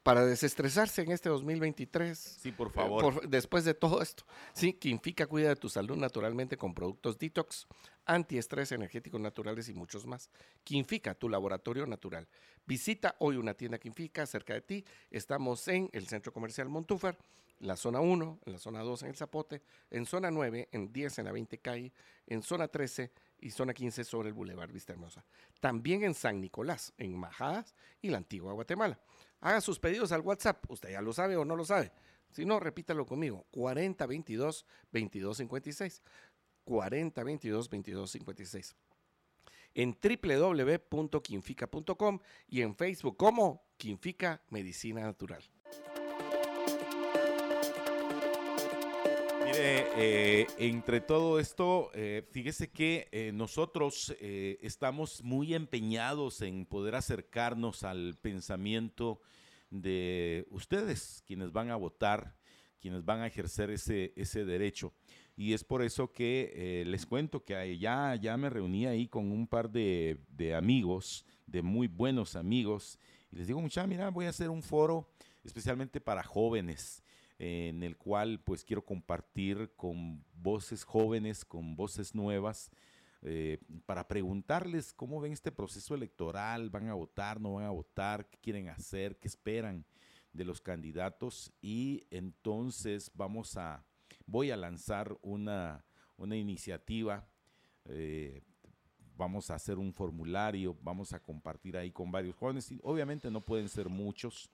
[0.04, 2.18] para desestresarse en este 2023.
[2.18, 3.28] Sí, por eh, favor.
[3.28, 4.26] después de todo esto.
[4.54, 7.68] Sí, Quinfica cuida de tu salud naturalmente con productos detox,
[8.06, 10.30] antiestrés, energéticos naturales y muchos más.
[10.64, 12.28] Quinfica, tu laboratorio natural.
[12.66, 14.86] Visita hoy una tienda Quinfica cerca de ti.
[15.10, 17.18] Estamos en el Centro Comercial Montúfar,
[17.60, 21.20] la zona 1, en la zona 2 en el Zapote, en zona 9, en 10
[21.20, 21.94] en la 20 calle,
[22.28, 25.24] en zona 13 y zona 15 sobre el Boulevard Vista Hermosa.
[25.62, 29.00] También en San Nicolás, en Majadas y la antigua Guatemala.
[29.44, 31.92] Haga sus pedidos al WhatsApp, usted ya lo sabe o no lo sabe.
[32.32, 36.02] Si no, repítalo conmigo, 4022 2256.
[36.64, 38.76] 4022 2256.
[39.76, 45.44] en www.quinfica.com y en Facebook como Quinfica Medicina Natural.
[49.56, 57.84] Eh, entre todo esto, eh, fíjese que eh, nosotros estamos muy empeñados en poder acercarnos
[57.84, 59.22] al pensamiento
[59.70, 62.36] de ustedes, quienes van a votar,
[62.80, 64.94] quienes van a ejercer ese, ese derecho.
[65.36, 69.48] Y es por eso que les cuento que ya, ya me reuní ahí con un
[69.48, 73.00] par de, de amigos, de muy buenos amigos,
[73.32, 75.10] y les digo, mucha, mira, voy a hacer un foro
[75.44, 77.03] especialmente para jóvenes
[77.44, 82.72] en el cual pues quiero compartir con voces jóvenes, con voces nuevas,
[83.22, 88.30] eh, para preguntarles cómo ven este proceso electoral, van a votar, no van a votar,
[88.30, 89.86] qué quieren hacer, qué esperan
[90.32, 91.52] de los candidatos.
[91.62, 93.84] Y entonces vamos a,
[94.26, 95.84] voy a lanzar una,
[96.16, 97.28] una iniciativa,
[97.86, 98.42] eh,
[99.18, 103.68] vamos a hacer un formulario, vamos a compartir ahí con varios jóvenes obviamente no pueden
[103.68, 104.50] ser muchos,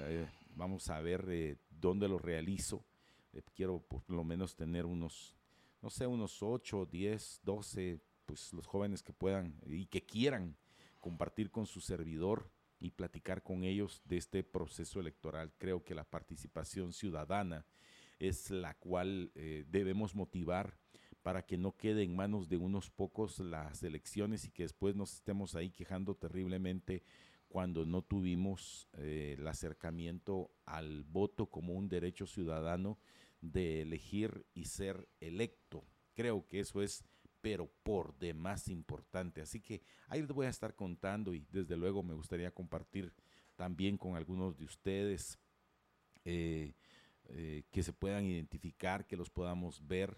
[0.00, 0.26] eh,
[0.56, 2.84] vamos a ver eh, dónde lo realizo.
[3.32, 5.36] Eh, quiero por lo menos tener unos,
[5.80, 10.56] no sé, unos 8, 10, 12, pues los jóvenes que puedan y que quieran
[10.98, 12.50] compartir con su servidor
[12.80, 15.52] y platicar con ellos de este proceso electoral.
[15.58, 17.64] Creo que la participación ciudadana
[18.18, 20.76] es la cual eh, debemos motivar
[21.22, 25.14] para que no quede en manos de unos pocos las elecciones y que después nos
[25.14, 27.02] estemos ahí quejando terriblemente
[27.56, 32.98] cuando no tuvimos eh, el acercamiento al voto como un derecho ciudadano
[33.40, 35.82] de elegir y ser electo.
[36.12, 37.02] Creo que eso es,
[37.40, 39.40] pero por demás importante.
[39.40, 43.14] Así que ahí les voy a estar contando y desde luego me gustaría compartir
[43.54, 45.38] también con algunos de ustedes
[46.26, 46.74] eh,
[47.24, 50.14] eh, que se puedan identificar, que los podamos ver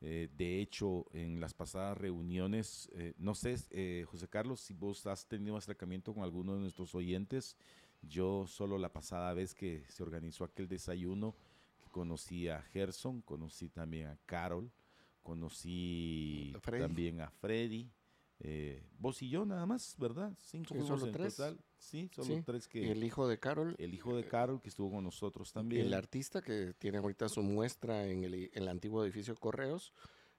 [0.00, 5.06] eh, de hecho, en las pasadas reuniones, eh, no sé, eh, José Carlos, si vos
[5.06, 7.56] has tenido acercamiento con alguno de nuestros oyentes,
[8.02, 11.34] yo solo la pasada vez que se organizó aquel desayuno,
[11.90, 14.70] conocí a Gerson, conocí también a Carol,
[15.22, 17.90] conocí también a Freddy,
[18.40, 20.32] eh, vos y yo nada más, ¿verdad?
[20.38, 21.40] Cinco sí, solo tres.
[21.78, 22.90] Sí, solo tres que...
[22.90, 23.74] el hijo de Carol.
[23.78, 25.86] El hijo de Carol que estuvo con nosotros también.
[25.86, 29.92] El artista que tiene ahorita su muestra en el, antiguo edificio Correos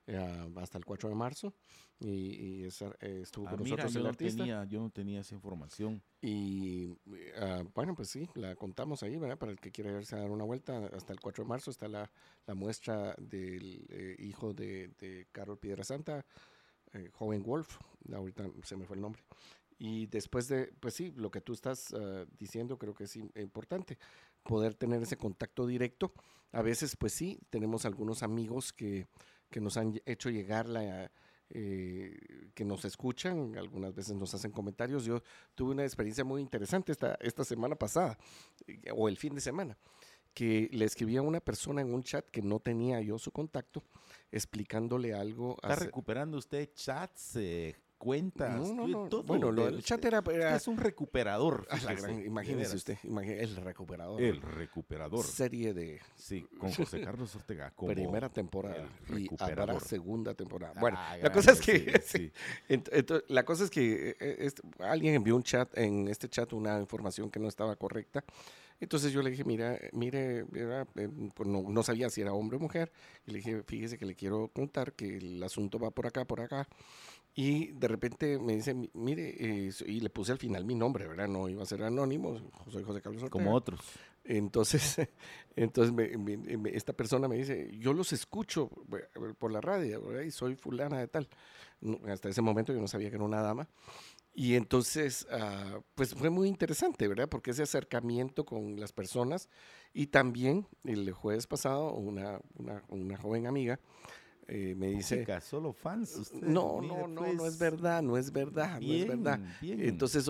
[0.05, 0.17] eh,
[0.57, 1.53] hasta el 4 de marzo
[1.99, 2.67] y, eh,
[3.21, 4.43] estuvo ah, con nosotros el artista.
[4.43, 6.03] Tenía, yo no tenía esa información.
[6.21, 6.95] Y
[7.39, 9.39] ah, bueno, pues sí, la contamos ahí, ¿verdad?
[9.39, 11.87] Para el que quiera irse a dar una vuelta, hasta el 4 de marzo está
[11.87, 12.11] la,
[12.53, 16.25] muestra del hijo de, de Carol Piedra Santa
[16.93, 17.77] eh, joven Wolf,
[18.13, 19.23] ahorita se me fue el nombre.
[19.79, 23.97] Y después de, pues sí, lo que tú estás ah, diciendo creo que es importante,
[24.43, 26.13] poder tener ese contacto directo.
[26.51, 29.07] A veces, pues sí, tenemos algunos amigos que,
[29.49, 31.11] que nos han hecho llegar la...
[31.49, 35.05] Eh, que nos escuchan, algunas veces nos hacen comentarios.
[35.05, 35.23] Yo
[35.55, 38.17] tuve una experiencia muy interesante esta, esta semana pasada,
[38.93, 39.77] o el fin de semana
[40.37, 43.81] que le escribía a una persona en un chat que no tenía yo su contacto,
[44.31, 45.57] explicándole algo.
[45.61, 48.59] ¿Está recuperando usted chats, eh, cuentas?
[48.59, 49.23] No, no, no.
[49.23, 50.21] Bueno, el chat era,
[50.55, 51.67] Es un recuperador.
[52.25, 54.21] imagínese usted, el recuperador.
[54.21, 55.25] El recuperador.
[55.25, 55.99] Serie de...
[56.15, 57.73] Sí, con José Carlos Ortega.
[57.87, 58.87] primera temporada.
[59.09, 60.73] Y habrá segunda temporada.
[60.75, 62.01] Ah, bueno, la cosa es que...
[62.05, 62.31] Sí,
[63.27, 67.47] la cosa es que alguien envió un chat, en este chat una información que no
[67.47, 68.23] estaba correcta
[68.79, 70.85] entonces yo le dije, mira, mire, eh,
[71.33, 72.91] pues no, sabía si era hombre o mujer.
[73.25, 76.41] Y le dije, fíjese que le quiero contar que el asunto va por acá, por
[76.41, 76.67] acá.
[77.33, 81.27] Y de repente me dice, mire, eh, y le puse al final mi nombre, ¿verdad?
[81.27, 82.39] No iba a ser anónimo,
[82.71, 83.43] soy José Carlos Ortega.
[83.43, 83.79] Como otros.
[84.23, 85.07] Entonces,
[85.55, 85.93] entonces
[86.73, 88.69] esta persona me dice, yo los escucho
[89.39, 90.23] por la radio, ¿verdad?
[90.23, 91.27] Y soy fulana de tal.
[92.07, 93.67] hasta ese momento yo no sabía que era una dama.
[94.39, 97.27] Y entonces, ah, pues fue muy interesante, ¿verdad?
[97.27, 99.49] Porque ese acercamiento con las personas
[99.93, 103.79] y también el jueves pasado una, una, una joven amiga
[104.47, 105.25] eh, me dice...
[105.41, 106.31] solo fans.
[106.33, 109.39] no, no, no, no es verdad, no es verdad, no es verdad.
[109.61, 110.29] Entonces,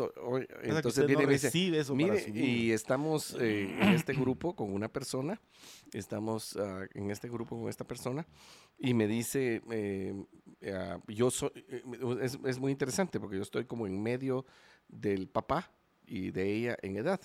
[0.64, 4.88] entonces viene y me dice, eso mire, y estamos eh, en este grupo con una
[4.88, 5.40] persona,
[5.94, 8.26] estamos ah, en este grupo con esta persona,
[8.80, 10.26] y me dice, eh,
[10.74, 11.52] ah, yo soy,
[12.22, 14.46] es, es muy interesante porque yo estoy como en medio
[14.88, 15.72] del papá
[16.08, 17.20] y de ella en edad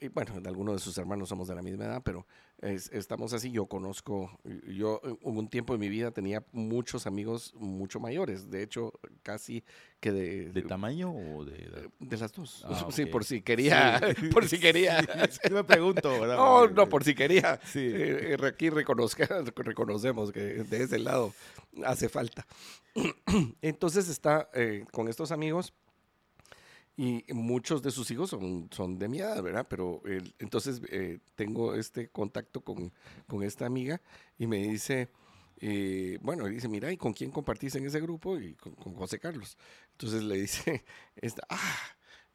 [0.00, 2.26] y bueno, algunos de sus hermanos somos de la misma edad, pero
[2.60, 3.50] estamos así.
[3.50, 4.38] Yo conozco,
[4.68, 8.50] yo hubo un tiempo en mi vida tenía muchos amigos mucho mayores.
[8.50, 8.92] De hecho,
[9.22, 9.64] casi
[10.00, 10.50] que de...
[10.52, 11.88] ¿De tamaño o de...?
[11.98, 12.64] De las dos.
[12.68, 13.10] Ah, Sí, ok.
[13.10, 14.00] por si quería,
[14.32, 15.00] por si quería.
[15.30, 16.36] Sí, me pregunto, ¿verdad?
[16.36, 17.58] No, no, por si quería.
[17.64, 17.80] Sí.
[17.80, 19.26] Eh, eh, aquí reconozca,
[19.56, 21.32] reconocemos que de ese lado
[21.84, 22.46] hace falta.
[23.62, 25.72] Entonces está eh, con estos amigos
[27.28, 29.66] y muchos de sus hijos son, son de mi edad, ¿verdad?
[29.68, 32.92] Pero él- entonces eh, tengo este contacto con,
[33.26, 34.00] con esta amiga
[34.38, 35.08] y me dice,
[35.60, 38.38] eh, bueno, dice, mira, ¿y con quién compartís en ese grupo?
[38.38, 39.56] Y con, José Carlos.
[39.92, 40.84] Entonces le dice,
[41.16, 41.78] esta, ah,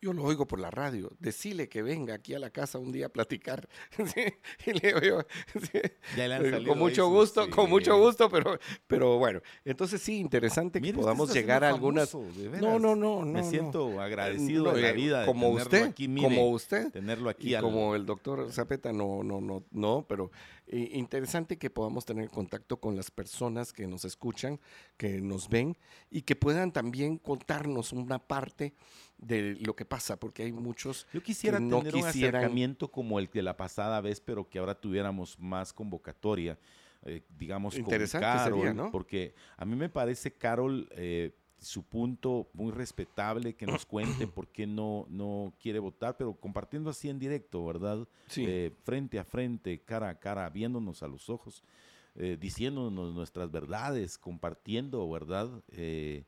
[0.06, 3.07] yo lo oigo por la radio, decile que venga aquí a la casa un día
[3.07, 3.68] a platicar.
[4.14, 4.22] Sí,
[4.68, 5.22] y le digo yo,
[5.60, 5.80] sí,
[6.15, 9.99] Ya le han eh, salido con mucho gusto, con mucho gusto, pero, pero bueno, entonces
[10.02, 12.11] sí, interesante que usted podamos llegar a algunas...
[12.11, 13.32] famoso, de No, no, no, no.
[13.32, 13.49] Me no.
[13.49, 16.91] siento agradecido No, de la eh, vida de como tenerlo usted, aquí, mire, como usted,
[16.91, 20.30] tenerlo aquí y al- como el doctor Zapeta, no, no, no, no, pero
[20.68, 24.60] eh, interesante que podamos tener contacto con las personas que nos escuchan,
[24.98, 25.77] que nos ven
[26.11, 28.73] y que puedan también contarnos una parte
[29.18, 33.20] de lo que pasa, porque hay muchos Yo quisiera que no tener un acercamiento como
[33.20, 36.58] el de la pasada vez, pero que ahora tuviéramos más convocatoria,
[37.04, 38.92] eh, digamos, Interesante con Carol, sería, ¿no?
[38.92, 44.48] porque a mí me parece, Carol, eh, su punto muy respetable, que nos cuente por
[44.48, 48.08] qué no, no quiere votar, pero compartiendo así en directo, ¿verdad?
[48.28, 48.46] Sí.
[48.48, 51.64] Eh, frente a frente, cara a cara, viéndonos a los ojos,
[52.16, 55.50] eh, diciéndonos nuestras verdades, compartiendo, ¿verdad?
[55.72, 56.24] Eh,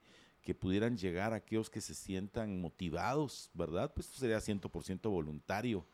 [0.47, 3.91] que pudieran llegar a aquellos que se sientan motivados, ¿verdad?
[3.93, 5.85] Pues esto sería 100% voluntario.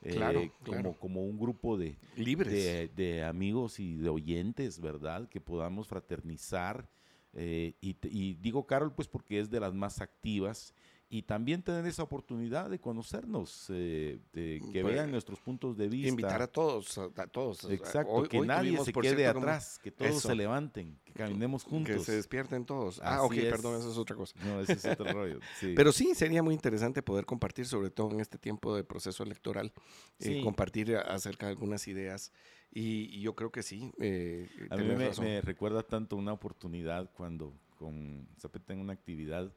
[0.00, 0.92] eh, Claro, como, claro.
[0.98, 2.50] como un grupo de, libres.
[2.50, 5.28] de, de amigos y de oyentes, ¿verdad?
[5.28, 6.88] Que podamos fraternizar.
[7.34, 10.72] eh, y digo Carol, pues porque es de las más activas.
[11.10, 15.88] Y también tener esa oportunidad de conocernos, eh, de que Pues, vean nuestros puntos de
[15.88, 16.08] vista.
[16.10, 17.64] Invitar a todos, a, todos.
[17.70, 20.28] Exacto, Hoy- que hoy nadie tuvimos, se quede cierto, atrás, que todos Eso.
[20.28, 21.96] se levanten, que caminemos juntos.
[21.96, 23.00] Que se despierten todos.
[23.02, 23.44] Ah, Así ok, es.
[23.50, 24.34] perdón, eso es otra cosa.
[24.44, 25.40] No, ese es otro rollo.
[25.60, 25.72] sí.
[25.74, 29.72] Pero sí, sería muy interesante poder compartir, sobre todo en este tiempo de proceso electoral,
[30.18, 30.42] eh, Sí.
[30.42, 32.32] compartir a- acerca de algunas ideas.
[32.70, 33.92] Y, y yo creo que sí.
[33.98, 39.50] eh, A mí me, me recuerda tanto una oportunidad cuando con Zapeta en una actividad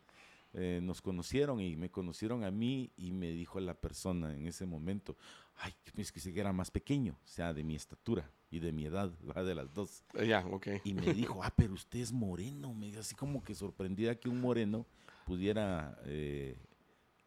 [0.53, 4.65] eh, nos conocieron y me conocieron a mí y me dijo la persona en ese
[4.65, 5.15] momento,
[5.57, 8.71] ay, es que sé que era más pequeño, o sea, de mi estatura y de
[8.71, 9.45] mi edad, ¿verdad?
[9.45, 10.03] de las dos.
[10.15, 10.67] Eh, Ya, ok.
[10.83, 14.27] Y me dijo, ah, pero usted es moreno, me dijo así como que sorprendida que
[14.29, 14.85] un moreno
[15.25, 16.57] pudiera eh,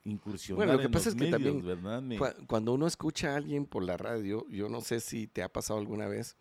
[0.04, 2.02] incursionar Bueno, lo que en pasa los es que medios, también ¿verdad?
[2.02, 5.42] Me- Cua- Cuando uno escucha a alguien por la radio, yo no sé si te
[5.42, 6.36] ha pasado alguna vez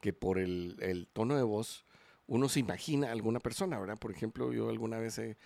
[0.00, 1.84] que por el, el tono de voz
[2.26, 3.98] uno se imagina a alguna persona, ¿verdad?
[3.98, 5.36] Por ejemplo, yo alguna vez he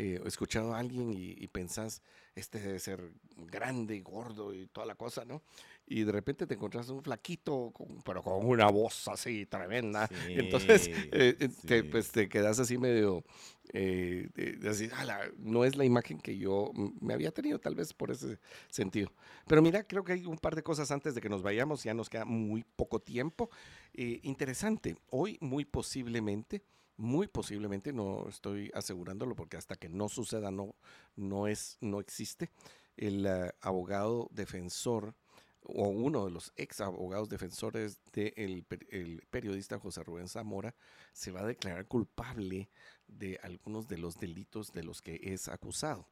[0.00, 2.02] eh, escuchado a alguien y, y pensás,
[2.36, 5.42] este debe ser grande y gordo y toda la cosa, ¿no?
[5.86, 10.08] Y de repente te encontrás un flaquito, con- pero con una voz así tremenda.
[10.34, 13.24] Entonces, eh, eh, te, pues te quedas así medio,
[13.72, 14.28] eh,
[14.68, 16.70] así, "Ala, no es la imagen que yo
[17.00, 18.38] me había tenido tal vez por ese
[18.70, 19.12] sentido.
[19.46, 21.94] Pero mira, creo que hay un par de cosas antes de que nos vayamos, ya
[21.94, 23.50] nos queda muy poco tiempo.
[23.94, 26.62] Eh, interesante, hoy muy posiblemente,
[26.98, 30.74] muy posiblemente, no estoy asegurándolo porque hasta que no suceda no,
[31.16, 32.50] no, es, no existe,
[32.96, 35.14] el eh, abogado defensor
[35.62, 40.74] o uno de los ex abogados defensores del el periodista José Rubén Zamora
[41.12, 42.70] se va a declarar culpable
[43.06, 46.08] de algunos de los delitos de los que es acusado.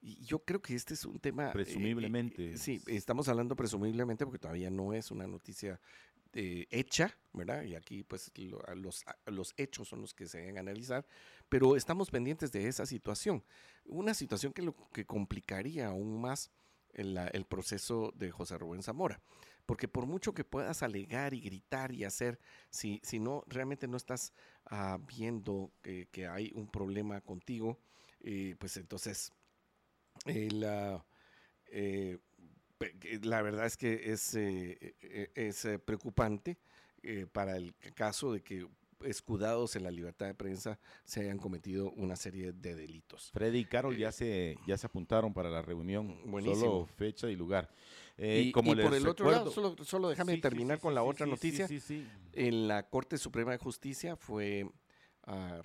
[0.00, 1.48] Y yo creo que este es un tema...
[1.48, 2.52] eh, Presumiblemente.
[2.52, 5.80] eh, sí, estamos hablando presumiblemente porque todavía no es una noticia
[6.32, 7.64] eh, hecha, ¿verdad?
[7.64, 11.06] Y aquí pues lo- a los, los hechos son los que se deben analizar,
[11.48, 13.44] pero estamos pendientes de esa situación.
[13.84, 16.50] Una situación que, lo, que complicaría aún más
[16.94, 19.20] el, proceso de José Rubén Zamora.
[19.66, 22.40] Porque por mucho que puedas alegar y gritar y hacer,
[22.70, 24.32] si, si no realmente no estás
[24.64, 27.78] ah, viendo que, que hay un problema contigo,
[28.58, 29.32] pues entonces
[30.26, 32.18] eh,
[32.78, 36.58] pe- que la verdad es que es, eh, eh, es eh, preocupante
[37.02, 38.66] eh, para el caso de que
[39.04, 43.30] escudados en la libertad de prensa se hayan cometido una serie de delitos.
[43.32, 46.18] Freddy y Carol ya se, ya se apuntaron para la reunión.
[46.26, 46.66] Buenísimo.
[46.66, 47.70] Solo fecha y lugar.
[48.18, 50.94] Eh, y como y por el otro lado, solo, solo déjame Sí, terminar sí, con
[50.94, 51.66] la otra noticia.
[51.66, 52.06] Sí, sí, sí.
[52.34, 54.70] En la Corte Suprema de Justicia fue el,
[55.26, 55.62] ah,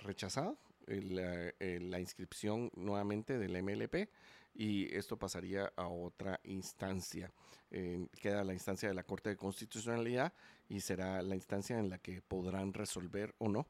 [1.60, 4.08] eh, la inscripción nuevamente del MLP
[4.56, 7.30] y esto pasaría a otra instancia.
[7.70, 10.32] Eh, queda la instancia de la Corte de Constitucionalidad
[10.68, 13.66] y será la instancia en la que podrán resolver o no.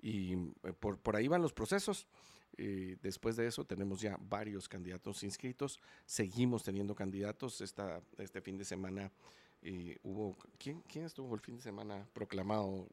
[0.00, 2.06] Y eh, por, por ahí van los procesos.
[2.56, 5.80] Eh, después de eso tenemos ya varios candidatos inscritos.
[6.06, 7.60] Seguimos teniendo candidatos.
[7.60, 9.10] Esta, este fin de semana
[10.04, 10.36] hubo...
[10.56, 12.86] ¿quién, ¿Quién estuvo el fin de semana proclamado?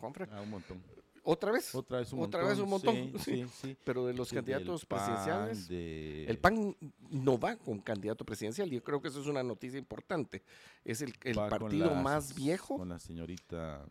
[0.00, 0.28] ¿Juanfred?
[0.30, 0.80] Ah, un montón.
[1.28, 1.74] Otra vez.
[1.74, 2.50] Otra vez un Otra montón.
[2.56, 3.20] vez un montón.
[3.20, 3.76] Sí, sí.
[3.84, 6.76] Pero de los candidatos PAN, presidenciales, de- el PAN
[7.10, 8.70] no va con candidato presidencial.
[8.70, 10.42] Yo creo que eso es una noticia importante.
[10.84, 13.84] Es el, partido las- más viejo Con la señorita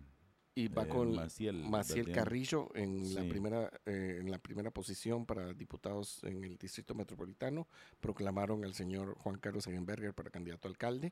[0.57, 2.11] y va eh, con Maciel.
[2.13, 7.67] Carrillo en la primera eh, en la primera posición para diputados en el distrito metropolitano.
[7.99, 11.11] Proclamaron al señor Juan Carlos Eigenberger para candidato a alcalde.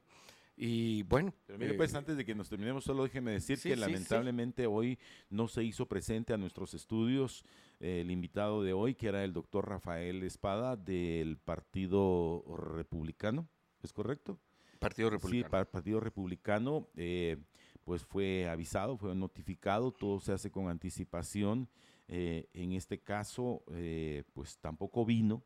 [0.55, 3.69] Y bueno, Pero mire, eh, pues antes de que nos terminemos, solo déjeme decir sí,
[3.69, 4.99] que sí, lamentablemente hoy
[5.29, 7.43] no se hizo presente a nuestros estudios
[7.79, 12.43] eh, el invitado de hoy, que era el doctor Rafael Espada del Partido
[12.75, 13.47] Republicano,
[13.81, 14.37] ¿es correcto?
[14.79, 15.49] Partido Sí, Republicano.
[15.49, 17.37] pa- Partido Republicano, eh,
[17.83, 21.67] pues fue avisado, fue notificado, todo se hace con anticipación.
[22.09, 25.41] eh, en este caso, eh, pues tampoco vino,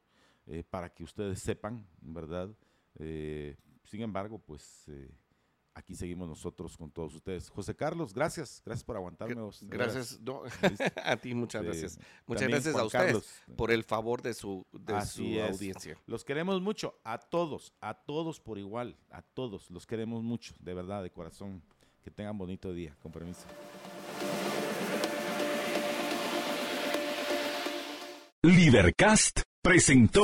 [0.69, 2.49] para que ustedes sepan, ¿verdad?
[2.99, 3.55] Eh,
[3.89, 5.09] sin embargo, pues eh,
[5.73, 7.49] aquí seguimos nosotros con todos ustedes.
[7.49, 9.35] José Carlos, gracias, gracias por aguantarme.
[9.35, 9.59] vos.
[9.63, 10.43] Gracias, no,
[11.03, 11.99] a ti muchas Eh, gracias.
[12.25, 13.27] Muchas gracias a ustedes Carlos.
[13.55, 15.49] por el favor de su, de Así su es.
[15.51, 15.97] audiencia.
[16.05, 20.73] Los queremos mucho, a todos, a todos por igual, a todos, los queremos mucho, de
[20.73, 21.61] verdad, de corazón.
[22.03, 23.45] Que tengan bonito día, con permiso.
[28.43, 30.23] Libercast presentó